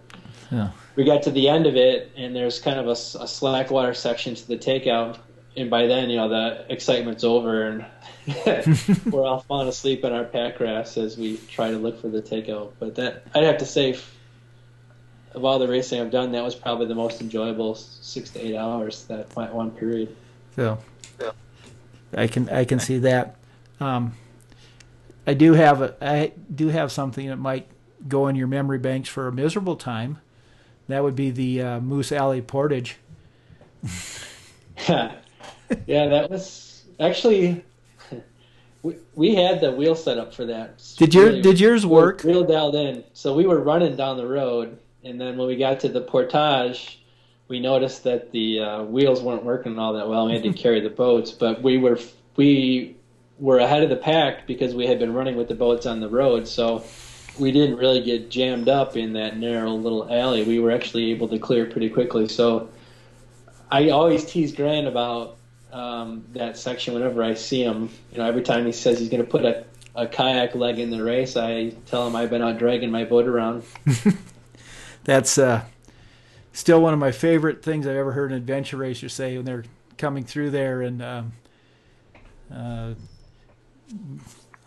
Yeah 0.51 0.71
we 0.97 1.03
got 1.03 1.23
to 1.23 1.31
the 1.31 1.47
end 1.47 1.67
of 1.67 1.77
it, 1.77 2.11
and 2.17 2.35
there's 2.35 2.59
kind 2.59 2.79
of 2.79 2.87
a, 2.87 3.23
a 3.23 3.27
slack 3.27 3.69
water 3.69 3.93
section 3.93 4.35
to 4.35 4.47
the 4.47 4.57
takeout. 4.57 5.19
And 5.55 5.69
by 5.69 5.85
then, 5.85 6.09
you 6.09 6.17
know, 6.17 6.27
the 6.27 6.65
excitement's 6.69 7.23
over, 7.23 7.63
and 7.63 7.85
we're 9.05 9.23
all 9.23 9.39
falling 9.41 9.67
asleep 9.67 10.03
in 10.03 10.11
our 10.11 10.25
Packrafts 10.25 11.01
as 11.01 11.15
we 11.15 11.37
try 11.37 11.71
to 11.71 11.77
look 11.77 12.01
for 12.01 12.09
the 12.09 12.21
takeout. 12.21 12.73
But 12.79 12.95
that 12.95 13.23
I'd 13.33 13.43
have 13.43 13.59
to 13.59 13.65
say, 13.65 13.97
of 15.37 15.45
all 15.45 15.59
the 15.59 15.67
racing 15.67 16.01
I've 16.01 16.11
done, 16.11 16.33
that 16.33 16.43
was 16.43 16.55
probably 16.55 16.87
the 16.87 16.95
most 16.95 17.21
enjoyable 17.21 17.75
six 17.75 18.29
to 18.31 18.39
eight 18.39 18.55
hours 18.55 19.05
that 19.05 19.33
one 19.53 19.71
period. 19.71 20.15
So, 20.55 20.79
yeah. 21.21 21.31
I 22.13 22.27
can 22.27 22.49
I 22.49 22.65
can 22.65 22.79
see 22.79 22.97
that. 22.99 23.35
Um, 23.79 24.13
I 25.25 25.33
do 25.33 25.53
have 25.53 25.81
a 25.81 25.95
I 26.01 26.33
do 26.53 26.67
have 26.69 26.91
something 26.91 27.27
that 27.27 27.37
might 27.37 27.67
go 28.07 28.27
in 28.27 28.35
your 28.35 28.47
memory 28.47 28.79
banks 28.79 29.07
for 29.07 29.27
a 29.27 29.31
miserable 29.31 29.75
time. 29.75 30.19
That 30.87 31.03
would 31.03 31.15
be 31.15 31.31
the 31.31 31.61
uh, 31.61 31.79
Moose 31.79 32.11
Alley 32.11 32.41
Portage. 32.41 32.97
yeah, 34.87 35.11
that 35.85 36.29
was 36.29 36.83
actually 36.99 37.63
we, 38.83 38.95
we 39.15 39.35
had 39.35 39.59
the 39.59 39.71
wheel 39.71 39.95
set 39.95 40.17
up 40.17 40.33
for 40.33 40.45
that. 40.45 40.81
Did 40.97 41.13
your 41.13 41.25
really, 41.25 41.41
did 41.41 41.59
yours 41.59 41.85
work? 41.85 42.23
Real 42.23 42.43
dialed 42.43 42.75
in. 42.75 43.03
So 43.13 43.35
we 43.35 43.45
were 43.45 43.59
running 43.59 43.95
down 43.95 44.17
the 44.17 44.27
road, 44.27 44.79
and 45.07 45.19
then 45.19 45.37
when 45.37 45.47
we 45.47 45.55
got 45.55 45.79
to 45.81 45.89
the 45.89 46.01
portage, 46.01 46.99
we 47.47 47.61
noticed 47.61 48.03
that 48.03 48.31
the 48.31 48.59
uh, 48.59 48.83
wheels 48.83 49.21
weren't 49.21 49.43
working 49.43 49.79
all 49.79 49.93
that 49.93 50.09
well. 50.09 50.25
We 50.25 50.33
had 50.33 50.43
to 50.43 50.53
carry 50.63 50.81
the 50.81 50.89
boats, 50.89 51.31
but 51.31 51.61
we 51.63 51.77
were 51.77 51.99
we 52.35 52.97
were 53.39 53.59
ahead 53.59 53.83
of 53.83 53.89
the 53.89 53.95
pack 53.95 54.45
because 54.47 54.75
we 54.75 54.85
had 54.85 54.99
been 54.99 55.13
running 55.13 55.37
with 55.37 55.47
the 55.47 55.55
boats 55.55 55.85
on 55.85 56.01
the 56.01 56.09
road. 56.09 56.47
So 56.47 56.83
we 57.39 57.51
didn't 57.51 57.77
really 57.77 58.01
get 58.01 58.29
jammed 58.29 58.67
up 58.67 58.97
in 58.97 59.13
that 59.13 59.37
narrow 59.37 59.73
little 59.73 60.11
alley. 60.11 60.43
We 60.43 60.59
were 60.59 60.71
actually 60.71 61.11
able 61.11 61.29
to 61.29 61.39
clear 61.39 61.65
pretty 61.65 61.89
quickly. 61.89 62.27
So 62.27 62.69
I 63.71 63.89
always 63.89 64.25
tease 64.25 64.53
Grant 64.53 64.87
about 64.87 65.37
um, 65.71 66.25
that 66.33 66.57
section 66.57 66.93
whenever 66.93 67.23
I 67.23 67.35
see 67.35 67.63
him. 67.63 67.89
You 68.11 68.17
know, 68.17 68.25
every 68.27 68.41
time 68.41 68.65
he 68.65 68.71
says 68.71 68.99
he's 68.99 69.09
going 69.09 69.23
to 69.23 69.29
put 69.29 69.45
a, 69.45 69.65
a 69.95 70.07
kayak 70.07 70.55
leg 70.55 70.79
in 70.79 70.89
the 70.89 71.03
race, 71.03 71.37
I 71.37 71.69
tell 71.85 72.07
him 72.07 72.15
I've 72.15 72.29
been 72.29 72.41
out 72.41 72.57
dragging 72.57 72.91
my 72.91 73.05
boat 73.05 73.27
around. 73.27 73.63
That's 75.07 75.37
uh, 75.37 75.63
still 76.51 76.81
one 76.81 76.93
of 76.93 76.99
my 76.99 77.13
favorite 77.13 77.63
things 77.63 77.87
I've 77.87 77.95
ever 77.95 78.11
heard 78.11 78.31
an 78.31 78.37
adventure 78.37 78.75
racer 78.75 79.07
say 79.07 79.37
when 79.37 79.45
they're 79.45 79.63
coming 79.97 80.23
through 80.23 80.51
there 80.51 80.83
and. 80.83 81.01
Um, 81.01 81.31
uh, 82.53 82.93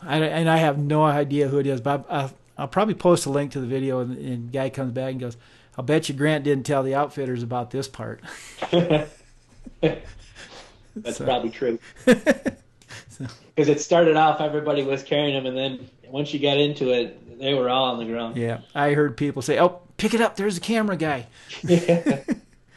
I, 0.03 0.17
and 0.17 0.49
I 0.49 0.57
have 0.57 0.79
no 0.79 1.05
idea 1.05 1.49
who 1.49 1.59
it 1.59 1.67
is, 1.67 1.83
but 1.83 2.07
I, 2.11 2.31
I'll 2.57 2.69
probably 2.69 2.95
post 2.95 3.27
a 3.27 3.31
link 3.31 3.53
to 3.53 3.61
the 3.61 3.67
video, 3.67 4.01
and, 4.01 4.17
and 4.17 4.51
guy 4.51 4.71
comes 4.71 4.93
back 4.93 5.11
and 5.11 5.21
goes, 5.21 5.37
"I'll 5.77 5.85
bet 5.85 6.09
you 6.09 6.15
Grant 6.15 6.43
didn't 6.43 6.65
tell 6.65 6.83
the 6.83 6.95
outfitters 6.95 7.43
about 7.43 7.71
this 7.71 7.87
part." 7.87 8.23
That's 8.71 9.99
so. 11.13 11.25
probably 11.25 11.51
true. 11.51 11.79
Because 13.55 13.69
it 13.69 13.81
started 13.83 14.17
off, 14.17 14.41
everybody 14.41 14.83
was 14.83 15.03
carrying 15.03 15.35
them, 15.35 15.45
and 15.45 15.55
then 15.55 15.91
once 16.09 16.33
you 16.33 16.41
got 16.41 16.57
into 16.57 16.89
it, 16.91 17.39
they 17.39 17.53
were 17.53 17.69
all 17.69 17.91
on 17.91 17.99
the 17.99 18.07
ground. 18.07 18.39
Yeah, 18.39 18.61
I 18.75 18.93
heard 18.93 19.19
people 19.19 19.43
say, 19.43 19.61
"Oh, 19.61 19.81
pick 20.01 20.15
it 20.15 20.21
up! 20.21 20.37
There's 20.37 20.57
a 20.57 20.61
camera 20.61 20.97
guy." 20.97 21.27
Yeah. 21.63 22.23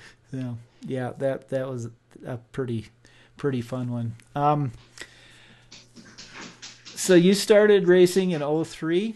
so 0.32 0.57
yeah, 0.86 1.13
that 1.17 1.49
that 1.49 1.69
was 1.69 1.89
a 2.26 2.38
pretty 2.51 2.88
pretty 3.38 3.61
fun 3.61 3.91
one. 3.91 4.15
Um, 4.36 4.71
So 7.03 7.15
you 7.15 7.34
started 7.34 7.89
racing 7.89 8.32
in 8.32 8.63
03? 8.63 9.13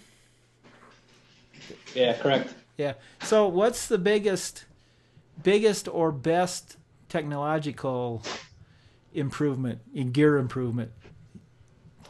Yeah, 1.96 2.18
correct. 2.18 2.54
Yeah. 2.78 2.96
So 3.22 3.48
what's 3.48 3.88
the 3.88 3.98
biggest 3.98 4.66
biggest 5.42 5.88
or 5.88 6.12
best 6.12 6.76
technological 7.08 8.24
improvement 9.14 9.80
in 9.94 10.12
gear 10.12 10.36
improvement 10.36 10.92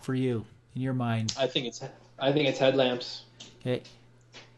for 0.02 0.16
you 0.16 0.48
in 0.76 0.82
your 0.82 0.96
mind? 0.96 1.36
I 1.38 1.46
think 1.46 1.68
it's 1.68 1.84
I 2.18 2.32
think 2.32 2.50
it's 2.50 2.58
headlamps. 2.58 3.26
Okay. 3.62 3.84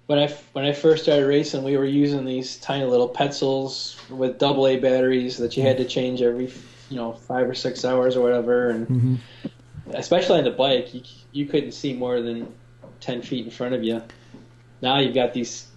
When 0.10 0.18
I 0.18 0.28
when 0.54 0.66
I 0.66 0.74
first 0.74 1.04
started 1.04 1.28
racing, 1.28 1.64
we 1.64 1.78
were 1.78 1.86
using 1.86 2.26
these 2.26 2.58
tiny 2.58 2.84
little 2.84 3.08
Petzls 3.08 3.96
with 4.10 4.40
double 4.40 4.66
A 4.66 4.78
batteries 4.78 5.38
that 5.38 5.56
you 5.56 5.62
had 5.62 5.78
to 5.78 5.86
change 5.86 6.24
every 6.24 6.52
you 6.90 6.96
know 6.96 7.14
five 7.14 7.48
or 7.48 7.54
six 7.54 7.86
hours 7.86 8.18
or 8.18 8.24
whatever, 8.24 8.72
and 8.72 8.88
Mm-hmm. 8.88 9.16
especially 9.92 10.40
on 10.40 10.46
the 10.46 10.50
bike, 10.50 10.96
you 10.96 11.02
you 11.32 11.46
couldn't 11.46 11.74
see 11.74 11.94
more 11.94 12.22
than 12.22 12.52
ten 13.02 13.22
feet 13.22 13.46
in 13.46 13.52
front 13.52 13.76
of 13.76 13.84
you. 13.84 14.02
Now 14.82 14.98
you've 14.98 15.14
got 15.14 15.32
these 15.32 15.68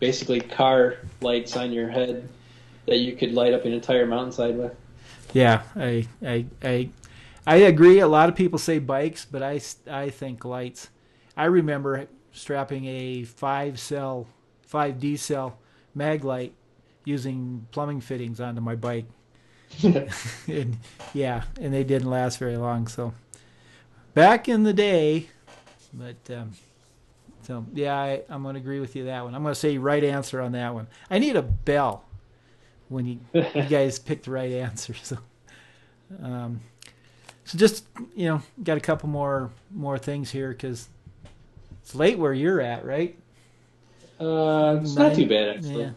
basically 0.00 0.40
car 0.40 0.96
lights 1.20 1.54
on 1.58 1.70
your 1.70 1.90
head 1.90 2.26
that 2.86 2.96
you 2.96 3.14
could 3.14 3.34
light 3.34 3.52
up 3.52 3.66
an 3.66 3.74
entire 3.74 4.06
mountainside 4.06 4.56
with. 4.56 4.74
Yeah, 5.34 5.64
I, 5.76 6.08
I, 6.24 6.46
I, 6.62 6.88
I 7.46 7.56
agree. 7.56 7.98
A 7.98 8.08
lot 8.08 8.30
of 8.30 8.36
people 8.36 8.58
say 8.58 8.78
bikes, 8.78 9.26
but 9.26 9.42
I, 9.42 9.60
I 9.86 10.08
think 10.08 10.46
lights. 10.46 10.88
I 11.36 11.44
remember 11.44 12.08
strapping 12.32 12.86
a 12.86 13.24
five 13.24 13.78
cell, 13.78 14.26
five 14.62 14.98
D 14.98 15.16
cell 15.16 15.58
mag 15.94 16.24
light 16.24 16.54
using 17.04 17.66
plumbing 17.70 18.00
fittings 18.00 18.40
onto 18.40 18.60
my 18.60 18.74
bike. 18.74 19.06
and 19.82 20.78
yeah, 21.14 21.44
and 21.60 21.72
they 21.72 21.84
didn't 21.84 22.10
last 22.10 22.38
very 22.38 22.56
long. 22.56 22.88
So 22.88 23.14
back 24.14 24.48
in 24.48 24.64
the 24.64 24.72
day, 24.72 25.28
but 25.92 26.16
um, 26.30 26.52
so 27.42 27.66
yeah, 27.72 27.96
I, 27.96 28.22
I'm 28.28 28.42
going 28.42 28.54
to 28.54 28.60
agree 28.60 28.80
with 28.80 28.96
you 28.96 29.04
that 29.04 29.24
one. 29.24 29.34
I'm 29.34 29.42
going 29.42 29.54
to 29.54 29.60
say 29.60 29.78
right 29.78 30.02
answer 30.02 30.40
on 30.40 30.52
that 30.52 30.74
one. 30.74 30.86
I 31.10 31.18
need 31.18 31.36
a 31.36 31.42
bell 31.42 32.04
when 32.88 33.06
you, 33.06 33.18
you 33.32 33.62
guys 33.68 33.98
pick 33.98 34.22
the 34.22 34.30
right 34.30 34.52
answer. 34.52 34.94
So, 35.02 35.18
um, 36.22 36.60
so 37.44 37.58
just 37.58 37.84
you 38.14 38.26
know, 38.26 38.42
got 38.62 38.76
a 38.76 38.80
couple 38.80 39.08
more 39.08 39.50
more 39.70 39.98
things 39.98 40.30
here 40.30 40.50
because 40.50 40.88
it's 41.82 41.94
late 41.94 42.18
where 42.18 42.32
you're 42.32 42.60
at, 42.60 42.84
right? 42.84 43.18
Uh, 44.20 44.78
it's 44.82 44.94
not 44.94 45.14
too 45.14 45.26
bad 45.26 45.56
actually. 45.56 45.82
Yeah. 45.82 45.90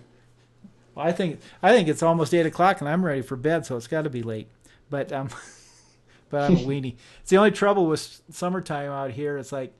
Well, 0.96 1.06
I 1.06 1.12
think 1.12 1.40
I 1.62 1.72
think 1.74 1.88
it's 1.88 2.02
almost 2.02 2.34
eight 2.34 2.46
o'clock 2.46 2.80
and 2.82 2.90
I'm 2.90 3.06
ready 3.06 3.22
for 3.22 3.36
bed, 3.36 3.66
so 3.66 3.78
it's 3.78 3.88
got 3.88 4.04
to 4.04 4.10
be 4.10 4.24
late. 4.24 4.48
But 4.90 5.12
um, 5.12 5.30
but 6.30 6.44
I'm 6.50 6.58
a 6.58 6.60
weenie. 6.62 6.96
It's 7.22 7.30
the 7.30 7.38
only 7.38 7.52
trouble 7.52 7.86
with 7.88 8.22
summertime 8.32 8.90
out 8.92 9.12
here. 9.12 9.38
It's 9.38 9.52
like 9.52 9.74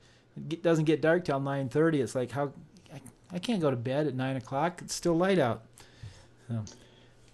it 0.50 0.62
doesn't 0.62 0.84
get 0.84 1.00
dark 1.00 1.24
till 1.24 1.40
nine 1.40 1.68
thirty. 1.68 2.00
It's 2.00 2.14
like 2.14 2.30
how 2.30 2.52
I, 2.92 3.00
I 3.32 3.38
can't 3.38 3.60
go 3.60 3.70
to 3.70 3.76
bed 3.76 4.06
at 4.06 4.14
nine 4.14 4.36
o'clock. 4.36 4.80
It's 4.82 4.94
still 4.94 5.16
light 5.16 5.38
out. 5.38 5.62
So, 6.48 6.62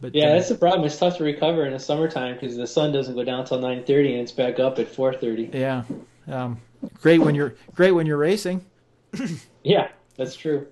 but 0.01 0.15
Yeah, 0.15 0.29
uh, 0.29 0.35
that's 0.35 0.49
the 0.49 0.55
problem. 0.55 0.85
It's 0.85 0.99
tough 0.99 1.19
to 1.19 1.25
recover 1.25 1.67
in 1.67 1.73
the 1.73 1.79
summertime 1.79 2.35
because 2.35 2.57
the 2.57 2.67
sun 2.67 2.93
doesn't 2.93 3.15
go 3.15 3.25
down 3.25 3.45
till 3.45 3.59
nine 3.59 3.85
thirty, 3.85 4.13
and 4.13 4.23
it's 4.23 4.33
back 4.33 4.59
up 4.61 4.79
at 4.79 4.89
four 4.89 5.13
thirty. 5.13 5.51
yeah. 5.53 5.83
Um, 6.29 6.61
great 7.01 7.21
when 7.21 7.35
you're 7.35 7.55
great 7.75 7.93
when 7.93 8.07
you're 8.07 8.19
racing. 8.19 8.65
Yeah, 9.65 9.91
that's 10.17 10.35
true. 10.35 10.67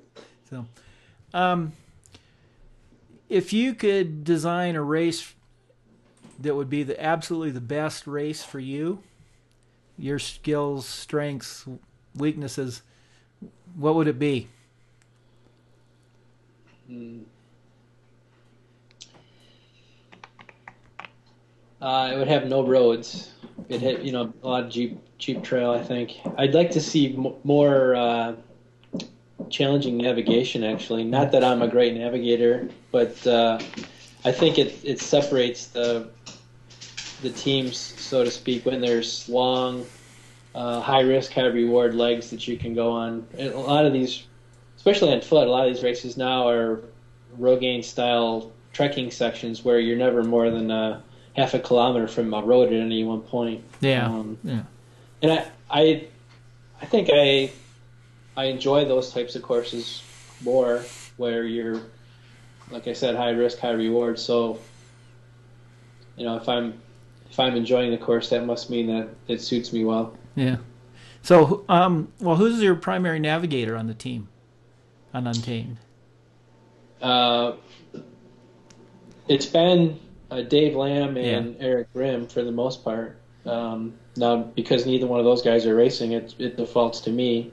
So, 0.48 0.66
um, 1.32 1.74
if 3.28 3.52
you 3.52 3.72
could 3.72 4.24
design 4.24 4.74
a 4.74 4.82
race 4.82 5.32
that 6.40 6.56
would 6.56 6.68
be 6.68 6.82
the 6.82 7.00
absolutely 7.00 7.52
the 7.52 7.60
best 7.60 8.08
race 8.08 8.42
for 8.42 8.58
you, 8.58 9.00
your 9.96 10.18
skills, 10.18 10.86
strengths, 10.86 11.66
weaknesses, 12.16 12.82
what 13.76 13.94
would 13.94 14.08
it 14.08 14.18
be? 14.18 14.48
Mm. 16.90 17.22
Uh, 21.80 22.10
it 22.12 22.18
would 22.18 22.28
have 22.28 22.46
no 22.46 22.66
roads. 22.66 23.30
It 23.68 23.80
hit 23.80 24.02
you 24.02 24.12
know, 24.12 24.32
a 24.42 24.48
lot 24.48 24.64
of 24.64 24.70
cheap, 24.70 24.98
cheap 25.18 25.42
trail. 25.42 25.70
I 25.70 25.82
think 25.82 26.18
I'd 26.36 26.54
like 26.54 26.70
to 26.72 26.80
see 26.80 27.14
m- 27.14 27.34
more 27.44 27.94
uh, 27.94 28.34
challenging 29.48 29.96
navigation. 29.96 30.64
Actually, 30.64 31.04
not 31.04 31.32
that 31.32 31.44
I'm 31.44 31.62
a 31.62 31.68
great 31.68 31.94
navigator, 31.94 32.68
but 32.90 33.26
uh, 33.26 33.58
I 34.24 34.32
think 34.32 34.58
it 34.58 34.80
it 34.84 35.00
separates 35.00 35.66
the 35.68 36.08
the 37.22 37.30
teams, 37.30 37.76
so 37.76 38.24
to 38.24 38.30
speak, 38.30 38.64
when 38.64 38.80
there's 38.80 39.28
long, 39.28 39.84
uh, 40.54 40.80
high 40.80 41.00
risk, 41.00 41.32
high 41.32 41.46
reward 41.46 41.94
legs 41.94 42.30
that 42.30 42.48
you 42.48 42.56
can 42.56 42.74
go 42.74 42.90
on. 42.90 43.26
And 43.36 43.52
a 43.52 43.58
lot 43.58 43.84
of 43.84 43.92
these, 43.92 44.24
especially 44.76 45.12
on 45.12 45.20
foot, 45.20 45.46
a 45.46 45.50
lot 45.50 45.68
of 45.68 45.74
these 45.74 45.82
races 45.82 46.16
now 46.16 46.48
are 46.48 46.82
Rogaine 47.38 47.84
style 47.84 48.52
trekking 48.72 49.10
sections 49.10 49.64
where 49.64 49.78
you're 49.78 49.98
never 49.98 50.22
more 50.22 50.50
than 50.50 50.70
uh, 50.70 51.00
half 51.36 51.54
a 51.54 51.58
kilometer 51.58 52.08
from 52.08 52.28
my 52.28 52.40
road 52.40 52.72
at 52.72 52.80
any 52.80 53.04
one 53.04 53.20
point. 53.22 53.62
Yeah, 53.80 54.06
Um, 54.06 54.38
yeah, 54.44 54.62
and 55.22 55.32
I, 55.32 55.46
I, 55.70 56.06
I 56.82 56.86
think 56.86 57.08
I, 57.12 57.50
I 58.36 58.44
enjoy 58.46 58.84
those 58.84 59.12
types 59.12 59.36
of 59.36 59.42
courses 59.42 60.02
more, 60.42 60.82
where 61.16 61.44
you're, 61.44 61.82
like 62.70 62.88
I 62.88 62.92
said, 62.94 63.14
high 63.14 63.30
risk, 63.30 63.58
high 63.58 63.70
reward. 63.72 64.18
So, 64.18 64.58
you 66.16 66.24
know, 66.24 66.36
if 66.36 66.48
I'm, 66.48 66.80
if 67.30 67.38
I'm 67.38 67.54
enjoying 67.54 67.90
the 67.90 67.98
course, 67.98 68.30
that 68.30 68.44
must 68.46 68.70
mean 68.70 68.86
that 68.88 69.08
it 69.28 69.40
suits 69.40 69.72
me 69.72 69.84
well. 69.84 70.16
yeah. 70.34 70.56
So, 71.22 71.64
um, 71.68 72.10
well, 72.18 72.36
who's 72.36 72.62
your 72.62 72.74
primary 72.74 73.20
navigator 73.20 73.76
on 73.76 73.86
the 73.86 73.92
team, 73.94 74.28
on 75.12 75.26
Untamed? 75.26 75.76
Uh, 77.02 77.52
it's 79.28 79.44
been 79.44 80.00
uh, 80.30 80.42
Dave 80.42 80.74
Lamb 80.76 81.16
and 81.16 81.56
Eric 81.60 81.92
Grimm 81.92 82.26
for 82.26 82.42
the 82.42 82.52
most 82.52 82.84
part. 82.84 83.16
Um, 83.46 83.94
now, 84.16 84.36
because 84.36 84.86
neither 84.86 85.06
one 85.06 85.18
of 85.18 85.24
those 85.24 85.42
guys 85.42 85.66
are 85.66 85.74
racing, 85.74 86.12
it, 86.12 86.34
it 86.38 86.56
defaults 86.56 87.00
to 87.02 87.10
me. 87.10 87.52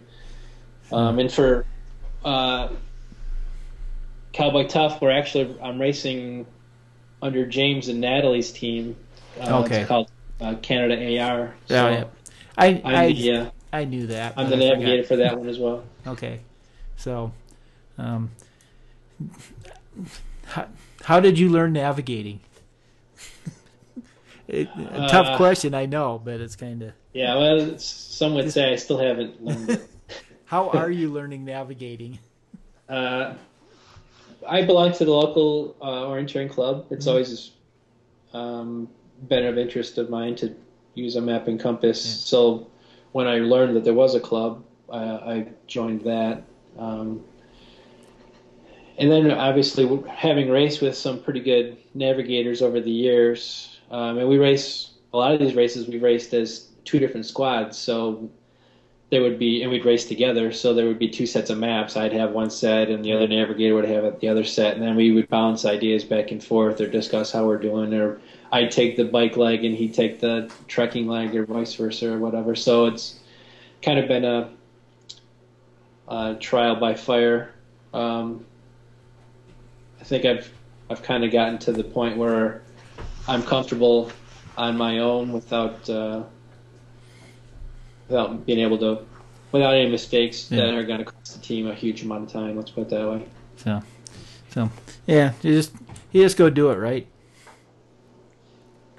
Um, 0.91 1.19
and 1.19 1.31
for 1.31 1.65
uh, 2.25 2.69
Cowboy 4.33 4.67
Tough, 4.67 5.01
we're 5.01 5.11
actually 5.11 5.57
I'm 5.61 5.79
racing 5.79 6.45
under 7.21 7.45
James 7.45 7.87
and 7.87 7.99
Natalie's 8.01 8.51
team. 8.51 8.95
Uh, 9.39 9.63
Okay. 9.63 9.81
It's 9.81 9.87
called 9.87 10.11
uh, 10.41 10.55
Canada 10.61 11.19
AR. 11.19 11.55
So 11.67 11.73
Yeah, 11.73 11.89
yeah. 11.89 12.03
I 12.57 12.81
I, 12.83 13.13
the, 13.13 13.31
uh, 13.31 13.49
I 13.73 13.85
knew 13.85 14.07
that. 14.07 14.33
I'm 14.37 14.49
the 14.49 14.55
I 14.55 14.59
forgot. 14.59 14.79
navigator 14.79 15.03
for 15.03 15.15
that 15.17 15.37
one 15.37 15.49
as 15.49 15.57
well. 15.59 15.83
Okay, 16.07 16.39
so, 16.95 17.33
um, 17.97 18.31
how, 20.45 20.67
how 21.03 21.19
did 21.19 21.37
you 21.37 21.49
learn 21.49 21.73
navigating? 21.73 22.39
It, 24.47 24.67
a 24.93 25.07
tough 25.07 25.27
Uh, 25.27 25.37
question, 25.37 25.73
I 25.73 25.85
know, 25.85 26.21
but 26.23 26.39
it's 26.41 26.55
kind 26.55 26.81
of. 26.83 26.91
Yeah, 27.13 27.35
well, 27.35 27.77
some 27.79 28.33
would 28.35 28.51
say 28.51 28.71
I 28.71 28.75
still 28.75 28.97
haven't 28.97 29.43
learned 29.43 29.69
it. 29.71 29.81
How 30.45 30.69
are 30.69 30.89
you 30.89 31.09
learning 31.11 31.43
navigating? 31.45 32.19
Uh, 32.87 33.33
I 34.47 34.63
belong 34.65 34.93
to 34.93 35.03
the 35.05 35.11
local 35.11 35.75
uh, 35.81 36.05
orienteering 36.05 36.49
club. 36.49 36.85
It's 36.89 37.05
Mhm. 37.05 37.09
always 37.09 37.51
um, 38.33 38.87
been 39.27 39.45
of 39.45 39.57
interest 39.57 39.97
of 39.97 40.09
mine 40.09 40.35
to 40.35 40.55
use 40.93 41.15
a 41.15 41.21
mapping 41.21 41.57
compass. 41.57 42.05
Yeah. 42.05 42.11
So 42.11 42.67
when 43.11 43.27
I 43.27 43.39
learned 43.39 43.75
that 43.75 43.83
there 43.83 43.93
was 43.93 44.15
a 44.15 44.19
club, 44.19 44.63
uh, 44.89 44.93
I 45.25 45.47
joined 45.65 46.01
that. 46.01 46.43
Um, 46.77 47.23
and 48.97 49.11
then 49.11 49.31
obviously 49.31 49.85
having 50.07 50.49
raced 50.49 50.81
with 50.81 50.95
some 50.95 51.19
pretty 51.21 51.39
good 51.41 51.77
navigators 51.93 52.61
over 52.61 52.79
the 52.79 52.91
years, 52.91 53.76
um, 53.91 54.17
and 54.17 54.27
we 54.27 54.37
race 54.37 54.91
a 55.13 55.17
lot 55.17 55.33
of 55.33 55.39
these 55.39 55.55
races. 55.55 55.87
We've 55.87 56.01
raced 56.01 56.33
as 56.33 56.69
two 56.85 56.99
different 56.99 57.25
squads, 57.25 57.77
so 57.77 58.29
there 59.09 59.21
would 59.21 59.39
be, 59.39 59.61
and 59.61 59.71
we'd 59.71 59.85
race 59.85 60.05
together. 60.05 60.51
So 60.51 60.73
there 60.73 60.85
would 60.85 60.99
be 60.99 61.07
two 61.07 61.25
sets 61.25 61.49
of 61.49 61.57
maps. 61.57 61.95
I'd 61.95 62.13
have 62.13 62.31
one 62.31 62.49
set, 62.49 62.89
and 62.89 63.03
the 63.03 63.13
other 63.13 63.27
navigator 63.27 63.73
would 63.75 63.85
have 63.85 64.19
the 64.19 64.27
other 64.27 64.43
set, 64.43 64.73
and 64.73 64.83
then 64.83 64.95
we 64.95 65.11
would 65.11 65.29
bounce 65.29 65.65
ideas 65.65 66.03
back 66.03 66.31
and 66.31 66.43
forth, 66.43 66.81
or 66.81 66.87
discuss 66.87 67.31
how 67.31 67.45
we're 67.45 67.57
doing, 67.57 67.93
or 67.93 68.19
I'd 68.51 68.71
take 68.71 68.97
the 68.97 69.05
bike 69.05 69.37
leg 69.37 69.63
and 69.65 69.75
he'd 69.75 69.93
take 69.93 70.19
the 70.19 70.51
trekking 70.67 71.07
leg, 71.07 71.35
or 71.35 71.45
vice 71.45 71.73
versa, 71.75 72.13
or 72.13 72.19
whatever. 72.19 72.55
So 72.55 72.85
it's 72.87 73.19
kind 73.81 73.99
of 73.99 74.07
been 74.07 74.25
a, 74.25 74.49
a 76.07 76.35
trial 76.35 76.75
by 76.75 76.93
fire. 76.93 77.53
Um, 77.93 78.45
I 80.01 80.03
think 80.03 80.25
I've 80.25 80.51
I've 80.89 81.03
kind 81.03 81.23
of 81.23 81.31
gotten 81.31 81.57
to 81.59 81.71
the 81.71 81.83
point 81.83 82.17
where 82.17 82.61
I'm 83.27 83.43
comfortable 83.43 84.11
on 84.57 84.77
my 84.77 84.99
own 84.99 85.31
without. 85.31 85.89
Uh, 85.89 86.23
without 88.07 88.45
being 88.45 88.59
able 88.59 88.77
to, 88.77 88.99
without 89.51 89.73
any 89.73 89.89
mistakes 89.89 90.45
that 90.45 90.73
are 90.73 90.83
going 90.83 90.99
to 90.99 91.05
cost 91.05 91.35
the 91.35 91.45
team 91.45 91.67
a 91.67 91.73
huge 91.73 92.03
amount 92.03 92.23
of 92.23 92.31
time. 92.31 92.55
Let's 92.55 92.71
put 92.71 92.81
it 92.81 92.89
that 92.89 93.09
way. 93.09 93.25
So, 93.57 93.81
so 94.49 94.69
yeah, 95.05 95.33
you 95.41 95.53
just 95.53 95.73
you 96.11 96.23
just 96.23 96.37
go 96.37 96.49
do 96.49 96.69
it, 96.69 96.75
right? 96.75 97.07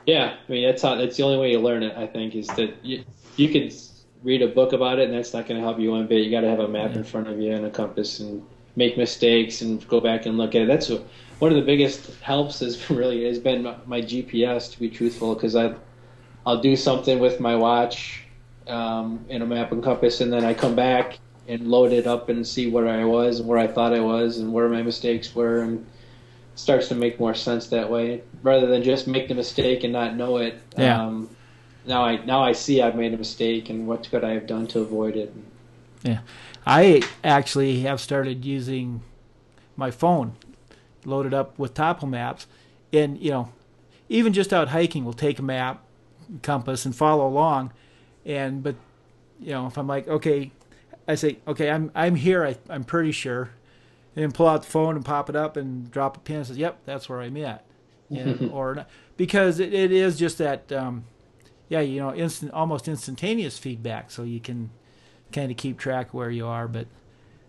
Yeah, 0.07 0.37
I 0.47 0.53
mean 0.53 0.67
that's 0.67 0.83
how 0.83 0.95
that's 0.95 1.17
the 1.17 1.23
only 1.23 1.39
way 1.39 1.53
you 1.53 1.61
learn 1.61 1.83
it. 1.83 1.97
I 1.97 2.07
think 2.07 2.35
is 2.35 2.47
that 2.49 2.75
you 2.85 3.05
you 3.37 3.49
could 3.49 3.75
read 4.23 4.43
a 4.43 4.49
book 4.49 4.73
about 4.73 4.99
it, 4.99 5.09
and 5.09 5.15
that's 5.15 5.33
not 5.33 5.47
going 5.47 5.61
to 5.61 5.65
help 5.65 5.79
you 5.79 5.91
one 5.91 6.07
bit. 6.07 6.25
You 6.25 6.31
got 6.31 6.41
to 6.41 6.49
have 6.49 6.61
a 6.61 6.69
map 6.69 6.97
in 6.97 7.05
front 7.05 7.29
of 7.29 7.41
you 7.41 7.53
and 7.53 7.67
a 7.67 7.71
compass, 7.71 8.21
and 8.21 8.45
make 8.77 8.97
mistakes 8.97 9.61
and 9.61 9.87
go 9.89 10.01
back 10.01 10.27
and 10.27 10.39
look 10.39 10.55
at 10.55 10.63
it. 10.63 10.69
That's 10.69 10.91
one 11.39 11.53
of 11.53 11.57
the 11.57 11.65
biggest 11.65 12.21
helps. 12.21 12.61
Has 12.61 12.91
really 12.91 13.25
has 13.25 13.39
been 13.39 13.63
my 13.87 14.01
GPS, 14.01 14.73
to 14.73 14.81
be 14.81 14.89
truthful, 14.89 15.35
because 15.35 15.57
I 15.57 15.75
I'll 16.47 16.61
do 16.61 16.77
something 16.77 17.19
with 17.19 17.41
my 17.41 17.57
watch 17.57 18.23
um, 18.67 19.25
in 19.29 19.43
a 19.43 19.47
map 19.47 19.73
and 19.73 19.83
compass, 19.83 20.21
and 20.21 20.33
then 20.33 20.45
I 20.45 20.55
come 20.55 20.75
back 20.75 21.19
and 21.47 21.69
load 21.69 21.93
it 21.93 22.07
up 22.07 22.29
and 22.29 22.47
see 22.47 22.71
where 22.71 22.89
I 22.89 23.05
was 23.05 23.41
and 23.41 23.49
where 23.49 23.59
I 23.59 23.67
thought 23.67 23.95
I 23.95 24.01
was 24.01 24.39
and 24.39 24.53
where 24.53 24.69
my 24.69 24.83
mistakes 24.83 25.35
were, 25.35 25.61
and 25.61 25.79
it 25.79 26.59
starts 26.59 26.89
to 26.89 26.95
make 26.95 27.19
more 27.19 27.35
sense 27.35 27.69
that 27.69 27.91
way 27.91 28.23
rather 28.43 28.67
than 28.67 28.83
just 28.83 29.07
make 29.07 29.29
the 29.29 29.35
mistake 29.35 29.85
and 29.85 29.93
not 29.93 30.17
know 30.17 30.39
it. 30.39 30.61
Yeah. 30.77 31.03
Um, 31.03 31.31
now 31.87 32.05
I 32.05 32.23
now 32.25 32.43
I 32.43 32.53
see 32.53 32.83
I've 32.83 32.97
made 32.97 33.15
a 33.15 33.17
mistake 33.17 33.71
and 33.71 33.87
what 33.87 34.09
could 34.11 34.25
I 34.25 34.31
have 34.35 34.47
done 34.47 34.67
to 34.69 34.81
avoid 34.81 35.17
it. 35.17 35.35
Yeah, 36.03 36.21
I 36.67 37.03
actually 37.25 37.81
have 37.81 38.01
started 38.01 38.45
using 38.45 39.03
my 39.77 39.91
phone 39.91 40.37
loaded 41.09 41.35
up 41.35 41.59
with 41.59 41.75
topo 41.75 42.07
maps, 42.07 42.47
and 42.93 43.19
you 43.19 43.31
know, 43.31 43.53
even 44.09 44.33
just 44.33 44.53
out 44.53 44.69
hiking, 44.69 45.05
we'll 45.05 45.15
take 45.15 45.39
a 45.39 45.43
map, 45.43 45.83
compass, 46.43 46.85
and 46.85 46.95
follow 46.95 47.27
along. 47.27 47.73
And 48.25 48.63
but 48.63 48.77
you 49.41 49.51
know, 49.53 49.67
if 49.67 49.77
I'm 49.79 49.87
like, 49.87 50.07
okay, 50.09 50.51
I 51.07 51.15
say, 51.15 51.39
okay, 51.47 51.71
I'm 51.71 51.91
I'm 51.95 52.15
here. 52.17 52.45
I, 52.45 52.57
I'm 52.69 52.85
pretty 52.85 53.13
sure, 53.13 53.51
and 54.15 54.23
then 54.25 54.33
pull 54.33 54.47
out 54.49 54.63
the 54.63 54.69
phone 54.69 54.97
and 54.97 55.05
pop 55.05 55.29
it 55.31 55.37
up 55.37 55.57
and 55.57 55.91
drop 55.91 56.17
a 56.17 56.21
pin 56.21 56.37
and 56.37 56.47
says, 56.47 56.59
yep, 56.59 56.79
that's 56.85 57.09
where 57.09 57.21
I'm 57.21 57.37
at, 57.39 57.65
and, 58.11 58.51
or 58.53 58.75
not. 58.77 58.91
because 59.17 59.61
it, 59.61 59.73
it 59.73 59.93
is 59.93 60.19
just 60.19 60.39
that. 60.39 60.71
Um, 60.73 61.05
yeah, 61.71 61.81
you 61.81 62.01
know, 62.01 62.15
instant, 62.15 62.51
almost 62.53 62.89
instantaneous 62.89 63.59
feedback, 63.59 64.11
so 64.11 64.23
you 64.23 64.41
can 64.41 64.71
kind 65.33 65.51
of 65.51 65.59
keep 65.59 65.77
track 65.79 66.15
where 66.15 66.31
you 66.31 66.47
are. 66.47 66.67
But 66.67 66.87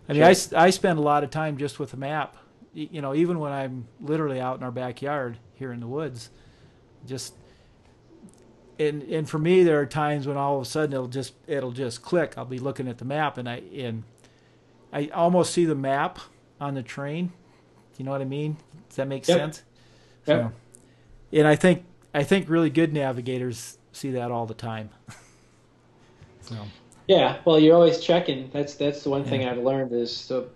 I 0.06 0.12
mean, 0.12 0.34
Sure. 0.34 0.58
I, 0.58 0.64
I 0.66 0.68
spend 0.68 0.98
a 0.98 1.02
lot 1.02 1.24
of 1.24 1.30
time 1.30 1.56
just 1.56 1.78
with 1.78 1.94
a 1.94 1.96
map. 1.96 2.36
You 2.72 3.02
know, 3.02 3.14
even 3.14 3.40
when 3.40 3.52
I'm 3.52 3.86
literally 4.00 4.40
out 4.40 4.58
in 4.58 4.64
our 4.64 4.70
backyard 4.70 5.38
here 5.54 5.72
in 5.72 5.80
the 5.80 5.86
woods, 5.88 6.30
just 7.06 7.34
and 8.78 9.02
and 9.04 9.28
for 9.28 9.38
me, 9.38 9.62
there 9.62 9.80
are 9.80 9.86
times 9.86 10.26
when 10.26 10.36
all 10.36 10.56
of 10.56 10.62
a 10.62 10.64
sudden 10.64 10.92
it'll 10.94 11.08
just 11.08 11.34
it'll 11.46 11.72
just 11.72 12.02
click. 12.02 12.34
I'll 12.36 12.44
be 12.44 12.58
looking 12.58 12.88
at 12.88 12.98
the 12.98 13.04
map 13.04 13.38
and 13.38 13.48
I 13.48 13.62
and 13.76 14.04
I 14.92 15.08
almost 15.08 15.52
see 15.52 15.64
the 15.64 15.74
map 15.74 16.18
on 16.60 16.74
the 16.74 16.82
train. 16.82 17.32
You 17.98 18.04
know 18.04 18.12
what 18.12 18.20
I 18.22 18.24
mean? 18.24 18.56
Does 18.88 18.96
that 18.96 19.08
make 19.08 19.24
Yep. 19.26 19.38
sense? 19.38 19.62
Yep. 20.26 20.26
So, 20.26 20.52
and 21.32 21.46
I 21.46 21.56
think 21.56 21.84
I 22.14 22.24
think 22.24 22.48
really 22.48 22.70
good 22.70 22.92
navigators 22.92 23.78
see 23.92 24.10
that 24.12 24.30
all 24.30 24.46
the 24.46 24.54
time. 24.54 24.90
so 26.40 26.70
Yeah, 27.08 27.40
well, 27.44 27.58
you're 27.58 27.74
always 27.74 28.00
checking. 28.00 28.50
That's 28.52 28.74
that's 28.74 29.02
the 29.02 29.10
one 29.10 29.24
thing 29.24 29.44
I've 29.44 29.58
learned 29.58 29.92
is 29.92 30.16
so 30.16 30.48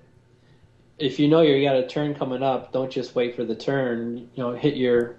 if 0.99 1.18
you 1.18 1.28
know 1.28 1.40
you 1.40 1.62
got 1.64 1.76
a 1.76 1.86
turn 1.86 2.14
coming 2.14 2.42
up, 2.42 2.72
don't 2.72 2.90
just 2.90 3.14
wait 3.14 3.34
for 3.34 3.45
the 3.45 3.55
turn. 3.55 4.18
You 4.34 4.42
know, 4.42 4.53
hit 4.53 4.76
your 4.76 5.16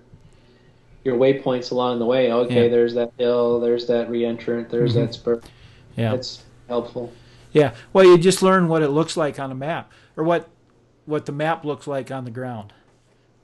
your 1.03 1.17
waypoints 1.17 1.71
along 1.71 1.99
the 1.99 2.05
way. 2.05 2.31
Okay, 2.31 2.63
Yeah. 2.63 2.69
there's 2.69 2.95
that 2.95 3.11
hill, 3.19 3.59
there's 3.59 3.85
that 3.87 4.09
reentrant, 4.09 4.69
there's 4.69 4.93
Mhm. 4.95 5.05
that 5.05 5.13
spur. 5.13 5.41
yeah, 5.95 6.11
That's 6.11 6.43
helpful. 6.67 7.11
yeah. 7.53 7.75
Well, 7.93 8.05
you 8.05 8.17
just 8.17 8.41
learn 8.41 8.67
what 8.67 8.81
it 8.81 8.89
looks 8.89 9.15
like 9.15 9.39
on 9.39 9.51
a 9.51 9.55
map, 9.55 9.91
or 10.17 10.23
what 10.23 10.47
what 11.05 11.27
the 11.27 11.31
map 11.31 11.63
looks 11.63 11.85
like 11.85 12.09
on 12.09 12.25
the 12.25 12.31
ground. 12.31 12.73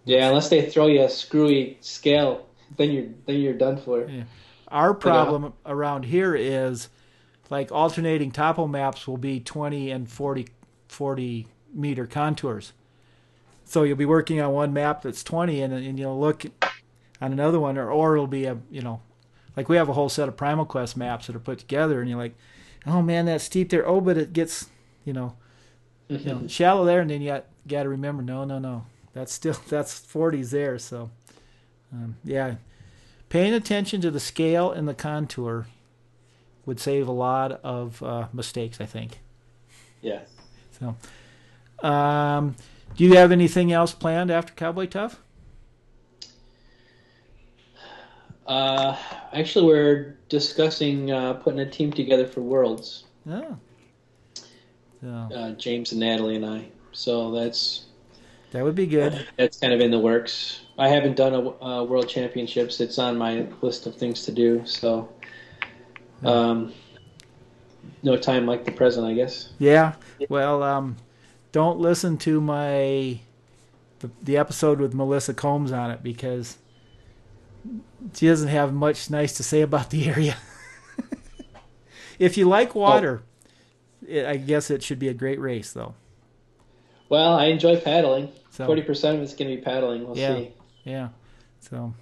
Yeah, 0.06 0.28
unless 0.30 0.50
they 0.50 0.64
throw 0.68 0.88
you 0.88 1.04
a 1.04 1.10
screwy 1.10 1.78
scale, 1.82 2.48
then 2.78 2.90
you're 2.92 3.06
then 3.28 3.40
you're 3.40 3.54
done 3.54 3.78
for. 3.78 4.06
Yeah. 4.10 4.24
Our 4.70 4.94
problem 4.96 5.54
around 5.66 6.06
here 6.06 6.34
is 6.34 6.90
like 7.52 7.72
alternating 7.72 8.32
topo 8.32 8.66
maps 8.66 9.06
will 9.08 9.18
be 9.18 9.40
20 9.40 9.92
and 9.92 10.10
40, 10.10 10.48
40 10.88 11.46
meter 11.74 12.06
contours. 12.06 12.74
So 13.66 13.84
you'll 13.84 13.98
be 13.98 14.06
working 14.06 14.42
on 14.42 14.52
one 14.52 14.74
map 14.74 15.02
that's 15.02 15.24
20 15.24 15.62
and, 15.62 15.74
and 15.74 15.98
you'll 15.98 16.20
look 16.20 16.46
on 17.22 17.32
another 17.32 17.60
one 17.60 17.78
or, 17.78 17.90
or 17.90 18.16
it'll 18.16 18.28
be 18.28 18.46
a, 18.46 18.58
you 18.70 18.82
know, 18.82 19.02
like 19.56 19.70
we 19.70 19.78
have 19.78 19.90
a 19.90 19.94
whole 19.94 20.10
set 20.10 20.28
of 20.28 20.36
Primal 20.36 20.66
Quest 20.66 20.98
maps 20.98 21.28
that 21.28 21.36
are 21.36 21.40
put 21.40 21.60
together 21.60 22.02
and 22.02 22.10
you're 22.10 22.20
like, 22.20 22.36
oh 22.86 23.02
man, 23.02 23.26
that's 23.26 23.44
steep 23.44 23.70
there. 23.70 23.88
Oh, 23.88 24.02
but 24.02 24.18
it 24.18 24.34
gets, 24.34 24.68
you 25.06 25.14
know, 25.14 25.36
you 26.08 26.20
know 26.26 26.44
shallow 26.48 26.86
there. 26.86 27.02
And 27.02 27.10
then 27.10 27.22
you 27.22 27.30
got, 27.30 27.46
got 27.68 27.84
to 27.84 27.90
remember, 27.90 28.24
no, 28.24 28.44
no, 28.44 28.60
no, 28.60 28.86
that's 29.14 29.34
still, 29.34 29.56
that's 29.70 30.00
40s 30.00 30.50
there. 30.50 30.78
So, 30.80 31.10
um, 31.94 32.18
yeah, 32.24 32.56
paying 33.30 33.54
attention 33.54 34.02
to 34.02 34.12
the 34.12 34.20
scale 34.20 34.72
and 34.72 34.88
the 34.88 34.94
contour 34.94 35.68
would 36.66 36.80
save 36.80 37.08
a 37.08 37.14
lot 37.14 37.54
of 37.64 38.02
uh, 38.04 38.28
mistakes, 38.34 38.80
I 38.82 38.86
think. 38.86 39.20
yeah. 40.02 40.22
So, 40.80 40.96
um, 41.84 42.56
do 42.96 43.04
you 43.04 43.16
have 43.16 43.32
anything 43.32 43.72
else 43.72 43.94
planned 43.94 44.32
after 44.32 44.54
Cowboy 44.54 44.88
Tough? 44.88 45.22
Uh, 48.46 48.98
actually, 49.34 49.66
we're 49.66 50.18
discussing 50.28 51.12
uh, 51.12 51.34
putting 51.34 51.60
a 51.60 51.70
team 51.70 51.92
together 51.92 52.28
for 52.28 52.42
Worlds. 52.42 53.06
Oh. 53.30 53.58
So 55.02 55.08
Uh, 55.08 55.52
James 55.52 55.92
and 55.92 56.02
Natalie 56.02 56.36
and 56.36 56.46
I. 56.46 56.68
So 56.92 57.32
that's 57.32 57.86
that 58.52 58.64
would 58.64 58.76
be 58.76 58.86
good. 58.86 59.26
That's 59.38 59.60
kind 59.60 59.74
of 59.74 59.80
in 59.80 59.92
the 59.92 60.00
works. 60.00 60.62
I 60.78 60.90
haven't 60.90 61.16
done 61.16 61.34
a, 61.34 61.64
uh 61.64 61.84
World 61.84 62.10
Championships. 62.10 62.80
It's 62.82 63.00
on 63.00 63.18
my 63.18 63.48
list 63.62 63.88
of 63.88 63.96
things 63.96 64.26
to 64.26 64.32
do. 64.32 64.62
So, 64.66 65.10
um, 66.24 66.74
no 68.04 68.18
time 68.18 68.46
like 68.46 68.66
the 68.66 68.72
present, 68.72 69.08
I 69.08 69.14
guess. 69.14 69.50
Yeah. 69.60 69.94
Well, 70.30 70.62
um, 70.62 70.98
don't 71.52 71.80
listen 71.80 72.18
to 72.20 72.40
my 72.42 73.20
the, 74.00 74.10
the 74.22 74.38
episode 74.38 74.80
with 74.80 74.94
Melissa 74.94 75.34
Combs 75.34 75.72
on 75.72 75.92
it 75.92 76.02
because 76.04 76.58
she 78.16 78.28
doesn't 78.28 78.48
have 78.48 78.74
much 78.74 79.10
nice 79.10 79.34
to 79.38 79.44
say 79.44 79.62
about 79.62 79.90
the 79.90 80.08
area. 80.10 80.38
if 82.20 82.38
you 82.38 82.48
like 82.48 82.74
water, 82.76 83.22
it, 84.08 84.26
I 84.26 84.38
guess 84.38 84.70
it 84.72 84.82
should 84.84 85.00
be 85.00 85.08
a 85.08 85.14
great 85.14 85.40
race, 85.40 85.72
though. 85.72 85.94
Well, 87.10 87.34
I 87.34 87.46
enjoy 87.46 87.80
paddling. 87.80 88.32
So 88.52 88.66
Forty 88.66 88.82
percent 88.82 89.18
of 89.18 89.24
it's 89.24 89.34
going 89.36 89.50
to 89.52 89.58
be 89.58 89.62
paddling. 89.62 90.06
We'll 90.06 90.18
Yeah. 90.18 90.36
see. 90.36 90.52
Yeah. 90.84 91.10
So 91.60 91.94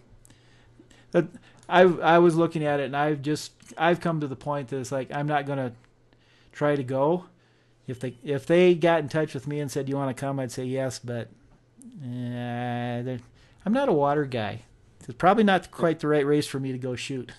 but 1.12 1.28
I 1.68 1.82
I 1.82 2.20
was 2.20 2.36
looking 2.36 2.64
at 2.64 2.80
it 2.80 2.86
and 2.86 2.96
I've 2.98 3.22
just 3.22 3.52
I've 3.78 4.00
come 4.00 4.22
to 4.22 4.28
the 4.28 4.36
point 4.36 4.70
that 4.70 4.78
it's 4.80 4.92
like 4.92 5.12
I'm 5.14 5.28
not 5.28 5.46
gonna 5.46 5.74
try 6.52 6.76
to 6.76 6.84
go. 6.84 7.26
If 7.90 8.00
they 8.00 8.16
if 8.24 8.46
they 8.46 8.76
got 8.76 9.00
in 9.02 9.10
touch 9.10 9.34
with 9.34 9.48
me 9.48 9.60
and 9.60 9.72
said 9.72 9.90
you 9.90 9.96
want 9.96 10.16
to 10.16 10.20
come, 10.20 10.40
I'd 10.40 10.52
say 10.52 10.66
yes, 10.66 11.00
but 11.00 11.30
uh, 12.04 13.18
I'm 13.66 13.74
not 13.74 13.90
a 13.90 13.94
water 13.94 14.26
guy. 14.26 14.64
It's 15.02 15.14
probably 15.18 15.44
not 15.44 15.72
quite 15.72 16.00
the 16.00 16.08
right 16.08 16.26
race 16.26 16.48
for 16.48 16.60
me 16.60 16.72
to 16.72 16.78
go 16.78 16.96
shoot. 16.96 17.32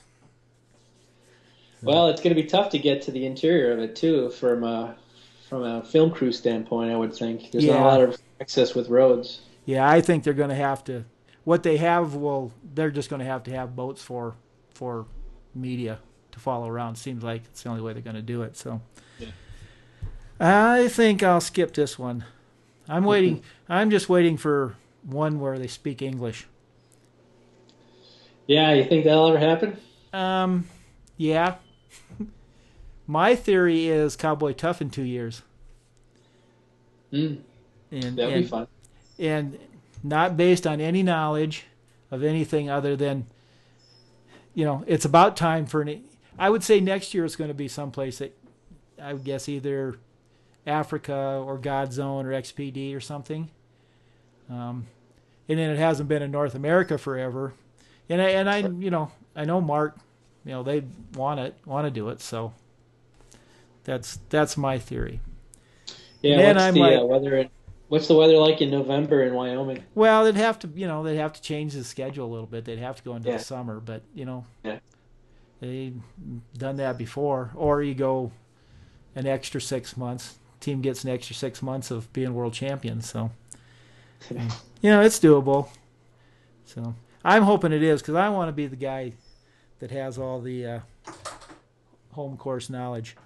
Well, 1.82 2.08
it's 2.08 2.20
going 2.20 2.34
to 2.34 2.42
be 2.42 2.46
tough 2.46 2.70
to 2.70 2.78
get 2.78 3.02
to 3.02 3.10
the 3.10 3.24
interior 3.24 3.72
of 3.72 3.78
it 3.78 3.96
too, 3.96 4.30
from 4.30 4.64
a 4.64 4.96
from 5.48 5.62
a 5.62 5.82
film 5.82 6.10
crew 6.10 6.32
standpoint. 6.32 6.90
I 6.90 6.96
would 6.96 7.14
think 7.14 7.50
there's 7.52 7.64
not 7.66 7.80
a 7.80 7.84
lot 7.84 8.00
of 8.00 8.18
access 8.40 8.74
with 8.74 8.88
roads. 8.88 9.40
Yeah, 9.64 9.88
I 9.88 10.00
think 10.00 10.24
they're 10.24 10.34
going 10.34 10.50
to 10.50 10.56
have 10.56 10.84
to. 10.84 11.04
What 11.44 11.62
they 11.62 11.78
have 11.78 12.14
well, 12.14 12.52
they're 12.74 12.90
just 12.90 13.08
going 13.08 13.20
to 13.20 13.26
have 13.26 13.42
to 13.44 13.50
have 13.52 13.74
boats 13.74 14.02
for 14.02 14.34
for 14.74 15.06
media 15.54 15.98
to 16.32 16.38
follow 16.40 16.68
around. 16.68 16.96
Seems 16.96 17.22
like 17.22 17.42
it's 17.46 17.62
the 17.62 17.68
only 17.68 17.82
way 17.82 17.92
they're 17.92 18.02
going 18.02 18.16
to 18.16 18.22
do 18.22 18.42
it. 18.42 18.56
So 18.56 18.72
Yeah. 18.72 19.09
I 20.40 20.88
think 20.88 21.22
I'll 21.22 21.40
skip 21.40 21.74
this 21.74 21.98
one. 21.98 22.24
I'm 22.88 23.04
waiting. 23.04 23.42
I'm 23.68 23.90
just 23.90 24.08
waiting 24.08 24.36
for 24.36 24.74
one 25.04 25.38
where 25.38 25.58
they 25.58 25.66
speak 25.66 26.02
English. 26.02 26.46
Yeah, 28.46 28.72
you 28.72 28.84
think 28.84 29.04
that'll 29.04 29.28
ever 29.28 29.38
happen? 29.38 29.76
Um, 30.12 30.66
yeah. 31.16 31.56
My 33.06 33.36
theory 33.36 33.86
is 33.86 34.16
Cowboy 34.16 34.52
Tough 34.54 34.80
in 34.80 34.90
two 34.90 35.02
years, 35.02 35.42
Mm, 37.12 37.40
and 37.90 38.16
that'd 38.16 38.32
and, 38.34 38.42
be 38.44 38.48
fun. 38.48 38.66
and 39.18 39.58
not 40.04 40.36
based 40.36 40.64
on 40.66 40.80
any 40.80 41.02
knowledge 41.02 41.64
of 42.12 42.22
anything 42.22 42.70
other 42.70 42.94
than 42.96 43.26
you 44.54 44.64
know 44.64 44.84
it's 44.86 45.04
about 45.04 45.36
time 45.36 45.66
for 45.66 45.82
an 45.82 46.04
i 46.38 46.48
would 46.48 46.62
say 46.62 46.78
next 46.80 47.12
year 47.14 47.24
is 47.24 47.34
going 47.36 47.48
to 47.48 47.54
be 47.54 47.66
someplace 47.68 48.18
that 48.18 48.36
i 49.02 49.12
would 49.12 49.24
guess 49.24 49.48
either 49.48 49.96
africa 50.66 51.42
or 51.44 51.58
GODZone 51.58 52.24
or 52.24 52.30
xpd 52.42 52.94
or 52.94 53.00
something 53.00 53.48
um, 54.50 54.86
and 55.48 55.58
then 55.58 55.70
it 55.70 55.78
hasn't 55.78 56.08
been 56.08 56.22
in 56.22 56.30
north 56.30 56.54
america 56.54 56.98
forever 56.98 57.54
and 58.08 58.20
i 58.20 58.28
and 58.30 58.48
i 58.50 58.58
you 58.58 58.90
know 58.90 59.10
i 59.34 59.44
know 59.44 59.60
mark 59.60 59.96
you 60.44 60.52
know 60.52 60.62
they 60.62 60.82
want 61.14 61.40
it 61.40 61.54
want 61.64 61.86
to 61.86 61.90
do 61.90 62.08
it 62.10 62.20
so 62.20 62.52
that's 63.84 64.18
that's 64.28 64.56
my 64.56 64.78
theory 64.78 65.20
Yeah, 66.22 66.52
what's 66.52 66.74
the 66.74 66.80
like- 66.80 67.00
uh, 67.00 67.04
weather? 67.06 67.36
In, 67.38 67.50
what's 67.88 68.06
the 68.08 68.14
weather 68.14 68.36
like 68.36 68.60
in 68.60 68.70
November 68.70 69.22
in 69.24 69.32
Wyoming? 69.34 69.82
Well, 69.94 70.24
they'd 70.24 70.36
have 70.36 70.58
to, 70.60 70.68
you 70.68 70.86
know, 70.86 71.02
they'd 71.02 71.16
have 71.16 71.32
to 71.32 71.40
change 71.42 71.72
the 71.72 71.82
schedule 71.82 72.26
a 72.26 72.30
little 72.30 72.46
bit. 72.46 72.64
They'd 72.66 72.78
have 72.78 72.96
to 72.96 73.02
go 73.02 73.16
into 73.16 73.30
Yeah. 73.30 73.38
the 73.38 73.42
summer, 73.42 73.80
but 73.80 74.02
you 74.14 74.26
know, 74.26 74.44
Yeah. 74.62 74.78
They've 75.60 75.98
done 76.56 76.76
that 76.76 76.98
before. 76.98 77.50
Or 77.54 77.82
you 77.82 77.94
go 77.94 78.32
an 79.16 79.26
extra 79.26 79.60
six 79.60 79.96
months. 79.96 80.38
Team 80.60 80.80
gets 80.80 81.04
an 81.04 81.10
extra 81.10 81.34
six 81.34 81.62
months 81.62 81.90
of 81.90 82.12
being 82.12 82.34
world 82.34 82.52
champions. 82.52 83.08
So, 83.08 83.30
you 84.30 84.90
know, 84.90 85.00
it's 85.00 85.18
doable. 85.18 85.68
So 86.64 86.94
I'm 87.24 87.42
hoping 87.42 87.72
it 87.72 87.82
is 87.82 88.00
because 88.00 88.14
I 88.14 88.28
want 88.28 88.48
to 88.48 88.52
be 88.52 88.66
the 88.66 88.76
guy 88.76 89.14
that 89.80 89.90
has 89.90 90.18
all 90.18 90.40
the 90.40 90.66
uh, 90.66 90.80
home 92.12 92.36
course 92.36 92.70
knowledge. 92.70 93.16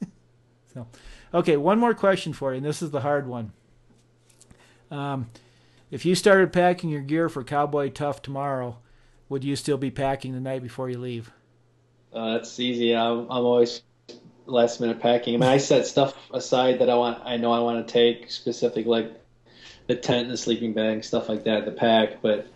so, 0.74 0.86
okay, 1.34 1.56
one 1.56 1.78
more 1.78 1.94
question 1.94 2.32
for 2.32 2.52
you, 2.52 2.58
and 2.58 2.66
this 2.66 2.82
is 2.82 2.90
the 2.90 3.00
hard 3.00 3.26
one. 3.26 3.52
Um, 4.90 5.30
if 5.90 6.04
you 6.04 6.14
started 6.14 6.52
packing 6.52 6.90
your 6.90 7.02
gear 7.02 7.28
for 7.28 7.42
Cowboy 7.42 7.90
Tough 7.90 8.22
tomorrow, 8.22 8.78
would 9.28 9.44
you 9.44 9.56
still 9.56 9.76
be 9.76 9.90
packing 9.90 10.32
the 10.32 10.40
night 10.40 10.62
before 10.62 10.88
you 10.88 10.98
leave? 10.98 11.32
Uh, 12.12 12.34
that's 12.34 12.58
easy. 12.60 12.94
I'm, 12.94 13.20
I'm 13.30 13.44
always 13.44 13.82
last 14.48 14.80
minute 14.80 15.00
packing. 15.00 15.34
I 15.34 15.38
mean, 15.38 15.48
I 15.48 15.58
set 15.58 15.86
stuff 15.86 16.14
aside 16.32 16.80
that 16.80 16.90
I 16.90 16.94
want. 16.94 17.22
I 17.24 17.36
know 17.36 17.52
I 17.52 17.60
want 17.60 17.86
to 17.86 17.92
take 17.92 18.30
specific, 18.30 18.86
like 18.86 19.12
the 19.86 19.96
tent, 19.96 20.28
the 20.28 20.36
sleeping 20.36 20.72
bag, 20.72 21.04
stuff 21.04 21.28
like 21.28 21.44
that, 21.44 21.64
the 21.64 21.72
pack. 21.72 22.20
But 22.22 22.48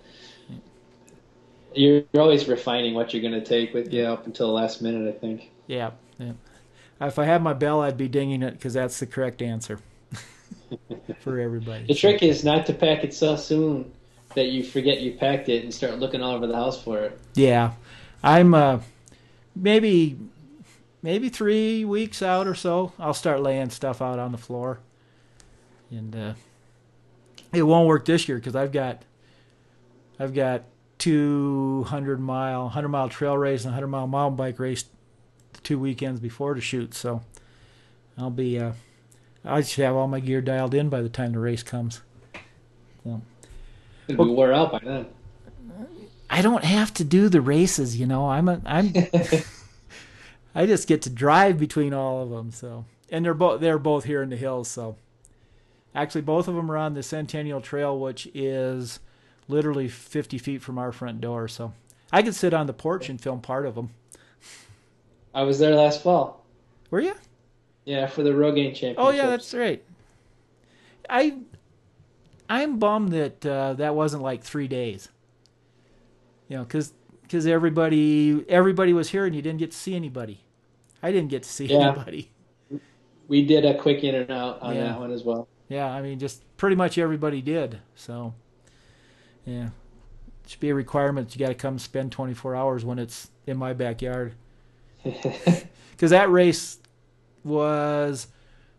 you're, 1.75 2.03
you're 2.13 2.23
always 2.23 2.49
refining 2.49 2.95
what 2.95 3.13
you're 3.13 3.23
going 3.23 3.41
to 3.41 3.45
take 3.45 3.73
with 3.75 3.93
you 3.93 4.05
up 4.05 4.27
until 4.27 4.49
the 4.49 4.53
last 4.53 4.83
minute. 4.83 5.15
I 5.15 5.19
think. 5.19 5.51
Yeah, 5.67 5.93
yeah. 6.19 6.33
If 7.01 7.19
I 7.19 7.25
had 7.25 7.43
my 7.43 7.53
bell, 7.53 7.83
I'd 7.83 7.97
be 7.97 8.09
dinging 8.09 8.43
it 8.43 8.53
because 8.53 8.75
that's 8.75 9.01
the 9.01 9.07
correct 9.07 9.43
answer 9.43 9.81
for 11.21 11.41
everybody. 11.41 11.87
The 11.87 11.95
trick 11.95 12.23
is 12.23 12.45
not 12.45 12.67
to 12.67 12.75
pack 12.75 13.03
it 13.03 13.13
so 13.13 13.37
soon 13.37 13.93
that 14.35 14.47
you 14.47 14.63
forget 14.63 15.01
you 15.01 15.13
packed 15.13 15.49
it 15.49 15.65
and 15.65 15.75
start 15.75 15.99
looking 15.99 16.23
all 16.23 16.35
over 16.35 16.47
the 16.47 16.55
house 16.55 16.83
for 16.83 17.01
it. 17.01 17.19
Yeah, 17.35 17.73
I'm 18.23 18.55
uh, 18.55 18.81
maybe 19.57 20.17
maybe 21.03 21.29
three 21.29 21.85
weeks 21.85 22.23
out 22.23 22.47
or 22.47 22.55
so. 22.55 22.93
I'll 22.99 23.15
start 23.15 23.43
laying 23.43 23.71
stuff 23.71 24.01
out 24.01 24.19
on 24.19 24.33
the 24.33 24.39
floor, 24.39 24.79
and 25.91 26.15
uh, 26.15 26.35
it 27.53 27.63
won't 27.63 27.89
work 27.89 28.05
this 28.05 28.29
year 28.29 28.39
because 28.39 28.57
I've 28.57 28.73
got 28.73 29.03
I've 30.19 30.35
got 30.35 30.65
200 30.99 32.21
mile 32.21 32.65
100 32.65 32.89
mile 32.89 33.09
trail 33.09 33.37
race 33.37 33.65
and 33.65 33.73
100 33.73 33.89
mile 33.89 34.07
mountain 34.07 34.37
bike 34.37 34.59
race 34.59 34.85
two 35.63 35.79
weekends 35.79 36.21
before 36.21 36.55
to 36.55 36.61
shoot. 36.61 36.95
So 36.95 37.23
I'll 38.17 38.31
be 38.31 38.59
uh, 38.59 38.73
I 39.45 39.63
should 39.63 39.85
have 39.85 39.97
all 39.97 40.09
my 40.09 40.21
gear 40.21 40.41
dialed 40.41 40.75
in 40.75 40.89
by 40.89 41.03
the 41.03 41.09
time 41.09 41.33
the 41.33 41.39
race 41.39 41.63
comes. 41.63 42.01
So. 43.05 43.21
It'll 44.09 44.25
be 44.25 44.31
wore 44.33 44.53
out 44.53 44.73
by 44.73 44.81
then. 44.83 45.07
I 46.31 46.41
don't 46.41 46.65
have 46.65 46.95
to 46.95 47.05
do 47.05 47.29
the 47.29 47.41
races, 47.41 47.99
you 47.99 48.07
know. 48.07 48.29
I'm 48.31 48.49
a 48.49 48.61
I'm 48.65 48.93
I 50.55 50.67
just 50.67 50.89
get 50.89 51.03
to 51.03 51.11
drive 51.11 51.59
between 51.59 51.95
all 51.95 52.23
of 52.23 52.31
them. 52.31 52.51
So, 52.51 52.85
and 53.11 53.25
they're 53.25 53.35
both 53.35 53.61
they're 53.61 53.79
both 53.79 54.05
here 54.05 54.23
in 54.23 54.31
the 54.31 54.37
hills. 54.37 54.69
So, 54.69 54.97
actually, 55.95 56.23
both 56.23 56.49
of 56.49 56.55
them 56.55 56.71
are 56.71 56.77
on 56.77 56.95
the 56.95 57.03
Centennial 57.03 57.61
Trail, 57.61 57.99
which 57.99 58.29
is 58.35 59.01
literally 59.49 59.89
50 59.89 60.39
feet 60.39 60.63
from 60.63 60.79
our 60.79 60.93
front 60.93 61.21
door. 61.21 61.49
So, 61.49 61.73
I 62.13 62.23
could 62.23 62.35
sit 62.35 62.55
on 62.55 62.67
the 62.67 62.73
porch 62.73 63.09
and 63.09 63.21
film 63.21 63.41
part 63.41 63.67
of 63.67 63.75
them. 63.75 63.91
I 65.35 65.43
was 65.43 65.59
there 65.59 65.75
last 65.75 66.03
fall. 66.03 66.45
Were 66.91 67.01
you? 67.01 67.15
Yeah, 67.85 68.07
for 68.07 68.23
the 68.23 68.31
Rogaine 68.31 68.75
Championship. 68.75 68.97
Oh 68.99 69.11
yeah, 69.11 69.27
that's 69.27 69.55
right. 69.55 69.83
I 71.09 71.39
I'm 72.49 72.79
bummed 72.79 73.13
that 73.13 73.47
uh, 73.47 73.75
that 73.75 73.95
wasn't 73.95 74.23
like 74.23 74.43
three 74.43 74.69
days. 74.69 75.09
You 76.49 76.59
know, 76.59 76.65
because 76.65 76.93
because 77.33 77.47
everybody 77.47 78.45
everybody 78.47 78.93
was 78.93 79.09
here 79.09 79.25
and 79.25 79.35
you 79.35 79.41
didn't 79.41 79.59
get 79.59 79.71
to 79.71 79.77
see 79.77 79.95
anybody. 79.95 80.45
I 81.03 81.11
didn't 81.11 81.31
get 81.31 81.45
to 81.45 81.49
see 81.49 81.65
yeah. 81.65 81.89
anybody. 81.89 82.31
We 83.27 83.47
did 83.47 83.65
a 83.65 83.75
quick 83.79 84.05
in 84.05 84.15
and 84.15 84.31
out 84.31 84.61
on 84.61 84.75
yeah. 84.75 84.85
that 84.85 85.01
one 85.01 85.11
as 85.11 85.25
well. 85.25 85.49
Yeah, 85.71 85.87
I 85.91 86.03
mean, 86.03 86.19
just 86.19 86.45
pretty 86.59 86.77
much 86.77 86.99
everybody 86.99 87.41
did. 87.41 87.81
So, 87.95 88.35
yeah, 89.47 89.69
it 90.45 90.51
should 90.51 90.61
be 90.61 90.69
a 90.69 90.75
requirement. 90.75 91.35
You 91.35 91.39
got 91.39 91.49
to 91.49 91.55
come 91.55 91.79
spend 91.79 92.13
24 92.13 92.55
hours 92.55 92.85
when 92.85 92.99
it's 92.99 93.31
in 93.47 93.57
my 93.57 93.73
backyard. 93.73 94.35
Because 95.93 96.11
that 96.11 96.33
race 96.33 96.79
was 97.45 98.27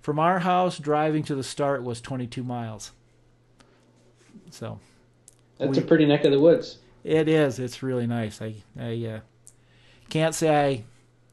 from 0.01 0.20
our 0.20 0.39
house 0.39 0.78
driving 0.78 1.24
to 1.24 1.36
the 1.36 1.43
start 1.43 1.84
was 1.84 2.01
22 2.01 2.43
miles. 2.43 2.91
So 4.49 4.78
that's 5.58 5.78
we, 5.78 5.84
a 5.84 5.86
pretty 5.86 6.06
neck 6.06 6.26
of 6.26 6.34
the 6.34 6.39
woods. 6.39 6.80
It 7.04 7.28
is. 7.28 7.60
It's 7.60 7.84
really 7.84 8.08
nice. 8.08 8.41
I 8.41 8.56
I 8.80 9.06
uh, 9.06 9.20
can't 10.10 10.34
say 10.34 10.56
I 10.56 10.84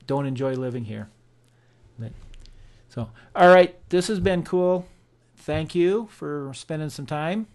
don't 0.06 0.26
enjoy 0.26 0.54
living 0.54 0.84
here. 0.84 1.08
But, 1.98 2.12
so 2.88 3.10
all 3.34 3.48
right, 3.48 3.76
this 3.88 4.08
has 4.08 4.20
been 4.20 4.42
cool. 4.42 4.86
Thank 5.36 5.74
you 5.74 6.08
for 6.10 6.52
spending 6.54 6.90
some 6.90 7.06
time. 7.06 7.46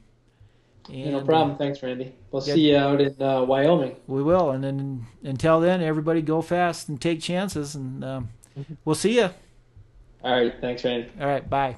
And, 0.90 1.12
no 1.12 1.22
problem. 1.22 1.58
Thanks, 1.58 1.82
Randy. 1.82 2.14
We'll 2.32 2.42
see 2.42 2.70
you 2.70 2.78
out 2.78 3.02
in 3.02 3.16
uh, 3.22 3.44
Wyoming. 3.44 3.96
We 4.08 4.22
will. 4.22 4.52
And 4.52 4.64
then 4.64 5.06
until 5.24 5.60
then, 5.60 5.82
everybody 5.82 6.22
go 6.22 6.42
fast 6.42 6.90
and 6.90 7.02
take 7.02 7.22
chances, 7.22 7.76
and 7.76 8.04
um, 8.04 8.30
mm-hmm. 8.58 8.74
we'll 8.86 8.96
see 8.96 9.16
you. 9.18 9.30
All 10.24 10.32
right. 10.32 10.54
Thanks, 10.62 10.84
Randy. 10.84 11.10
All 11.20 11.28
right. 11.28 11.50
Bye. 11.50 11.78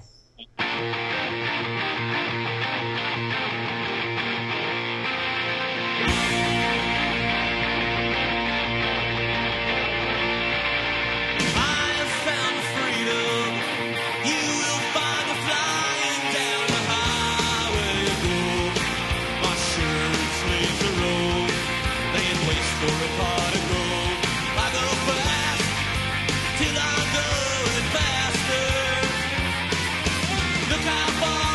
I'll 31.08 31.14
fall. 31.14 31.47